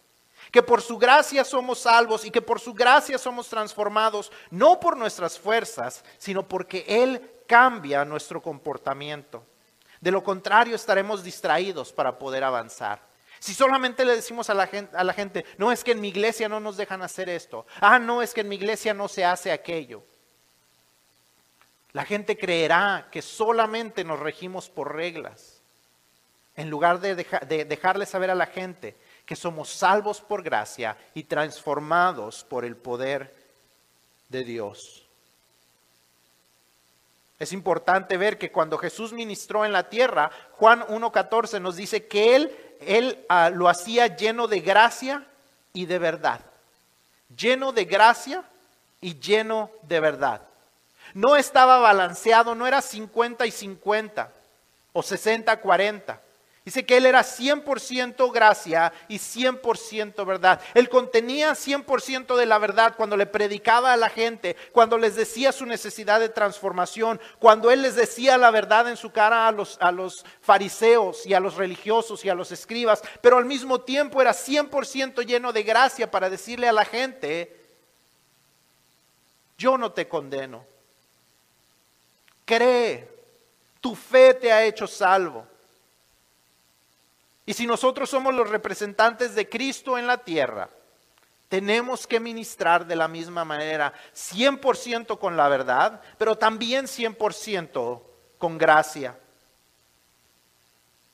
Que 0.50 0.62
por 0.62 0.80
su 0.80 0.96
gracia 0.96 1.44
somos 1.44 1.80
salvos 1.80 2.24
y 2.24 2.30
que 2.30 2.40
por 2.40 2.60
su 2.60 2.72
gracia 2.72 3.18
somos 3.18 3.48
transformados, 3.48 4.32
no 4.50 4.80
por 4.80 4.96
nuestras 4.96 5.38
fuerzas, 5.38 6.04
sino 6.16 6.48
porque 6.48 6.84
Él 6.86 7.20
cambia 7.46 8.04
nuestro 8.04 8.40
comportamiento. 8.40 9.44
De 10.00 10.10
lo 10.10 10.22
contrario, 10.22 10.76
estaremos 10.76 11.22
distraídos 11.22 11.92
para 11.92 12.18
poder 12.18 12.44
avanzar. 12.44 13.13
Si 13.44 13.52
solamente 13.52 14.06
le 14.06 14.16
decimos 14.16 14.48
a 14.48 14.54
la, 14.54 14.66
gente, 14.66 15.44
no 15.58 15.70
es 15.70 15.84
que 15.84 15.92
en 15.92 16.00
mi 16.00 16.08
iglesia 16.08 16.48
no 16.48 16.60
nos 16.60 16.78
dejan 16.78 17.02
hacer 17.02 17.28
esto, 17.28 17.66
ah, 17.78 17.98
no 17.98 18.22
es 18.22 18.32
que 18.32 18.40
en 18.40 18.48
mi 18.48 18.56
iglesia 18.56 18.94
no 18.94 19.06
se 19.06 19.22
hace 19.22 19.52
aquello. 19.52 20.02
La 21.92 22.06
gente 22.06 22.38
creerá 22.38 23.08
que 23.12 23.20
solamente 23.20 24.02
nos 24.02 24.18
regimos 24.18 24.70
por 24.70 24.96
reglas, 24.96 25.60
en 26.56 26.70
lugar 26.70 27.00
de, 27.00 27.16
de 27.16 27.66
dejarle 27.66 28.06
saber 28.06 28.30
a 28.30 28.34
la 28.34 28.46
gente 28.46 28.96
que 29.26 29.36
somos 29.36 29.68
salvos 29.68 30.22
por 30.22 30.42
gracia 30.42 30.96
y 31.12 31.24
transformados 31.24 32.44
por 32.44 32.64
el 32.64 32.78
poder 32.78 33.36
de 34.30 34.42
Dios. 34.42 35.06
Es 37.38 37.52
importante 37.52 38.16
ver 38.16 38.38
que 38.38 38.50
cuando 38.50 38.78
Jesús 38.78 39.12
ministró 39.12 39.66
en 39.66 39.72
la 39.72 39.90
tierra, 39.90 40.30
Juan 40.52 40.80
1.14 40.80 41.60
nos 41.60 41.76
dice 41.76 42.06
que 42.06 42.36
Él 42.36 42.73
él 42.80 43.24
ah, 43.28 43.50
lo 43.50 43.68
hacía 43.68 44.16
lleno 44.16 44.46
de 44.46 44.60
gracia 44.60 45.24
y 45.72 45.86
de 45.86 45.98
verdad. 45.98 46.40
Lleno 47.36 47.72
de 47.72 47.84
gracia 47.84 48.44
y 49.00 49.18
lleno 49.18 49.70
de 49.82 50.00
verdad. 50.00 50.42
No 51.14 51.36
estaba 51.36 51.78
balanceado, 51.78 52.54
no 52.54 52.66
era 52.66 52.80
50 52.80 53.46
y 53.46 53.50
50 53.50 54.32
o 54.92 55.02
60 55.02 55.60
40. 55.60 56.20
Dice 56.64 56.86
que 56.86 56.96
él 56.96 57.04
era 57.04 57.22
100% 57.22 58.32
gracia 58.32 58.90
y 59.08 59.18
100% 59.18 60.24
verdad. 60.24 60.62
Él 60.72 60.88
contenía 60.88 61.52
100% 61.52 62.36
de 62.36 62.46
la 62.46 62.56
verdad 62.56 62.94
cuando 62.96 63.18
le 63.18 63.26
predicaba 63.26 63.92
a 63.92 63.98
la 63.98 64.08
gente, 64.08 64.56
cuando 64.72 64.96
les 64.96 65.14
decía 65.14 65.52
su 65.52 65.66
necesidad 65.66 66.20
de 66.20 66.30
transformación, 66.30 67.20
cuando 67.38 67.70
él 67.70 67.82
les 67.82 67.96
decía 67.96 68.38
la 68.38 68.50
verdad 68.50 68.88
en 68.88 68.96
su 68.96 69.12
cara 69.12 69.46
a 69.46 69.52
los, 69.92 70.24
fariseos 70.40 71.26
y 71.26 71.34
a 71.34 71.40
los 71.40 71.56
religiosos 71.56 72.24
y 72.24 72.30
a 72.30 72.34
los 72.34 72.50
escribas, 72.50 73.02
pero 73.20 73.36
al 73.36 73.44
mismo 73.44 73.82
tiempo 73.82 74.22
era 74.22 74.32
100% 74.32 75.22
lleno 75.26 75.52
de 75.52 75.64
gracia 75.64 76.10
para 76.10 76.30
decirle 76.30 76.66
a 76.66 76.72
la 76.72 76.86
gente, 76.86 77.60
yo 79.58 79.76
no 79.76 79.92
te 79.92 80.08
condeno. 80.08 80.64
Cree, 82.46 83.06
tu 83.82 83.94
fe 83.94 84.32
te 84.32 84.50
ha 84.50 84.64
hecho 84.64 84.86
salvo. 84.86 85.46
Y 87.46 87.52
si 87.52 87.66
nosotros 87.66 88.08
somos 88.08 88.34
los 88.34 88.48
representantes 88.48 89.34
de 89.34 89.48
Cristo 89.48 89.98
en 89.98 90.06
la 90.06 90.18
tierra, 90.18 90.70
tenemos 91.48 92.06
que 92.06 92.18
ministrar 92.18 92.86
de 92.86 92.96
la 92.96 93.06
misma 93.06 93.44
manera, 93.44 93.92
100% 94.14 95.18
con 95.18 95.36
la 95.36 95.48
verdad, 95.48 96.00
pero 96.18 96.36
también 96.36 96.86
100% 96.86 98.02
con 98.38 98.58
gracia. 98.58 99.18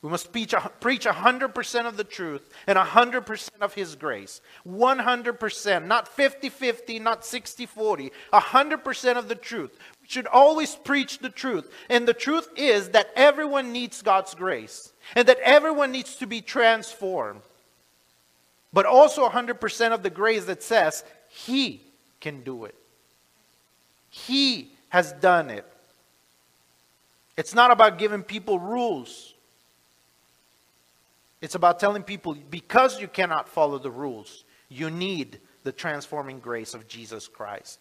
We 0.02 0.08
must 0.08 0.32
preach, 0.32 0.54
preach 0.80 1.04
100% 1.04 1.86
of 1.86 1.98
the 1.98 2.04
truth 2.04 2.48
and 2.66 2.78
100% 2.78 3.50
of 3.60 3.74
His 3.74 3.96
grace. 3.96 4.40
100%, 4.66 5.84
not 5.84 6.08
50 6.08 6.48
50, 6.48 6.98
not 7.00 7.22
60 7.22 7.66
40. 7.66 8.10
100% 8.32 9.16
of 9.18 9.28
the 9.28 9.34
truth. 9.34 9.76
We 10.00 10.08
should 10.08 10.26
always 10.26 10.74
preach 10.74 11.18
the 11.18 11.28
truth. 11.28 11.70
And 11.90 12.08
the 12.08 12.14
truth 12.14 12.48
is 12.56 12.90
that 12.90 13.10
everyone 13.14 13.72
needs 13.72 14.00
God's 14.00 14.34
grace 14.34 14.94
and 15.14 15.26
that 15.28 15.38
everyone 15.42 15.92
needs 15.92 16.16
to 16.16 16.26
be 16.26 16.40
transformed. 16.40 17.42
But 18.72 18.86
also 18.86 19.28
100% 19.28 19.92
of 19.92 20.02
the 20.02 20.10
grace 20.10 20.44
that 20.44 20.62
says 20.62 21.04
He 21.28 21.80
can 22.20 22.42
do 22.42 22.64
it. 22.64 22.74
He 24.10 24.70
has 24.90 25.12
done 25.12 25.50
it. 25.50 25.66
It's 27.36 27.54
not 27.54 27.70
about 27.70 27.98
giving 27.98 28.22
people 28.22 28.58
rules. 28.58 29.34
It's 31.40 31.54
about 31.54 31.80
telling 31.80 32.02
people 32.02 32.36
because 32.50 33.00
you 33.00 33.08
cannot 33.08 33.48
follow 33.48 33.78
the 33.78 33.90
rules, 33.90 34.44
you 34.68 34.90
need 34.90 35.40
the 35.62 35.72
transforming 35.72 36.38
grace 36.38 36.74
of 36.74 36.86
Jesus 36.86 37.28
Christ. 37.28 37.78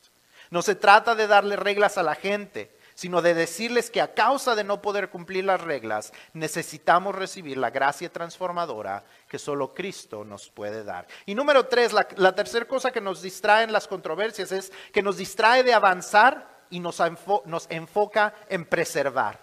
No 0.51 0.61
se 0.61 0.75
trata 0.75 1.15
de 1.15 1.27
darle 1.27 1.57
reglas 1.57 1.97
a 1.97 2.03
la 2.03 2.15
gente, 2.15 2.69
sino 2.99 3.21
de 3.21 3.33
decirles 3.33 3.89
que 3.89 4.01
a 4.01 4.13
causa 4.13 4.55
de 4.55 4.65
no 4.65 4.81
poder 4.81 5.09
cumplir 5.09 5.45
las 5.45 5.61
reglas, 5.61 6.11
necesitamos 6.33 7.15
recibir 7.15 7.57
la 7.57 7.69
gracia 7.69 8.11
transformadora 8.11 9.05
que 9.29 9.39
solo 9.39 9.73
Cristo 9.73 10.25
nos 10.25 10.49
puede 10.49 10.83
dar. 10.83 11.07
Y 11.25 11.33
número 11.33 11.65
tres, 11.67 11.93
la, 11.93 12.35
tercera 12.35 12.65
cosa 12.65 12.91
que 12.91 12.99
nos 12.99 13.21
distrae 13.21 13.63
en 13.63 13.71
las 13.71 13.87
controversias 13.87 14.51
es 14.51 14.73
que 14.91 15.01
nos 15.01 15.15
distrae 15.15 15.63
de 15.63 15.73
avanzar 15.73 16.65
y 16.69 16.81
nos, 16.81 17.01
nos 17.45 17.67
enfoca 17.69 18.33
en 18.49 18.65
preservar. 18.65 19.39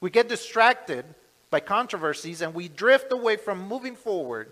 We 0.00 0.08
get 0.10 0.26
distracted 0.26 1.04
by 1.50 1.60
controversies 1.60 2.40
and 2.40 2.54
we 2.54 2.70
drift 2.70 3.12
away 3.12 3.36
from 3.36 3.68
moving 3.68 3.96
forward 3.96 4.50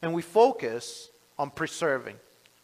and 0.00 0.14
we 0.14 0.22
focus 0.22 1.10
on 1.36 1.50
preserving. 1.50 2.16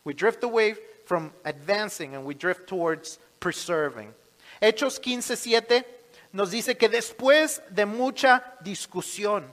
We 0.04 0.14
drift 0.14 0.42
away 0.42 0.74
from 1.04 1.32
advancing 1.44 2.14
and 2.14 2.24
we 2.24 2.32
drift 2.32 2.66
towards 2.66 3.18
preserving. 3.40 4.14
Hechos 4.60 5.00
15:7 5.00 5.84
nos 6.32 6.50
dice 6.50 6.76
que 6.76 6.88
después 6.88 7.62
de 7.70 7.86
mucha 7.86 8.54
discusión, 8.60 9.52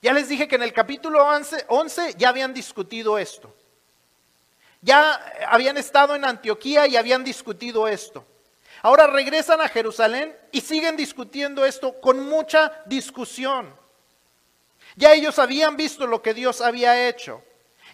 ya 0.00 0.12
les 0.12 0.28
dije 0.28 0.46
que 0.46 0.56
en 0.56 0.62
el 0.62 0.72
capítulo 0.72 1.24
11, 1.24 1.64
11 1.68 2.14
ya 2.18 2.28
habían 2.28 2.52
discutido 2.52 3.18
esto. 3.18 3.54
Ya 4.82 5.14
habían 5.48 5.78
estado 5.78 6.14
en 6.14 6.26
Antioquía 6.26 6.86
y 6.86 6.98
habían 6.98 7.24
discutido 7.24 7.88
esto. 7.88 8.26
Ahora 8.82 9.06
regresan 9.06 9.62
a 9.62 9.68
Jerusalén 9.68 10.36
y 10.52 10.60
siguen 10.60 10.94
discutiendo 10.94 11.64
esto 11.64 11.98
con 12.02 12.28
mucha 12.28 12.82
discusión. 12.84 13.74
Ya 14.96 15.14
ellos 15.14 15.38
habían 15.38 15.74
visto 15.78 16.06
lo 16.06 16.20
que 16.20 16.34
Dios 16.34 16.60
había 16.60 17.08
hecho. 17.08 17.42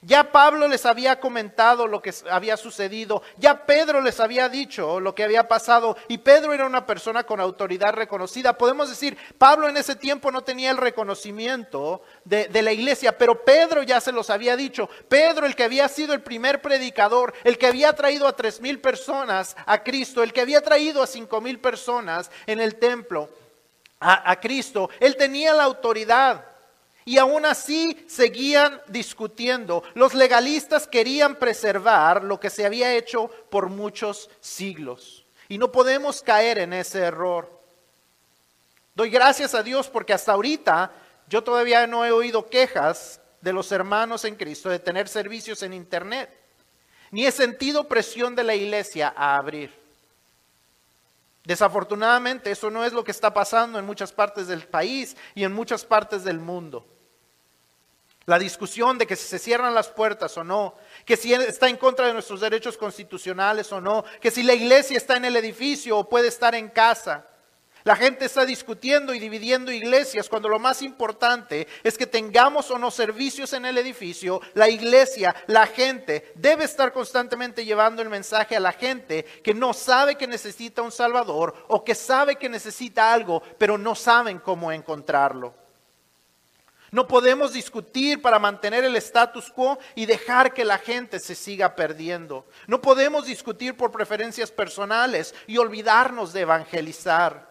Ya 0.03 0.33
Pablo 0.33 0.67
les 0.67 0.87
había 0.87 1.21
comentado 1.21 1.87
lo 1.87 2.01
que 2.01 2.15
había 2.31 2.57
sucedido, 2.57 3.23
ya 3.37 3.67
Pedro 3.67 4.01
les 4.01 4.19
había 4.19 4.49
dicho 4.49 4.99
lo 4.99 5.15
que 5.15 5.25
había 5.25 5.47
pasado 5.47 5.95
y 6.09 6.19
Pedro 6.19 6.55
era 6.55 6.65
una 6.65 6.87
persona 6.87 7.25
con 7.25 7.39
autoridad 7.39 7.93
reconocida. 7.93 8.57
Podemos 8.57 8.89
decir, 8.89 9.19
Pablo 9.37 9.69
en 9.69 9.77
ese 9.77 9.97
tiempo 9.97 10.33
no 10.33 10.43
tenía 10.43 10.71
el 10.71 10.79
reconocimiento 10.79 12.03
de, 12.25 12.49
la 12.63 12.73
iglesia, 12.73 13.19
pero 13.19 13.45
Pedro 13.45 13.83
ya 13.83 14.01
se 14.01 14.13
los 14.13 14.31
había 14.31 14.57
dicho. 14.57 14.89
Pedro, 15.09 15.45
el 15.45 15.55
que 15.55 15.65
había 15.65 15.87
sido 15.89 16.15
el 16.15 16.23
primer 16.23 16.63
predicador, 16.63 17.35
el 17.45 17.59
que 17.59 17.67
había 17.67 17.93
traído 17.95 18.27
a 18.27 18.37
tres 18.37 18.61
mil 18.61 18.81
personas 18.81 19.55
a 19.67 19.83
Cristo, 19.83 20.23
el 20.23 20.33
que 20.33 20.41
había 20.41 20.63
traído 20.63 21.03
a 21.03 21.07
cinco 21.07 21.43
mil 21.43 21.59
personas 21.59 22.31
en 22.47 22.61
el 22.61 22.77
templo 22.77 23.29
a 24.03 24.41
Cristo, 24.41 24.89
él 24.99 25.15
tenía 25.17 25.53
la 25.53 25.65
autoridad. 25.65 26.50
Y 27.05 27.19
aún 27.19 27.47
así 27.47 28.05
seguían 28.07 28.81
discutiendo. 28.89 29.83
Los 29.95 30.15
legalistas 30.15 30.87
querían 30.87 31.37
preservar 31.37 32.23
lo 32.23 32.39
que 32.39 32.51
se 32.51 32.67
había 32.67 32.95
hecho 32.95 33.29
por 33.51 33.69
muchos 33.69 34.31
siglos. 34.41 35.25
Y 35.49 35.59
no 35.59 35.73
podemos 35.73 36.23
caer 36.23 36.59
en 36.59 36.73
ese 36.73 37.01
error. 37.01 37.61
Doy 38.95 39.11
gracias 39.11 39.55
a 39.55 39.63
Dios 39.63 39.89
porque 39.89 40.13
hasta 40.13 40.33
ahorita 40.33 40.93
yo 41.29 41.43
todavía 41.43 41.87
no 41.87 42.05
he 42.05 42.13
oído 42.13 42.49
quejas 42.49 43.21
de 43.41 43.53
los 43.53 43.73
hermanos 43.73 44.25
en 44.25 44.37
Cristo 44.37 44.69
de 44.69 44.79
tener 44.79 45.09
servicios 45.09 45.63
en 45.63 45.73
Internet. 45.73 46.31
Ni 47.11 47.27
he 47.27 47.33
sentido 47.33 47.89
presión 47.89 48.37
de 48.37 48.45
la 48.45 48.55
iglesia 48.55 49.13
a 49.17 49.37
abrir. 49.37 49.80
Desafortunadamente 51.45 52.51
eso 52.51 52.71
no 52.71 52.85
es 52.85 52.93
lo 52.93 53.03
que 53.03 53.11
está 53.11 53.33
pasando 53.33 53.79
en 53.79 53.87
muchas 53.87 54.13
partes 54.13 54.47
del 54.47 54.67
país 54.67 55.17
y 55.35 55.45
en 55.45 55.53
muchas 55.53 55.85
partes 55.85 56.23
del 56.25 56.39
mundo. 56.39 56.87
La 58.27 58.39
discusión 58.39 58.99
de 58.99 59.07
que 59.07 59.17
si 59.17 59.27
se 59.27 59.39
cierran 59.39 59.75
las 59.75 59.89
puertas 59.89 60.37
o 60.37 60.45
no, 60.45 60.75
que 61.05 61.17
si 61.17 61.33
está 61.33 61.69
en 61.69 61.79
contra 61.79 62.07
de 62.07 62.13
nuestros 62.13 62.41
derechos 62.41 62.77
constitucionales 62.77 63.73
o 63.73 63.81
no, 63.81 64.05
que 64.21 64.31
si 64.31 64.43
la 64.43 64.55
iglesia 64.55 64.99
está 64.99 65.17
en 65.17 65.25
el 65.25 65.37
edificio 65.37 65.99
o 65.99 66.09
puede 66.09 66.29
estar 66.29 66.55
en 66.55 66.69
casa. 66.69 67.27
La 67.85 67.97
gente 67.97 68.27
está 68.27 68.45
discutiendo 68.45 69.15
y 69.15 69.19
dividiendo 69.19 69.73
iglesias 69.73 70.29
cuando 70.29 70.51
lo 70.51 70.59
más 70.59 70.83
importante 70.83 71.67
es 71.83 71.97
que 71.97 72.07
tengamos 72.07 72.71
o 72.71 72.79
no 72.79 72.91
servicios 72.91 73.55
en 73.55 73.65
el 73.65 73.79
edificio. 73.79 74.41
La 74.53 74.69
iglesia, 74.69 75.35
la 75.47 75.67
gente, 75.67 76.33
debe 76.35 76.65
estar 76.65 76.93
constantemente 76.93 77.65
llevando 77.65 78.03
el 78.03 78.11
mensaje 78.11 78.55
a 78.55 78.61
la 78.61 78.73
gente 78.73 79.25
que 79.43 79.55
no 79.55 79.73
sabe 79.73 80.17
que 80.17 80.27
necesita 80.27 80.83
un 80.83 80.93
Salvador 80.93 81.55
o 81.69 81.83
que 81.83 81.95
sabe 81.95 82.37
que 82.37 82.51
necesita 82.51 83.13
algo, 83.15 83.43
pero 83.57 83.79
no 83.79 83.95
saben 83.95 84.39
cómo 84.41 84.71
encontrarlo. 84.71 85.55
No 86.91 87.07
podemos 87.07 87.53
discutir 87.53 88.21
para 88.21 88.39
mantener 88.39 88.85
el 88.85 88.97
status 88.97 89.51
quo 89.51 89.79
y 89.95 90.07
dejar 90.07 90.53
que 90.53 90.65
la 90.65 90.77
gente 90.77 91.21
se 91.21 91.37
siga 91.37 91.77
perdiendo. 91.77 92.47
No 92.67 92.81
podemos 92.81 93.27
discutir 93.27 93.77
por 93.77 93.93
preferencias 93.93 94.51
personales 94.51 95.35
y 95.47 95.57
olvidarnos 95.57 96.33
de 96.33 96.41
evangelizar. 96.41 97.50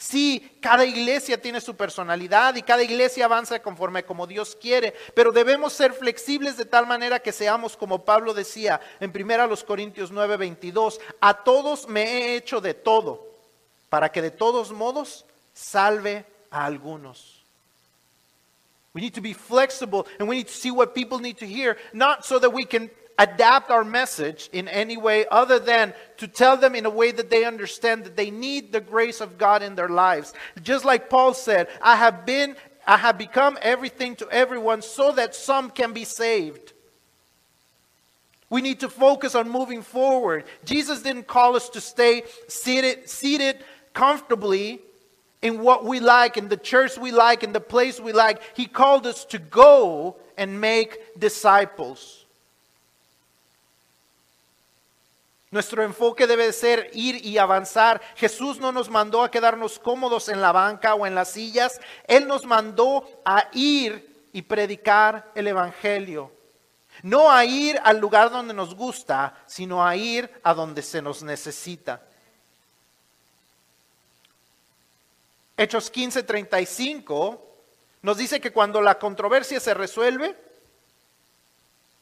Sí, 0.00 0.56
cada 0.62 0.86
iglesia 0.86 1.38
tiene 1.38 1.60
su 1.60 1.76
personalidad 1.76 2.54
y 2.54 2.62
cada 2.62 2.82
iglesia 2.82 3.26
avanza 3.26 3.60
conforme 3.60 4.02
como 4.02 4.26
Dios 4.26 4.56
quiere, 4.58 4.94
pero 5.14 5.30
debemos 5.30 5.74
ser 5.74 5.92
flexibles 5.92 6.56
de 6.56 6.64
tal 6.64 6.86
manera 6.86 7.20
que 7.20 7.32
seamos 7.32 7.76
como 7.76 8.02
Pablo 8.02 8.32
decía 8.32 8.80
en 8.98 9.10
1 9.10 9.66
Corintios 9.66 10.10
9:22, 10.10 10.98
a 11.20 11.44
todos 11.44 11.86
me 11.86 12.02
he 12.04 12.36
hecho 12.36 12.62
de 12.62 12.72
todo, 12.72 13.28
para 13.90 14.10
que 14.10 14.22
de 14.22 14.30
todos 14.30 14.72
modos 14.72 15.26
salve 15.52 16.24
a 16.50 16.64
algunos. 16.64 17.44
We 18.94 19.02
need 19.02 19.12
to 19.12 19.20
be 19.20 19.34
flexible 19.34 20.06
and 20.18 20.26
we 20.26 20.36
need 20.36 20.46
to 20.46 20.54
see 20.54 20.70
what 20.70 20.94
people 20.94 21.18
need 21.20 21.36
to 21.36 21.46
hear, 21.46 21.76
not 21.92 22.24
so 22.24 22.40
that 22.40 22.50
we 22.50 22.64
can 22.64 22.90
adapt 23.20 23.70
our 23.70 23.84
message 23.84 24.48
in 24.50 24.66
any 24.66 24.96
way 24.96 25.26
other 25.30 25.58
than 25.58 25.92
to 26.16 26.26
tell 26.26 26.56
them 26.56 26.74
in 26.74 26.86
a 26.86 26.90
way 26.90 27.12
that 27.12 27.28
they 27.28 27.44
understand 27.44 28.02
that 28.04 28.16
they 28.16 28.30
need 28.30 28.72
the 28.72 28.80
grace 28.80 29.20
of 29.20 29.36
God 29.36 29.62
in 29.62 29.74
their 29.74 29.90
lives. 29.90 30.32
Just 30.62 30.86
like 30.86 31.10
Paul 31.10 31.34
said, 31.34 31.68
I 31.82 31.96
have 31.96 32.24
been 32.24 32.56
I 32.86 32.96
have 32.96 33.18
become 33.18 33.58
everything 33.60 34.16
to 34.16 34.28
everyone 34.30 34.80
so 34.80 35.12
that 35.12 35.34
some 35.34 35.70
can 35.70 35.92
be 35.92 36.04
saved. 36.04 36.72
We 38.48 38.62
need 38.62 38.80
to 38.80 38.88
focus 38.88 39.34
on 39.34 39.50
moving 39.50 39.82
forward. 39.82 40.44
Jesus 40.64 41.02
didn't 41.02 41.26
call 41.26 41.54
us 41.56 41.68
to 41.70 41.80
stay 41.80 42.22
seated 42.48 43.08
seated 43.08 43.58
comfortably 43.92 44.80
in 45.42 45.60
what 45.60 45.84
we 45.84 46.00
like, 46.00 46.38
in 46.38 46.48
the 46.48 46.56
church 46.56 46.96
we 46.96 47.12
like, 47.12 47.44
in 47.44 47.52
the 47.52 47.60
place 47.60 48.00
we 48.00 48.12
like. 48.12 48.40
He 48.56 48.64
called 48.64 49.06
us 49.06 49.26
to 49.26 49.38
go 49.38 50.16
and 50.38 50.58
make 50.58 51.18
disciples. 51.18 52.24
Nuestro 55.50 55.82
enfoque 55.82 56.28
debe 56.28 56.52
ser 56.52 56.90
ir 56.92 57.24
y 57.26 57.38
avanzar. 57.38 58.00
Jesús 58.14 58.58
no 58.60 58.70
nos 58.70 58.88
mandó 58.88 59.24
a 59.24 59.30
quedarnos 59.30 59.80
cómodos 59.80 60.28
en 60.28 60.40
la 60.40 60.52
banca 60.52 60.94
o 60.94 61.06
en 61.06 61.16
las 61.16 61.32
sillas. 61.32 61.80
Él 62.06 62.28
nos 62.28 62.46
mandó 62.46 63.04
a 63.24 63.48
ir 63.52 64.28
y 64.32 64.42
predicar 64.42 65.32
el 65.34 65.48
Evangelio. 65.48 66.30
No 67.02 67.32
a 67.32 67.44
ir 67.44 67.80
al 67.82 67.98
lugar 67.98 68.30
donde 68.30 68.54
nos 68.54 68.76
gusta, 68.76 69.34
sino 69.46 69.84
a 69.84 69.96
ir 69.96 70.30
a 70.44 70.54
donde 70.54 70.82
se 70.82 71.02
nos 71.02 71.22
necesita. 71.22 72.00
Hechos 75.56 75.90
15:35 75.90 77.40
nos 78.02 78.16
dice 78.16 78.40
que 78.40 78.52
cuando 78.52 78.80
la 78.80 78.98
controversia 78.98 79.58
se 79.58 79.74
resuelve, 79.74 80.36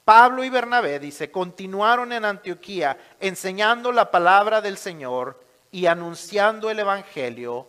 Pablo 0.09 0.43
y 0.43 0.49
Bernabé, 0.49 0.99
dice, 0.99 1.31
continuaron 1.31 2.15
en 2.15 2.25
Antioquía 2.25 2.97
enseñando 3.21 3.93
la 3.93 4.11
palabra 4.11 4.63
del 4.63 4.79
Señor 4.79 5.39
y 5.71 5.85
anunciando 5.85 6.71
el 6.71 6.79
Evangelio 6.79 7.67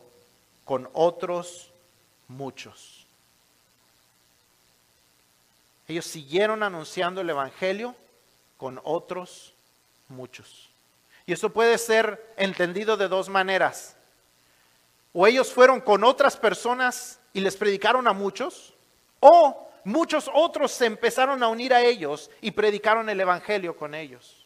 con 0.64 0.90
otros 0.94 1.70
muchos. 2.30 3.06
Ellos 5.90 6.06
siguieron 6.06 6.64
anunciando 6.64 7.20
el 7.20 7.30
Evangelio 7.30 7.94
con 8.56 8.80
otros 8.86 9.54
muchos. 10.08 10.70
Y 11.26 11.34
eso 11.34 11.50
puede 11.50 11.78
ser 11.78 12.34
entendido 12.38 12.96
de 12.96 13.10
dos 13.10 13.28
maneras. 13.28 13.98
O 15.12 15.28
ellos 15.28 15.52
fueron 15.52 15.82
con 15.82 16.06
otras 16.06 16.38
personas 16.38 17.20
y 17.34 17.42
les 17.42 17.58
predicaron 17.58 18.08
a 18.08 18.14
muchos, 18.14 18.74
o 19.20 19.69
muchos 19.84 20.30
otros 20.34 20.72
se 20.72 20.86
empezaron 20.86 21.42
a 21.44 21.48
unir 21.48 21.74
a 21.74 21.82
ellos 21.82 22.30
y 22.42 22.52
predicaron 22.52 23.10
el 23.10 23.20
Evangelio 23.20 23.76
con 23.76 23.96
ellos. 23.96 24.40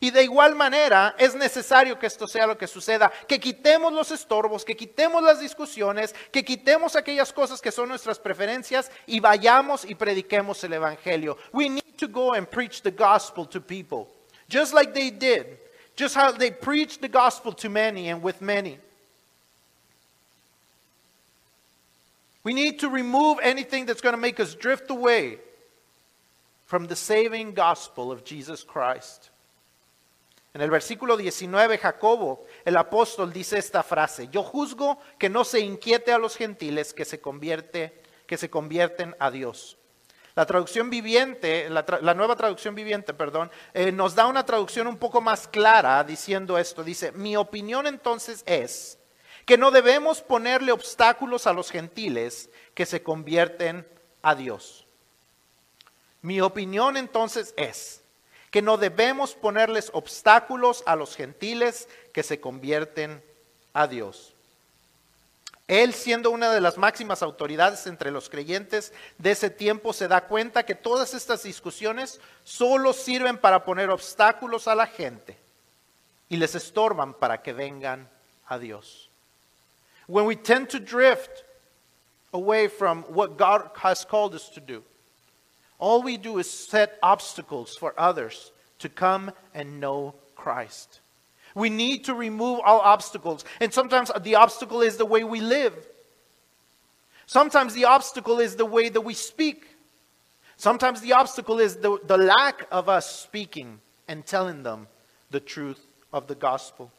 Y 0.00 0.10
de 0.10 0.24
igual 0.24 0.54
manera 0.54 1.14
es 1.18 1.34
necesario 1.34 1.98
que 1.98 2.06
esto 2.06 2.26
sea 2.26 2.46
lo 2.46 2.58
que 2.58 2.66
suceda, 2.66 3.10
que 3.26 3.40
quitemos 3.40 3.92
los 3.92 4.10
estorbos, 4.10 4.64
que 4.64 4.76
quitemos 4.76 5.22
las 5.22 5.40
discusiones, 5.40 6.14
que 6.30 6.44
quitemos 6.44 6.96
aquellas 6.96 7.32
cosas 7.32 7.62
que 7.62 7.72
son 7.72 7.88
nuestras 7.88 8.18
preferencias 8.18 8.90
y 9.06 9.20
vayamos 9.20 9.84
y 9.84 9.94
prediquemos 9.94 10.62
el 10.64 10.74
Evangelio. 10.74 11.38
We 11.52 11.68
need 11.68 11.96
to 11.96 12.08
go 12.08 12.34
and 12.34 12.46
preach 12.46 12.82
the 12.82 12.90
gospel 12.90 13.46
to 13.48 13.60
people, 13.60 14.08
just 14.48 14.74
like 14.74 14.92
they 14.92 15.10
did, 15.10 15.58
just 15.96 16.14
how 16.14 16.30
they 16.30 16.50
preached 16.50 17.00
the 17.00 17.08
gospel 17.08 17.54
to 17.54 17.70
many 17.70 18.10
and 18.10 18.22
with 18.22 18.42
many. 18.42 18.78
We 22.46 22.54
need 22.54 22.78
to 22.78 22.88
remove 22.88 23.40
anything 23.42 23.86
that's 23.86 24.00
going 24.00 24.14
to 24.14 24.20
make 24.20 24.38
us 24.38 24.54
drift 24.54 24.88
away 24.88 25.40
from 26.64 26.86
the 26.86 26.94
saving 26.94 27.54
gospel 27.54 28.12
of 28.12 28.22
Jesus 28.22 28.62
Christ. 28.62 29.30
En 30.54 30.60
el 30.60 30.70
versículo 30.70 31.16
19, 31.16 31.76
Jacobo, 31.76 32.46
el 32.64 32.76
apóstol, 32.76 33.32
dice 33.32 33.58
esta 33.58 33.82
frase: 33.82 34.28
Yo 34.30 34.44
juzgo 34.44 34.96
que 35.18 35.28
no 35.28 35.42
se 35.42 35.58
inquiete 35.58 36.12
a 36.12 36.18
los 36.18 36.36
gentiles 36.36 36.94
que 36.94 37.04
se, 37.04 37.20
convierte, 37.20 38.00
que 38.28 38.36
se 38.36 38.48
convierten 38.48 39.16
a 39.18 39.32
Dios. 39.32 39.76
La 40.36 40.46
traducción 40.46 40.88
viviente, 40.88 41.68
la, 41.68 41.84
la 42.00 42.14
nueva 42.14 42.36
traducción 42.36 42.76
viviente, 42.76 43.12
perdón, 43.12 43.50
eh, 43.74 43.90
nos 43.90 44.14
da 44.14 44.28
una 44.28 44.46
traducción 44.46 44.86
un 44.86 44.98
poco 44.98 45.20
más 45.20 45.48
clara 45.48 46.04
diciendo 46.04 46.56
esto. 46.58 46.84
Dice: 46.84 47.10
Mi 47.10 47.36
opinión 47.36 47.88
entonces 47.88 48.44
es 48.46 48.95
que 49.46 49.56
no 49.56 49.70
debemos 49.70 50.20
ponerle 50.20 50.72
obstáculos 50.72 51.46
a 51.46 51.52
los 51.52 51.70
gentiles 51.70 52.50
que 52.74 52.84
se 52.84 53.02
convierten 53.02 53.86
a 54.20 54.34
Dios. 54.34 54.86
Mi 56.20 56.40
opinión 56.40 56.96
entonces 56.96 57.54
es 57.56 58.02
que 58.50 58.60
no 58.60 58.76
debemos 58.76 59.34
ponerles 59.34 59.90
obstáculos 59.92 60.82
a 60.84 60.96
los 60.96 61.14
gentiles 61.14 61.88
que 62.12 62.24
se 62.24 62.40
convierten 62.40 63.22
a 63.72 63.86
Dios. 63.86 64.34
Él, 65.68 65.94
siendo 65.94 66.30
una 66.30 66.50
de 66.50 66.60
las 66.60 66.76
máximas 66.76 67.22
autoridades 67.22 67.86
entre 67.86 68.10
los 68.10 68.28
creyentes 68.28 68.92
de 69.18 69.32
ese 69.32 69.50
tiempo, 69.50 69.92
se 69.92 70.08
da 70.08 70.26
cuenta 70.26 70.64
que 70.64 70.74
todas 70.74 71.14
estas 71.14 71.42
discusiones 71.42 72.20
solo 72.44 72.92
sirven 72.92 73.38
para 73.38 73.64
poner 73.64 73.90
obstáculos 73.90 74.68
a 74.68 74.74
la 74.74 74.86
gente 74.86 75.38
y 76.28 76.36
les 76.36 76.54
estorban 76.54 77.14
para 77.14 77.42
que 77.42 77.52
vengan 77.52 78.08
a 78.46 78.58
Dios. 78.58 79.05
When 80.06 80.24
we 80.24 80.36
tend 80.36 80.70
to 80.70 80.80
drift 80.80 81.44
away 82.32 82.68
from 82.68 83.02
what 83.04 83.36
God 83.36 83.70
has 83.78 84.04
called 84.04 84.34
us 84.34 84.48
to 84.50 84.60
do, 84.60 84.82
all 85.78 86.02
we 86.02 86.16
do 86.16 86.38
is 86.38 86.48
set 86.48 86.98
obstacles 87.02 87.76
for 87.76 87.92
others 87.98 88.52
to 88.78 88.88
come 88.88 89.30
and 89.54 89.80
know 89.80 90.14
Christ. 90.34 91.00
We 91.54 91.70
need 91.70 92.04
to 92.04 92.14
remove 92.14 92.60
all 92.64 92.80
obstacles. 92.80 93.44
And 93.60 93.72
sometimes 93.72 94.10
the 94.20 94.34
obstacle 94.34 94.82
is 94.82 94.96
the 94.96 95.06
way 95.06 95.24
we 95.24 95.40
live. 95.40 95.74
Sometimes 97.26 97.74
the 97.74 97.86
obstacle 97.86 98.38
is 98.38 98.56
the 98.56 98.66
way 98.66 98.88
that 98.88 99.00
we 99.00 99.14
speak. 99.14 99.66
Sometimes 100.56 101.00
the 101.00 101.14
obstacle 101.14 101.58
is 101.58 101.76
the, 101.76 101.98
the 102.04 102.16
lack 102.16 102.66
of 102.70 102.88
us 102.88 103.10
speaking 103.10 103.80
and 104.06 104.24
telling 104.24 104.62
them 104.62 104.86
the 105.30 105.40
truth 105.40 105.80
of 106.12 106.28
the 106.28 106.34
gospel. 106.34 106.92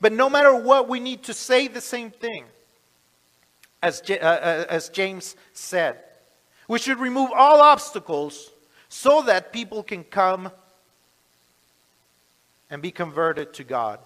But 0.00 0.12
no 0.12 0.30
matter 0.30 0.54
what, 0.54 0.88
we 0.88 0.98
need 0.98 1.24
to 1.24 1.34
say 1.34 1.68
the 1.68 1.80
same 1.80 2.10
thing. 2.10 2.44
As, 3.82 4.02
uh, 4.08 4.14
uh, 4.14 4.64
as 4.68 4.88
James 4.88 5.36
said, 5.52 5.98
we 6.68 6.78
should 6.78 6.98
remove 6.98 7.30
all 7.34 7.60
obstacles 7.60 8.50
so 8.88 9.22
that 9.22 9.52
people 9.52 9.82
can 9.82 10.04
come 10.04 10.50
and 12.70 12.80
be 12.80 12.90
converted 12.90 13.52
to 13.54 13.64
God. 13.64 14.00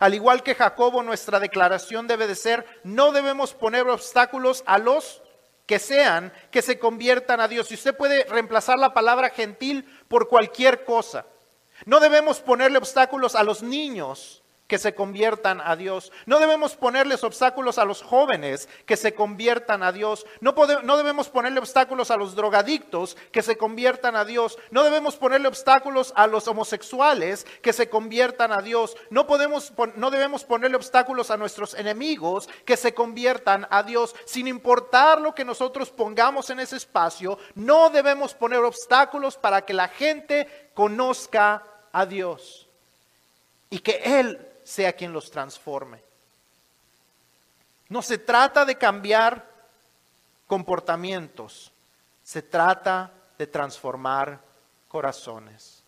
Al 0.00 0.12
igual 0.12 0.42
que 0.42 0.54
Jacobo, 0.54 1.02
nuestra 1.02 1.38
declaración 1.38 2.06
debe 2.06 2.26
de 2.26 2.34
ser, 2.34 2.66
no 2.82 3.12
debemos 3.12 3.52
poner 3.52 3.88
obstáculos 3.88 4.64
a 4.66 4.78
los 4.78 5.22
que 5.66 5.78
sean 5.78 6.32
que 6.50 6.62
se 6.62 6.78
conviertan 6.78 7.40
a 7.40 7.48
Dios. 7.48 7.70
Y 7.70 7.74
usted 7.74 7.96
puede 7.96 8.24
reemplazar 8.24 8.78
la 8.78 8.92
palabra 8.92 9.30
gentil 9.30 9.84
por 10.08 10.28
cualquier 10.28 10.84
cosa. 10.84 11.24
No 11.86 12.00
debemos 12.00 12.40
ponerle 12.40 12.78
obstáculos 12.78 13.34
a 13.34 13.42
los 13.42 13.62
niños 13.62 14.44
que 14.66 14.78
se 14.78 14.94
conviertan 14.94 15.60
a 15.62 15.76
Dios. 15.76 16.10
No 16.26 16.40
debemos 16.40 16.74
ponerles 16.74 17.22
obstáculos 17.22 17.78
a 17.78 17.84
los 17.84 18.02
jóvenes 18.02 18.68
que 18.86 18.96
se 18.96 19.14
conviertan 19.14 19.82
a 19.82 19.92
Dios. 19.92 20.26
No, 20.40 20.54
no, 20.82 20.96
debemos 20.96 21.28
ponerle 21.28 21.58
obstáculos 21.58 22.10
a 22.10 22.16
los 22.16 22.34
drogadictos 22.34 23.16
que 23.30 23.42
se 23.42 23.58
conviertan 23.58 24.16
a 24.16 24.24
Dios. 24.24 24.58
No 24.70 24.82
debemos 24.82 25.16
ponerle 25.16 25.48
obstáculos 25.48 26.12
a 26.16 26.26
los 26.26 26.48
homosexuales 26.48 27.46
que 27.60 27.72
se 27.72 27.90
conviertan 27.90 28.52
a 28.52 28.62
Dios. 28.62 28.96
No, 29.10 29.26
podemos, 29.26 29.72
no 29.96 30.10
debemos 30.10 30.44
ponerle 30.44 30.76
obstáculos 30.76 31.30
a 31.30 31.36
nuestros 31.36 31.74
enemigos 31.74 32.48
que 32.64 32.78
se 32.78 32.94
conviertan 32.94 33.66
a 33.70 33.82
Dios. 33.82 34.14
Sin 34.24 34.48
importar 34.48 35.20
lo 35.20 35.34
que 35.34 35.44
nosotros 35.44 35.90
pongamos 35.90 36.48
en 36.48 36.60
ese 36.60 36.76
espacio, 36.76 37.38
no 37.54 37.90
debemos 37.90 38.32
poner 38.34 38.60
obstáculos 38.60 39.36
para 39.36 39.66
que 39.66 39.74
la 39.74 39.88
gente 39.88 40.70
conozca 40.72 41.62
a 41.94 42.04
Dios 42.04 42.66
y 43.70 43.78
que 43.78 44.02
Él 44.04 44.46
sea 44.64 44.92
quien 44.92 45.12
los 45.12 45.30
transforme. 45.30 46.02
No 47.88 48.02
se 48.02 48.18
trata 48.18 48.64
de 48.64 48.76
cambiar 48.76 49.48
comportamientos, 50.48 51.70
se 52.24 52.42
trata 52.42 53.12
de 53.38 53.46
transformar 53.46 54.40
corazones. 54.88 55.82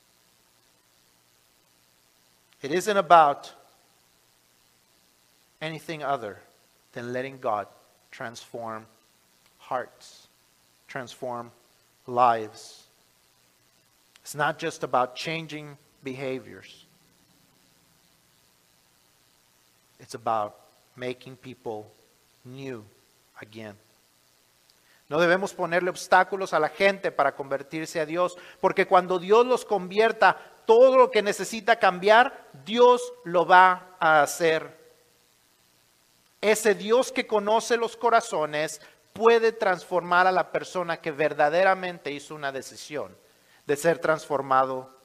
It 2.63 2.71
isn't 2.71 2.97
about 2.97 3.53
anything 5.61 6.03
other 6.03 6.41
than 6.93 7.13
letting 7.13 7.41
God 7.41 7.67
transform 8.11 8.87
hearts, 9.59 10.29
transform 10.87 11.51
lives. 12.07 12.85
It's 14.23 14.35
not 14.35 14.59
just 14.59 14.85
about 14.85 15.17
changing 15.17 15.77
behaviors. 16.07 16.87
It's 19.99 20.15
about 20.15 20.55
making 20.95 21.37
people 21.37 21.85
new 22.45 22.85
again. 23.41 23.75
No 25.09 25.21
debemos 25.21 25.53
ponerle 25.53 25.91
obstáculos 25.91 26.53
a 26.53 26.61
la 26.61 26.69
gente 26.69 27.11
para 27.11 27.35
convertirse 27.35 28.01
a 28.01 28.07
Dios, 28.07 28.37
porque 28.61 28.87
cuando 28.87 29.19
Dios 29.19 29.47
los 29.47 29.65
convierta, 29.65 30.37
todo 30.65 30.97
lo 30.97 31.11
que 31.11 31.23
necesita 31.23 31.77
cambiar, 31.77 32.49
Dios 32.65 33.01
lo 33.25 33.47
va 33.47 33.97
a 34.01 34.23
hacer. 34.23 34.77
Ese 36.41 36.75
Dios 36.75 37.13
que 37.13 37.27
conoce 37.27 37.77
los 37.77 37.97
corazones 37.97 38.81
puede 39.13 39.53
transformar 39.53 40.27
a 40.27 40.33
la 40.33 40.51
persona 40.53 40.99
que 40.99 41.11
verdaderamente 41.11 42.13
hizo 42.13 42.35
una 42.35 42.53
decisión 42.53 43.17
de 43.67 43.77
ser 43.77 43.99
transformado 43.99 44.96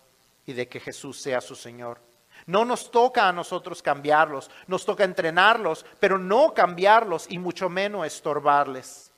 y 0.45 0.53
de 0.53 0.67
que 0.67 0.79
Jesús 0.79 1.21
sea 1.21 1.41
su 1.41 1.55
Señor. 1.55 2.01
No 2.45 2.65
nos 2.65 2.89
toca 2.89 3.27
a 3.27 3.33
nosotros 3.33 3.81
cambiarlos, 3.81 4.49
nos 4.67 4.85
toca 4.85 5.03
entrenarlos, 5.03 5.85
pero 5.99 6.17
no 6.17 6.53
cambiarlos 6.53 7.27
y 7.29 7.37
mucho 7.37 7.69
menos 7.69 8.05
estorbarles. 8.05 9.11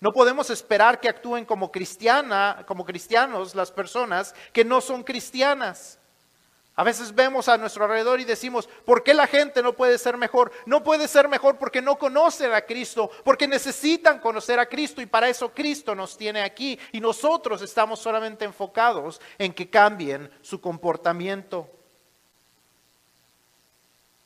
No 0.00 0.12
podemos 0.12 0.48
esperar 0.50 1.00
que 1.00 1.08
actúen 1.08 1.44
como 1.44 1.72
cristiana, 1.72 2.64
como 2.66 2.84
cristianos 2.84 3.54
las 3.54 3.72
personas 3.72 4.34
que 4.52 4.64
no 4.64 4.80
son 4.80 5.02
cristianas. 5.02 5.98
A 6.78 6.84
veces 6.84 7.12
vemos 7.12 7.48
a 7.48 7.58
nuestro 7.58 7.82
alrededor 7.82 8.20
y 8.20 8.24
decimos, 8.24 8.68
¿por 8.84 9.02
qué 9.02 9.12
la 9.12 9.26
gente 9.26 9.64
no 9.64 9.72
puede 9.72 9.98
ser 9.98 10.16
mejor? 10.16 10.52
No 10.64 10.84
puede 10.84 11.08
ser 11.08 11.26
mejor 11.26 11.58
porque 11.58 11.82
no 11.82 11.98
conocen 11.98 12.52
a 12.52 12.60
Cristo, 12.60 13.10
porque 13.24 13.48
necesitan 13.48 14.20
conocer 14.20 14.60
a 14.60 14.66
Cristo 14.66 15.02
y 15.02 15.06
para 15.06 15.28
eso 15.28 15.52
Cristo 15.52 15.96
nos 15.96 16.16
tiene 16.16 16.40
aquí 16.40 16.78
y 16.92 17.00
nosotros 17.00 17.62
estamos 17.62 17.98
solamente 17.98 18.44
enfocados 18.44 19.20
en 19.38 19.52
que 19.52 19.68
cambien 19.68 20.30
su 20.40 20.60
comportamiento. 20.60 21.68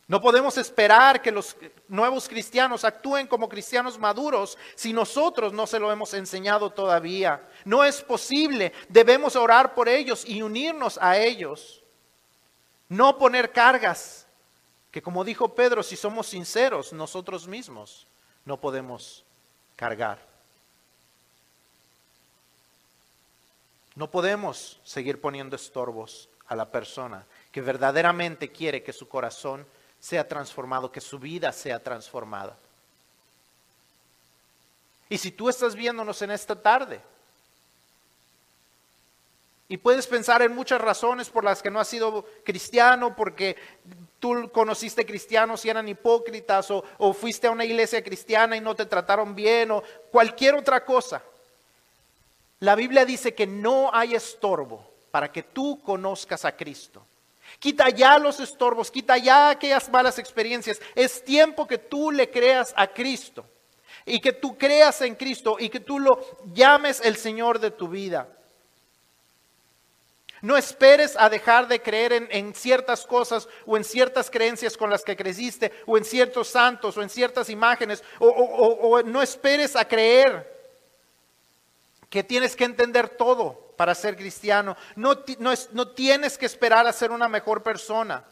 No 0.06 0.20
podemos 0.20 0.58
esperar 0.58 1.22
que 1.22 1.32
los 1.32 1.56
nuevos 1.88 2.28
cristianos 2.28 2.84
actúen 2.84 3.28
como 3.28 3.48
cristianos 3.48 3.98
maduros 3.98 4.58
si 4.74 4.92
nosotros 4.92 5.54
no 5.54 5.66
se 5.66 5.78
lo 5.78 5.90
hemos 5.90 6.12
enseñado 6.12 6.68
todavía. 6.68 7.48
No 7.64 7.82
es 7.82 8.02
posible. 8.02 8.74
Debemos 8.90 9.36
orar 9.36 9.74
por 9.74 9.88
ellos 9.88 10.22
y 10.26 10.42
unirnos 10.42 10.98
a 11.00 11.16
ellos. 11.16 11.81
No 12.92 13.16
poner 13.16 13.52
cargas 13.52 14.26
que 14.90 15.00
como 15.00 15.24
dijo 15.24 15.54
Pedro, 15.54 15.82
si 15.82 15.96
somos 15.96 16.26
sinceros 16.26 16.92
nosotros 16.92 17.48
mismos 17.48 18.06
no 18.44 18.58
podemos 18.58 19.24
cargar. 19.76 20.18
No 23.94 24.10
podemos 24.10 24.78
seguir 24.84 25.22
poniendo 25.22 25.56
estorbos 25.56 26.28
a 26.46 26.54
la 26.54 26.70
persona 26.70 27.24
que 27.50 27.62
verdaderamente 27.62 28.52
quiere 28.52 28.82
que 28.82 28.92
su 28.92 29.08
corazón 29.08 29.64
sea 29.98 30.28
transformado, 30.28 30.92
que 30.92 31.00
su 31.00 31.18
vida 31.18 31.50
sea 31.50 31.82
transformada. 31.82 32.58
Y 35.08 35.16
si 35.16 35.30
tú 35.30 35.48
estás 35.48 35.74
viéndonos 35.74 36.20
en 36.20 36.30
esta 36.30 36.60
tarde, 36.60 37.00
y 39.72 39.78
puedes 39.78 40.06
pensar 40.06 40.42
en 40.42 40.54
muchas 40.54 40.82
razones 40.82 41.30
por 41.30 41.44
las 41.44 41.62
que 41.62 41.70
no 41.70 41.80
has 41.80 41.88
sido 41.88 42.26
cristiano, 42.44 43.16
porque 43.16 43.56
tú 44.20 44.50
conociste 44.52 45.06
cristianos 45.06 45.64
y 45.64 45.70
eran 45.70 45.88
hipócritas, 45.88 46.70
o, 46.70 46.84
o, 46.98 47.14
fuiste 47.14 47.46
a 47.46 47.50
una 47.52 47.64
iglesia 47.64 48.04
cristiana 48.04 48.54
y 48.54 48.60
no 48.60 48.74
te 48.74 48.84
trataron 48.84 49.34
bien, 49.34 49.70
o 49.70 49.82
cualquier 50.10 50.56
otra 50.56 50.84
cosa. 50.84 51.22
La 52.60 52.74
Biblia 52.74 53.06
dice 53.06 53.34
que 53.34 53.46
no 53.46 53.88
hay 53.94 54.14
estorbo 54.14 54.86
para 55.10 55.32
que 55.32 55.42
tú 55.42 55.80
conozcas 55.80 56.44
a 56.44 56.54
Cristo. 56.54 57.06
Quita 57.58 57.88
ya 57.88 58.18
los 58.18 58.40
estorbos, 58.40 58.90
quita 58.90 59.16
ya 59.16 59.48
aquellas 59.48 59.88
malas 59.88 60.18
experiencias. 60.18 60.82
Es 60.94 61.24
tiempo 61.24 61.66
que 61.66 61.78
tú 61.78 62.10
le 62.10 62.30
creas 62.30 62.74
a 62.76 62.88
Cristo 62.88 63.46
y 64.04 64.20
que 64.20 64.34
tú 64.34 64.58
creas 64.58 65.00
en 65.00 65.14
Cristo 65.14 65.56
y 65.58 65.70
que 65.70 65.80
tú 65.80 65.98
lo 65.98 66.18
llames 66.52 67.00
el 67.02 67.16
Señor 67.16 67.58
de 67.58 67.70
tu 67.70 67.88
vida. 67.88 68.28
No 70.42 70.56
esperes 70.56 71.16
a 71.16 71.30
dejar 71.30 71.68
de 71.68 71.80
creer 71.80 72.12
en, 72.12 72.52
ciertas 72.52 73.06
cosas 73.06 73.48
o 73.64 73.76
en 73.76 73.84
ciertas 73.84 74.28
creencias 74.28 74.76
con 74.76 74.90
las 74.90 75.04
que 75.04 75.16
creciste 75.16 75.72
o 75.86 75.96
en 75.96 76.04
ciertos 76.04 76.48
santos 76.48 76.96
o 76.96 77.02
en 77.02 77.08
ciertas 77.08 77.48
imágenes 77.48 78.02
o, 78.18 79.00
no 79.04 79.22
esperes 79.22 79.76
a 79.76 79.86
creer 79.86 80.52
que 82.10 82.24
tienes 82.24 82.56
que 82.56 82.64
entender 82.64 83.10
todo 83.10 83.72
para 83.76 83.94
ser 83.94 84.16
cristiano. 84.16 84.76
No, 84.96 85.16
no, 85.38 85.88
tienes 85.88 86.36
que 86.36 86.46
esperar 86.46 86.88
a 86.88 86.92
ser 86.92 87.12
una 87.12 87.28
mejor 87.28 87.62
persona 87.62 88.24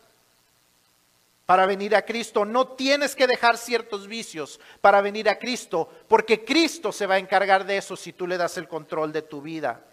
para 1.46 1.64
venir 1.64 1.94
a 1.94 2.02
Cristo. 2.02 2.44
No 2.44 2.72
tienes 2.72 3.14
que 3.14 3.28
dejar 3.28 3.56
ciertos 3.56 4.08
vicios 4.08 4.58
para 4.80 5.00
venir 5.00 5.28
a 5.28 5.38
Cristo, 5.38 5.88
porque 6.08 6.44
Cristo 6.44 6.90
se 6.90 7.06
va 7.06 7.14
a 7.14 7.18
encargar 7.18 7.64
de 7.64 7.76
eso 7.76 7.94
si 7.94 8.12
tú 8.12 8.26
le 8.26 8.36
das 8.36 8.56
el 8.56 8.66
control 8.66 9.12
de 9.12 9.22
tu 9.22 9.40
vida. 9.40 9.84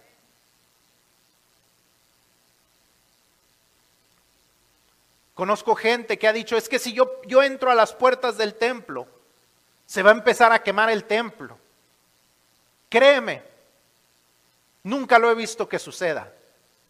Conozco 5.37 5.73
gente 5.75 6.19
que 6.19 6.27
ha 6.27 6.33
dicho, 6.33 6.57
es 6.57 6.67
que 6.67 6.79
si 6.79 6.91
yo, 6.91 7.21
yo 7.25 7.41
entro 7.41 7.71
a 7.71 7.75
las 7.75 7.93
puertas 7.93 8.37
del 8.37 8.55
templo, 8.55 9.07
se 9.85 10.03
va 10.03 10.09
a 10.09 10.15
empezar 10.15 10.51
a 10.51 10.61
quemar 10.61 10.89
el 10.89 11.05
templo. 11.05 11.57
Créeme, 12.89 13.43
Nunca 14.87 15.19
lo 15.19 15.29
he 15.29 15.35
visto 15.35 15.67
que 15.67 15.79
suceda 15.79 16.31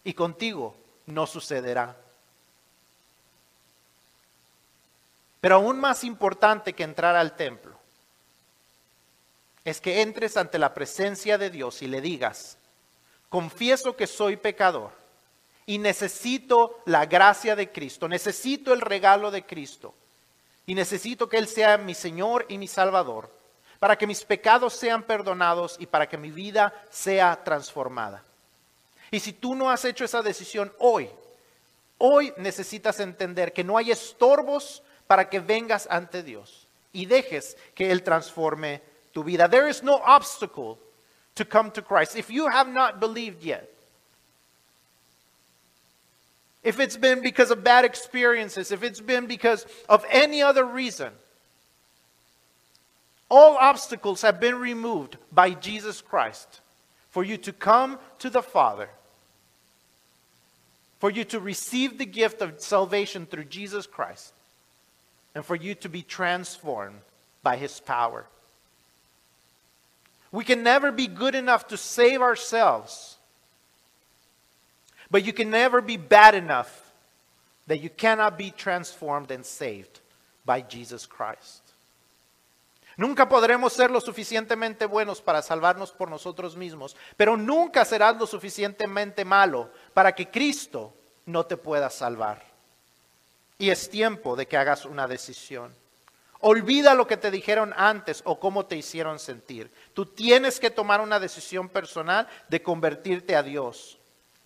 y 0.03 0.13
contigo 0.13 0.75
no 1.07 1.25
sucederá. 1.25 1.97
Pero 5.41 5.55
aún 5.55 5.79
más 5.79 6.03
importante 6.03 6.73
que 6.73 6.83
entrar 6.83 7.15
al 7.15 7.35
templo 7.35 7.75
es 9.65 9.81
que 9.81 10.03
entres 10.03 10.37
ante 10.37 10.59
la 10.59 10.75
presencia 10.75 11.39
de 11.39 11.49
Dios 11.49 11.81
y 11.81 11.87
le 11.87 11.99
digas, 11.99 12.59
confieso 13.29 13.95
que 13.95 14.05
soy 14.05 14.37
pecador 14.37 14.91
y 15.67 15.77
necesito 15.77 16.81
la 16.85 17.05
gracia 17.05 17.55
de 17.55 17.71
Cristo, 17.71 18.07
necesito 18.07 18.73
el 18.73 18.81
regalo 18.81 19.29
de 19.29 19.45
Cristo 19.45 19.93
y 20.65 20.73
necesito 20.73 21.29
que 21.29 21.37
Él 21.37 21.47
sea 21.47 21.77
mi 21.77 21.93
Señor 21.93 22.45
y 22.47 22.57
mi 22.57 22.67
Salvador, 22.67 23.29
para 23.77 23.97
que 23.97 24.07
mis 24.07 24.23
pecados 24.23 24.73
sean 24.73 25.03
perdonados 25.03 25.75
y 25.77 25.85
para 25.85 26.07
que 26.07 26.17
mi 26.17 26.31
vida 26.31 26.73
sea 26.89 27.43
transformada. 27.43 28.23
Y 29.11 29.19
si 29.19 29.33
tú 29.33 29.55
no 29.55 29.69
has 29.69 29.83
hecho 29.83 30.05
esa 30.05 30.21
decisión 30.21 30.73
hoy, 30.79 31.09
hoy 31.97 32.33
necesitas 32.37 32.99
entender 33.01 33.51
que 33.51 33.63
no 33.63 33.77
hay 33.77 33.91
estorbos 33.91 34.81
para 35.05 35.29
que 35.29 35.41
vengas 35.41 35.85
ante 35.91 36.23
Dios 36.23 36.67
y 36.93 37.05
dejes 37.05 37.57
que 37.75 37.91
Él 37.91 38.03
transforme 38.03 38.81
tu 39.11 39.21
vida. 39.21 39.49
There 39.49 39.69
is 39.69 39.83
no 39.83 39.95
obstacle 39.95 40.77
to 41.35 41.45
come 41.45 41.71
to 41.71 41.83
Christ. 41.83 42.15
If 42.15 42.29
you 42.29 42.47
have 42.47 42.69
not 42.69 42.99
believed 43.01 43.41
yet, 43.41 43.76
if 46.67 46.81
it's 46.81 46.97
been 46.97 47.21
because 47.21 47.49
of 47.49 47.63
bad 47.63 47.85
experiences, 47.85 48.73
if 48.73 48.83
it's 48.83 48.99
been 48.99 49.25
because 49.25 49.65
of 49.87 50.03
any 50.11 50.41
other 50.41 50.65
reason, 50.65 51.13
all 53.29 53.55
obstacles 53.55 54.21
have 54.21 54.41
been 54.41 54.55
removed 54.55 55.15
by 55.31 55.51
Jesus 55.51 56.01
Christ 56.01 56.59
for 57.09 57.23
you 57.23 57.37
to 57.37 57.53
come 57.53 57.97
to 58.19 58.29
the 58.29 58.41
Father, 58.41 58.89
for 60.99 61.09
you 61.09 61.23
to 61.23 61.39
receive 61.39 61.97
the 61.97 62.05
gift 62.05 62.41
of 62.41 62.59
salvation 62.59 63.25
through 63.25 63.45
Jesus 63.45 63.87
Christ, 63.87 64.33
and 65.33 65.45
for 65.45 65.55
you 65.55 65.73
to 65.75 65.87
be 65.87 66.01
transformed 66.01 66.99
by 67.43 67.55
His 67.55 67.79
power. 67.79 68.25
We 70.33 70.43
can 70.43 70.63
never 70.63 70.91
be 70.91 71.07
good 71.07 71.33
enough 71.33 71.69
to 71.69 71.77
save 71.77 72.21
ourselves. 72.21 73.16
But 75.09 75.23
you 75.23 75.33
can 75.33 75.49
never 75.49 75.81
be 75.81 75.97
bad 75.97 76.35
enough 76.35 76.93
that 77.67 77.79
you 77.79 77.89
cannot 77.89 78.37
be 78.37 78.51
transformed 78.51 79.31
and 79.31 79.45
saved 79.45 80.01
by 80.45 80.61
Jesus 80.61 81.07
Christ. 81.07 81.61
Nunca 82.97 83.29
podremos 83.29 83.73
ser 83.73 83.91
lo 83.91 84.01
suficientemente 84.01 84.87
buenos 84.87 85.21
para 85.21 85.43
salvarnos 85.43 85.91
por 85.91 86.09
nosotros 86.09 86.55
mismos, 86.55 86.95
pero 87.15 87.37
nunca 87.37 87.85
serás 87.85 88.17
lo 88.17 88.25
suficientemente 88.25 89.23
malo 89.23 89.69
para 89.93 90.15
que 90.15 90.31
Cristo 90.31 90.93
no 91.27 91.45
te 91.45 91.57
pueda 91.57 91.91
salvar. 91.91 92.43
Y 93.59 93.69
es 93.69 93.89
tiempo 93.89 94.35
de 94.35 94.47
que 94.47 94.57
hagas 94.57 94.85
una 94.85 95.07
decisión. 95.07 95.75
Olvida 96.39 96.95
lo 96.95 97.05
que 97.05 97.17
te 97.17 97.29
dijeron 97.29 97.73
antes 97.77 98.21
o 98.25 98.39
cómo 98.39 98.65
te 98.65 98.75
hicieron 98.75 99.19
sentir. 99.19 99.71
Tú 99.93 100.07
tienes 100.07 100.59
que 100.59 100.71
tomar 100.71 101.01
una 101.01 101.19
decisión 101.19 101.69
personal 101.69 102.27
de 102.47 102.63
convertirte 102.63 103.35
a 103.35 103.43
Dios, 103.43 103.96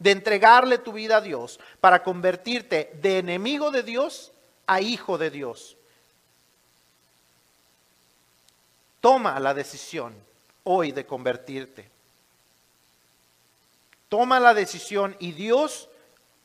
de 0.01 0.09
entregarle 0.09 0.79
tu 0.79 0.91
vida 0.93 1.17
a 1.17 1.21
Dios 1.21 1.59
para 1.79 2.01
convertirte 2.01 2.91
de 3.03 3.19
enemigo 3.19 3.69
de 3.69 3.83
Dios 3.83 4.31
a 4.65 4.81
hijo 4.81 5.19
de 5.19 5.29
Dios. 5.29 5.77
Toma 8.99 9.39
la 9.39 9.53
decisión 9.53 10.15
hoy 10.63 10.91
de 10.91 11.05
convertirte. 11.05 11.87
Toma 14.09 14.39
la 14.39 14.55
decisión 14.55 15.15
y 15.19 15.33
Dios 15.33 15.87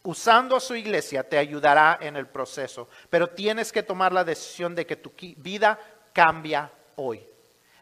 usando 0.02 0.54
a 0.54 0.60
su 0.60 0.74
iglesia 0.74 1.26
te 1.26 1.38
ayudará 1.38 1.98
en 2.02 2.16
el 2.16 2.26
proceso, 2.26 2.88
pero 3.08 3.30
tienes 3.30 3.72
que 3.72 3.82
tomar 3.82 4.12
la 4.12 4.22
decisión 4.22 4.74
de 4.74 4.84
que 4.84 4.96
tu 4.96 5.12
vida 5.38 5.80
cambia 6.12 6.70
hoy, 6.96 7.26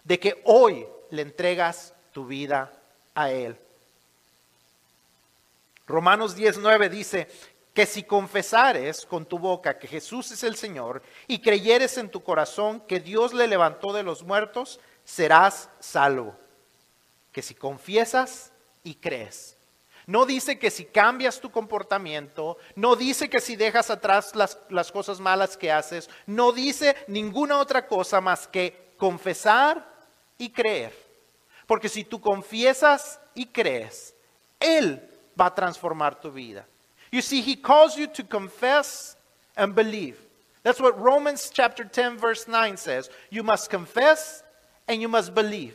de 0.04 0.20
que 0.20 0.40
hoy 0.44 0.86
le 1.10 1.22
entregas 1.22 1.92
tu 2.12 2.26
vida 2.26 2.72
a 3.12 3.32
Él. 3.32 3.58
Romanos 5.86 6.34
19 6.34 6.88
dice 6.88 7.28
que 7.72 7.86
si 7.86 8.04
confesares 8.04 9.04
con 9.04 9.26
tu 9.26 9.38
boca 9.38 9.78
que 9.78 9.88
Jesús 9.88 10.30
es 10.30 10.44
el 10.44 10.56
Señor 10.56 11.02
y 11.26 11.40
creyeres 11.40 11.98
en 11.98 12.10
tu 12.10 12.22
corazón 12.22 12.80
que 12.80 13.00
Dios 13.00 13.34
le 13.34 13.48
levantó 13.48 13.92
de 13.92 14.02
los 14.02 14.22
muertos, 14.22 14.80
serás 15.04 15.68
salvo. 15.80 16.36
Que 17.32 17.42
si 17.42 17.54
confiesas 17.54 18.52
y 18.82 18.94
crees 18.94 19.56
no 20.06 20.26
dice 20.26 20.58
que 20.58 20.70
si 20.70 20.84
cambias 20.84 21.40
tu 21.40 21.50
comportamiento, 21.50 22.58
no 22.76 22.94
dice 22.94 23.30
que 23.30 23.40
si 23.40 23.56
dejas 23.56 23.90
atrás 23.90 24.34
las, 24.34 24.58
las, 24.68 24.92
cosas 24.92 25.18
malas 25.18 25.56
que 25.56 25.72
haces, 25.72 26.10
no 26.26 26.52
dice 26.52 26.94
ninguna 27.06 27.58
otra 27.58 27.86
cosa 27.86 28.20
más 28.20 28.46
que 28.46 28.92
confesar 28.98 29.86
y 30.36 30.50
creer. 30.50 30.92
Porque 31.66 31.88
si 31.88 32.04
tú 32.04 32.20
confiesas 32.20 33.18
y 33.34 33.46
crees, 33.46 34.14
Él 34.60 35.10
va 35.36 35.46
a 35.46 35.50
transformar 35.50 36.14
tu 36.20 36.30
vida. 36.30 36.64
You 37.10 37.22
see, 37.22 37.40
He 37.40 37.56
calls 37.56 37.96
you 37.96 38.06
to 38.08 38.22
confess 38.22 39.16
and 39.56 39.74
believe. 39.74 40.18
That's 40.62 40.80
what 40.80 40.98
Romans 40.98 41.50
chapter 41.52 41.84
10 41.84 42.16
verse 42.18 42.48
9 42.48 42.76
says. 42.76 43.10
You 43.30 43.42
must 43.42 43.70
confess 43.70 44.42
and 44.88 45.00
you 45.00 45.08
must 45.08 45.34
believe. 45.34 45.74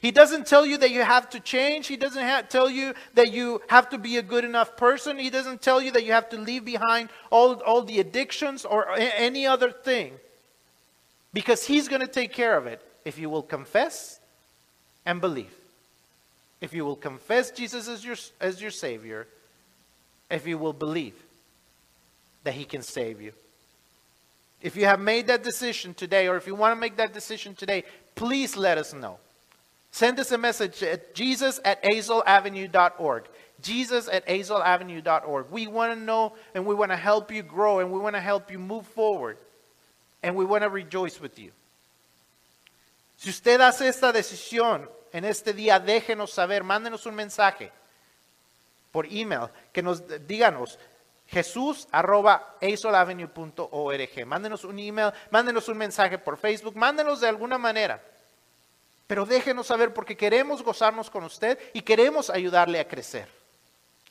He 0.00 0.10
doesn't 0.10 0.46
tell 0.46 0.64
you 0.64 0.76
that 0.78 0.90
you 0.90 1.02
have 1.02 1.28
to 1.30 1.40
change. 1.40 1.88
He 1.88 1.96
doesn't 1.96 2.22
ha- 2.22 2.42
tell 2.48 2.70
you 2.70 2.94
that 3.14 3.32
you 3.32 3.60
have 3.68 3.88
to 3.90 3.98
be 3.98 4.16
a 4.16 4.22
good 4.22 4.44
enough 4.44 4.76
person. 4.76 5.18
He 5.18 5.30
doesn't 5.30 5.60
tell 5.60 5.82
you 5.82 5.90
that 5.92 6.04
you 6.04 6.12
have 6.12 6.28
to 6.30 6.38
leave 6.38 6.64
behind 6.64 7.08
all, 7.30 7.54
all 7.62 7.82
the 7.82 7.98
addictions 7.98 8.64
or 8.64 8.84
a- 8.90 9.00
any 9.00 9.46
other 9.46 9.72
thing. 9.72 10.12
Because 11.32 11.66
He's 11.66 11.88
going 11.88 12.00
to 12.00 12.06
take 12.06 12.32
care 12.32 12.56
of 12.56 12.66
it 12.66 12.80
if 13.04 13.18
you 13.18 13.28
will 13.28 13.42
confess 13.42 14.20
and 15.04 15.20
believe. 15.20 15.57
If 16.60 16.72
you 16.74 16.84
will 16.84 16.96
confess 16.96 17.50
Jesus 17.50 17.88
as 17.88 18.04
your, 18.04 18.16
as 18.40 18.60
your 18.60 18.70
Savior, 18.70 19.26
if 20.30 20.46
you 20.46 20.58
will 20.58 20.72
believe 20.72 21.14
that 22.44 22.54
He 22.54 22.64
can 22.64 22.82
save 22.82 23.20
you. 23.20 23.32
If 24.60 24.74
you 24.74 24.86
have 24.86 25.00
made 25.00 25.28
that 25.28 25.44
decision 25.44 25.94
today, 25.94 26.26
or 26.26 26.36
if 26.36 26.46
you 26.46 26.54
want 26.54 26.74
to 26.74 26.80
make 26.80 26.96
that 26.96 27.14
decision 27.14 27.54
today, 27.54 27.84
please 28.16 28.56
let 28.56 28.76
us 28.76 28.92
know. 28.92 29.18
Send 29.92 30.18
us 30.20 30.32
a 30.32 30.38
message 30.38 30.82
at 30.82 31.14
jesus 31.14 31.60
at 31.64 31.82
azelavenue.org. 31.82 33.24
Jesus 33.62 34.08
at 34.08 34.26
azelavenue.org. 34.26 35.50
We 35.50 35.66
want 35.66 35.92
to 35.92 35.98
know 35.98 36.34
and 36.54 36.66
we 36.66 36.74
want 36.74 36.90
to 36.90 36.96
help 36.96 37.32
you 37.32 37.42
grow 37.42 37.78
and 37.78 37.90
we 37.92 37.98
want 37.98 38.14
to 38.14 38.20
help 38.20 38.50
you 38.50 38.58
move 38.58 38.86
forward. 38.86 39.38
And 40.22 40.36
we 40.36 40.44
want 40.44 40.62
to 40.62 40.68
rejoice 40.68 41.20
with 41.20 41.38
you. 41.38 41.52
Si 43.16 43.30
usted 43.30 43.60
hace 43.60 43.82
esta 43.82 44.12
decisión 44.12 44.86
en 45.12 45.24
este 45.24 45.52
día, 45.52 45.78
déjenos 45.78 46.32
saber, 46.32 46.64
mándenos 46.64 47.06
un 47.06 47.14
mensaje 47.14 47.72
por 48.90 49.06
email, 49.06 49.48
que 49.72 49.82
nos 49.82 50.02
díganos 50.26 50.78
jesús 51.26 51.86
arroba 51.92 52.56
azelavenue.org. 52.60 54.26
Mándenos 54.26 54.64
un 54.64 54.78
email, 54.78 55.12
mándenos 55.30 55.68
un 55.68 55.76
mensaje 55.76 56.18
por 56.18 56.38
Facebook, 56.38 56.76
mándenos 56.76 57.20
de 57.20 57.28
alguna 57.28 57.58
manera. 57.58 58.02
Pero 59.06 59.24
déjenos 59.24 59.66
saber 59.66 59.94
porque 59.94 60.16
queremos 60.16 60.62
gozarnos 60.62 61.10
con 61.10 61.24
usted 61.24 61.58
y 61.72 61.82
queremos 61.82 62.30
ayudarle 62.30 62.80
a 62.80 62.88
crecer 62.88 63.28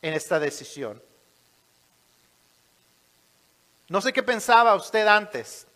en 0.01 0.13
esta 0.13 0.39
decisión. 0.39 1.01
No 3.89 4.01
sé 4.01 4.11
qué 4.11 4.23
pensaba 4.23 4.75
usted 4.75 5.07
antes 5.07 5.67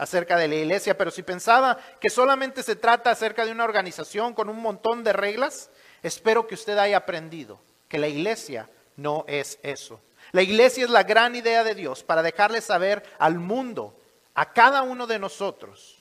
acerca 0.00 0.38
de 0.38 0.48
la 0.48 0.54
iglesia, 0.54 0.96
pero 0.96 1.10
si 1.10 1.22
pensaba 1.22 1.76
que 2.00 2.08
solamente 2.08 2.62
se 2.62 2.74
trata 2.74 3.10
acerca 3.10 3.44
de 3.44 3.52
una 3.52 3.64
organización 3.64 4.32
con 4.32 4.48
un 4.48 4.58
montón 4.58 5.04
de 5.04 5.12
reglas, 5.12 5.68
espero 6.02 6.46
que 6.46 6.54
usted 6.54 6.78
haya 6.78 6.96
aprendido 6.96 7.60
que 7.86 7.98
la 7.98 8.08
iglesia 8.08 8.70
no 8.96 9.26
es 9.28 9.58
eso. 9.62 10.00
La 10.32 10.40
iglesia 10.40 10.84
es 10.84 10.90
la 10.90 11.02
gran 11.02 11.36
idea 11.36 11.64
de 11.64 11.74
Dios 11.74 12.02
para 12.02 12.22
dejarle 12.22 12.62
saber 12.62 13.02
al 13.18 13.38
mundo, 13.38 13.94
a 14.32 14.54
cada 14.54 14.80
uno 14.80 15.06
de 15.06 15.18
nosotros, 15.18 15.98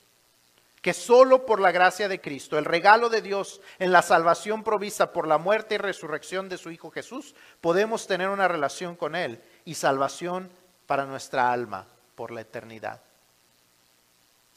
que 0.82 0.94
solo 0.94 1.46
por 1.46 1.60
la 1.60 1.74
gracia 1.74 2.08
de 2.08 2.22
Cristo, 2.22 2.58
el 2.58 2.64
regalo 2.64 3.10
de 3.10 3.22
Dios 3.22 3.60
en 3.80 3.92
la 3.92 4.02
salvación 4.02 4.64
provista 4.64 5.12
por 5.12 5.28
la 5.28 5.38
muerte 5.38 5.76
y 5.76 5.78
resurrección 5.78 6.48
de 6.48 6.58
su 6.58 6.72
Hijo 6.72 6.90
Jesús, 6.90 7.36
podemos 7.60 8.08
tener 8.08 8.30
una 8.30 8.48
relación 8.48 8.96
con 8.96 9.14
Él 9.14 9.44
y 9.66 9.74
salvación 9.74 10.50
para 10.88 11.04
nuestra 11.04 11.52
alma 11.52 11.86
por 12.16 12.32
la 12.32 12.40
eternidad. 12.40 13.02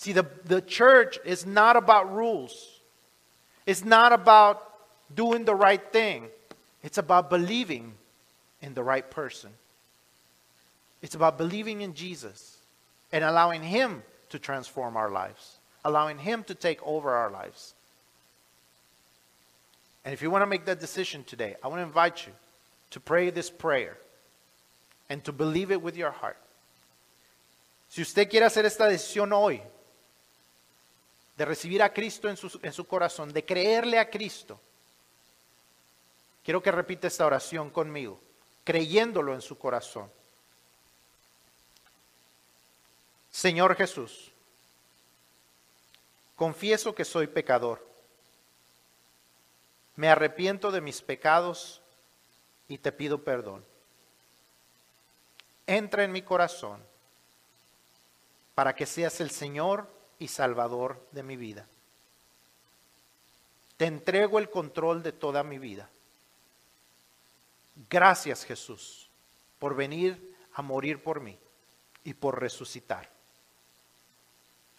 See, 0.03 0.13
the, 0.13 0.27
the 0.45 0.61
church 0.61 1.21
is 1.25 1.47
not 1.47 1.77
about 1.77 2.13
rules. 2.13 2.81
It's 3.67 3.85
not 3.85 4.13
about 4.13 4.69
doing 5.15 5.45
the 5.45 5.55
right 5.55 5.93
thing. 5.93 6.27
It's 6.83 6.99
about 6.99 7.31
believing 7.31 7.93
in 8.61 8.75
the 8.75 8.83
right 8.83 9.09
person. 9.09 9.51
It's 11.03 11.15
about 11.15 11.39
believing 11.39 11.83
in 11.83 11.95
Jesus 11.95 12.57
and 13.13 13.23
allowing 13.23 13.63
Him 13.63 14.03
to 14.31 14.39
transform 14.41 14.97
our 14.97 15.11
lives 15.11 15.59
allowing 15.85 16.19
Him 16.19 16.45
to 16.45 16.55
take 16.55 16.83
over 16.83 17.11
our 17.11 17.31
lives. 17.31 17.75
And 20.05 20.13
if 20.13 20.23
you 20.23 20.31
want 20.31 20.43
to 20.43 20.47
make 20.47 20.65
that 20.67 20.81
decision 20.81 21.25
today, 21.25 21.57
I 21.63 21.69
want 21.69 21.79
to 21.79 21.85
invite 21.85 22.27
you 22.27 22.33
to 22.91 23.01
pray 23.01 23.31
this 23.31 23.51
prayer 23.51 23.97
and 25.09 25.23
to 25.25 25.33
believe 25.33 25.71
it 25.71 25.81
with 25.81 25.97
your 25.97 26.11
heart. 26.11 26.37
Si 27.89 28.03
usted 28.03 28.31
quiere 28.31 28.47
hacer 28.47 28.65
esta 28.65 28.85
decisión 28.85 29.33
hoy, 29.33 29.61
de 31.37 31.45
recibir 31.45 31.83
a 31.83 31.93
Cristo 31.93 32.29
en 32.29 32.37
su, 32.37 32.59
en 32.63 32.73
su 32.73 32.87
corazón, 32.87 33.33
de 33.33 33.45
creerle 33.45 33.99
a 33.99 34.11
Cristo, 34.11 34.61
quiero 36.45 36.63
que 36.63 36.73
repita 36.73 37.07
esta 37.07 37.27
oración 37.27 37.71
conmigo, 37.71 38.21
creyéndolo 38.65 39.35
en 39.35 39.41
su 39.41 39.59
corazón. 39.59 40.11
Señor 43.31 43.75
Jesús, 43.77 44.31
confieso 46.37 46.95
que 46.95 47.05
soy 47.05 47.27
pecador. 47.27 47.87
Me 49.97 50.09
arrepiento 50.09 50.71
de 50.71 50.81
mis 50.81 51.01
pecados 51.01 51.81
y 52.69 52.79
te 52.79 52.93
pido 52.93 53.23
perdón. 53.23 53.65
Entra 55.67 56.05
en 56.05 56.13
mi 56.13 56.23
corazón 56.23 56.83
para 58.55 58.75
que 58.75 58.85
seas 58.85 59.21
el 59.21 59.31
Señor 59.31 59.89
y 60.23 60.29
Salvador 60.29 61.05
de 61.11 61.25
mi 61.25 61.37
vida. 61.37 61.67
Te 63.77 63.87
entrego 63.87 64.39
el 64.39 64.49
control 64.51 65.03
de 65.03 65.11
toda 65.11 65.43
mi 65.43 65.59
vida. 65.59 65.89
Gracias 67.91 68.45
Jesús 68.45 69.09
por 69.59 69.75
venir 69.75 70.37
a 70.55 70.63
morir 70.63 71.03
por 71.03 71.21
mí 71.21 71.37
y 72.05 72.15
por 72.15 72.41
resucitar. 72.41 73.11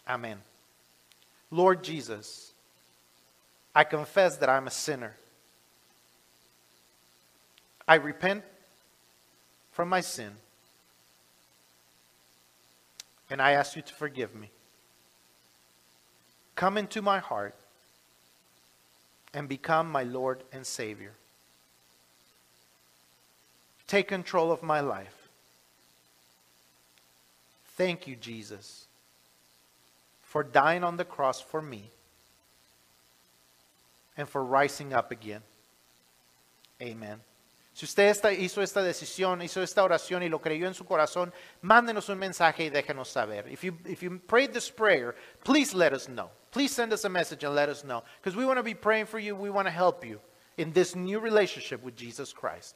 Amén. 0.06 0.42
Lord 1.52 1.84
Jesus, 1.84 2.54
I 3.76 3.84
confess 3.84 4.40
that 4.40 4.50
I'm 4.50 4.68
a 4.68 4.72
sinner. 4.72 5.18
I 7.86 7.96
repent 7.96 8.46
from 9.74 9.90
my 9.90 10.02
sin. 10.02 10.32
And 13.30 13.42
I 13.42 13.52
ask 13.52 13.76
you 13.76 13.82
to 13.82 13.94
forgive 13.94 14.34
me. 14.34 14.50
Come 16.56 16.78
into 16.78 17.02
my 17.02 17.20
heart 17.20 17.56
and 19.34 19.50
become 19.50 19.92
my 19.92 20.04
Lord 20.04 20.44
and 20.52 20.66
Savior. 20.66 21.14
Take 23.88 24.08
control 24.08 24.52
of 24.52 24.64
my 24.64 24.80
life. 24.80 25.30
Thank 27.76 28.08
you, 28.08 28.16
Jesus, 28.16 28.86
for 30.22 30.44
dying 30.44 30.84
on 30.84 30.98
the 30.98 31.06
cross 31.06 31.42
for 31.42 31.62
me 31.62 31.90
and 34.16 34.30
for 34.30 34.44
rising 34.44 34.94
up 34.94 35.12
again. 35.12 35.42
Amen. 36.82 37.20
Si 37.74 37.86
usted 37.86 38.10
esta, 38.10 38.32
hizo 38.32 38.62
esta 38.62 38.84
decisión, 38.84 39.42
hizo 39.42 39.62
esta 39.64 39.84
oración 39.84 40.22
y 40.22 40.30
lo 40.30 40.40
creyó 40.40 40.68
en 40.68 40.76
su 40.76 40.86
corazón, 40.86 41.34
mándenos 41.62 42.08
un 42.10 42.20
mensaje 42.20 42.66
y 42.66 42.70
déjenos 42.70 43.10
saber. 43.10 43.48
If 43.52 43.64
you, 43.64 43.76
if 43.86 44.04
you 44.04 44.20
prayed 44.20 44.54
this 44.54 44.70
prayer, 44.70 45.16
please 45.44 45.74
let 45.74 45.92
us 45.92 46.08
know. 46.08 46.30
Please 46.52 46.72
send 46.72 46.94
us 46.94 47.04
a 47.04 47.10
message 47.10 47.44
and 47.44 47.56
let 47.56 47.70
us 47.70 47.84
know. 47.84 48.04
Because 48.22 48.38
we 48.38 48.46
want 48.46 48.60
to 48.60 48.64
be 48.64 48.76
praying 48.76 49.08
for 49.08 49.18
you. 49.18 49.36
We 49.36 49.50
want 49.50 49.68
to 49.68 49.72
help 49.72 50.06
you 50.06 50.20
in 50.58 50.72
this 50.72 50.96
new 50.96 51.20
relationship 51.20 51.84
with 51.84 51.96
Jesus 51.96 52.32
Christ. 52.32 52.76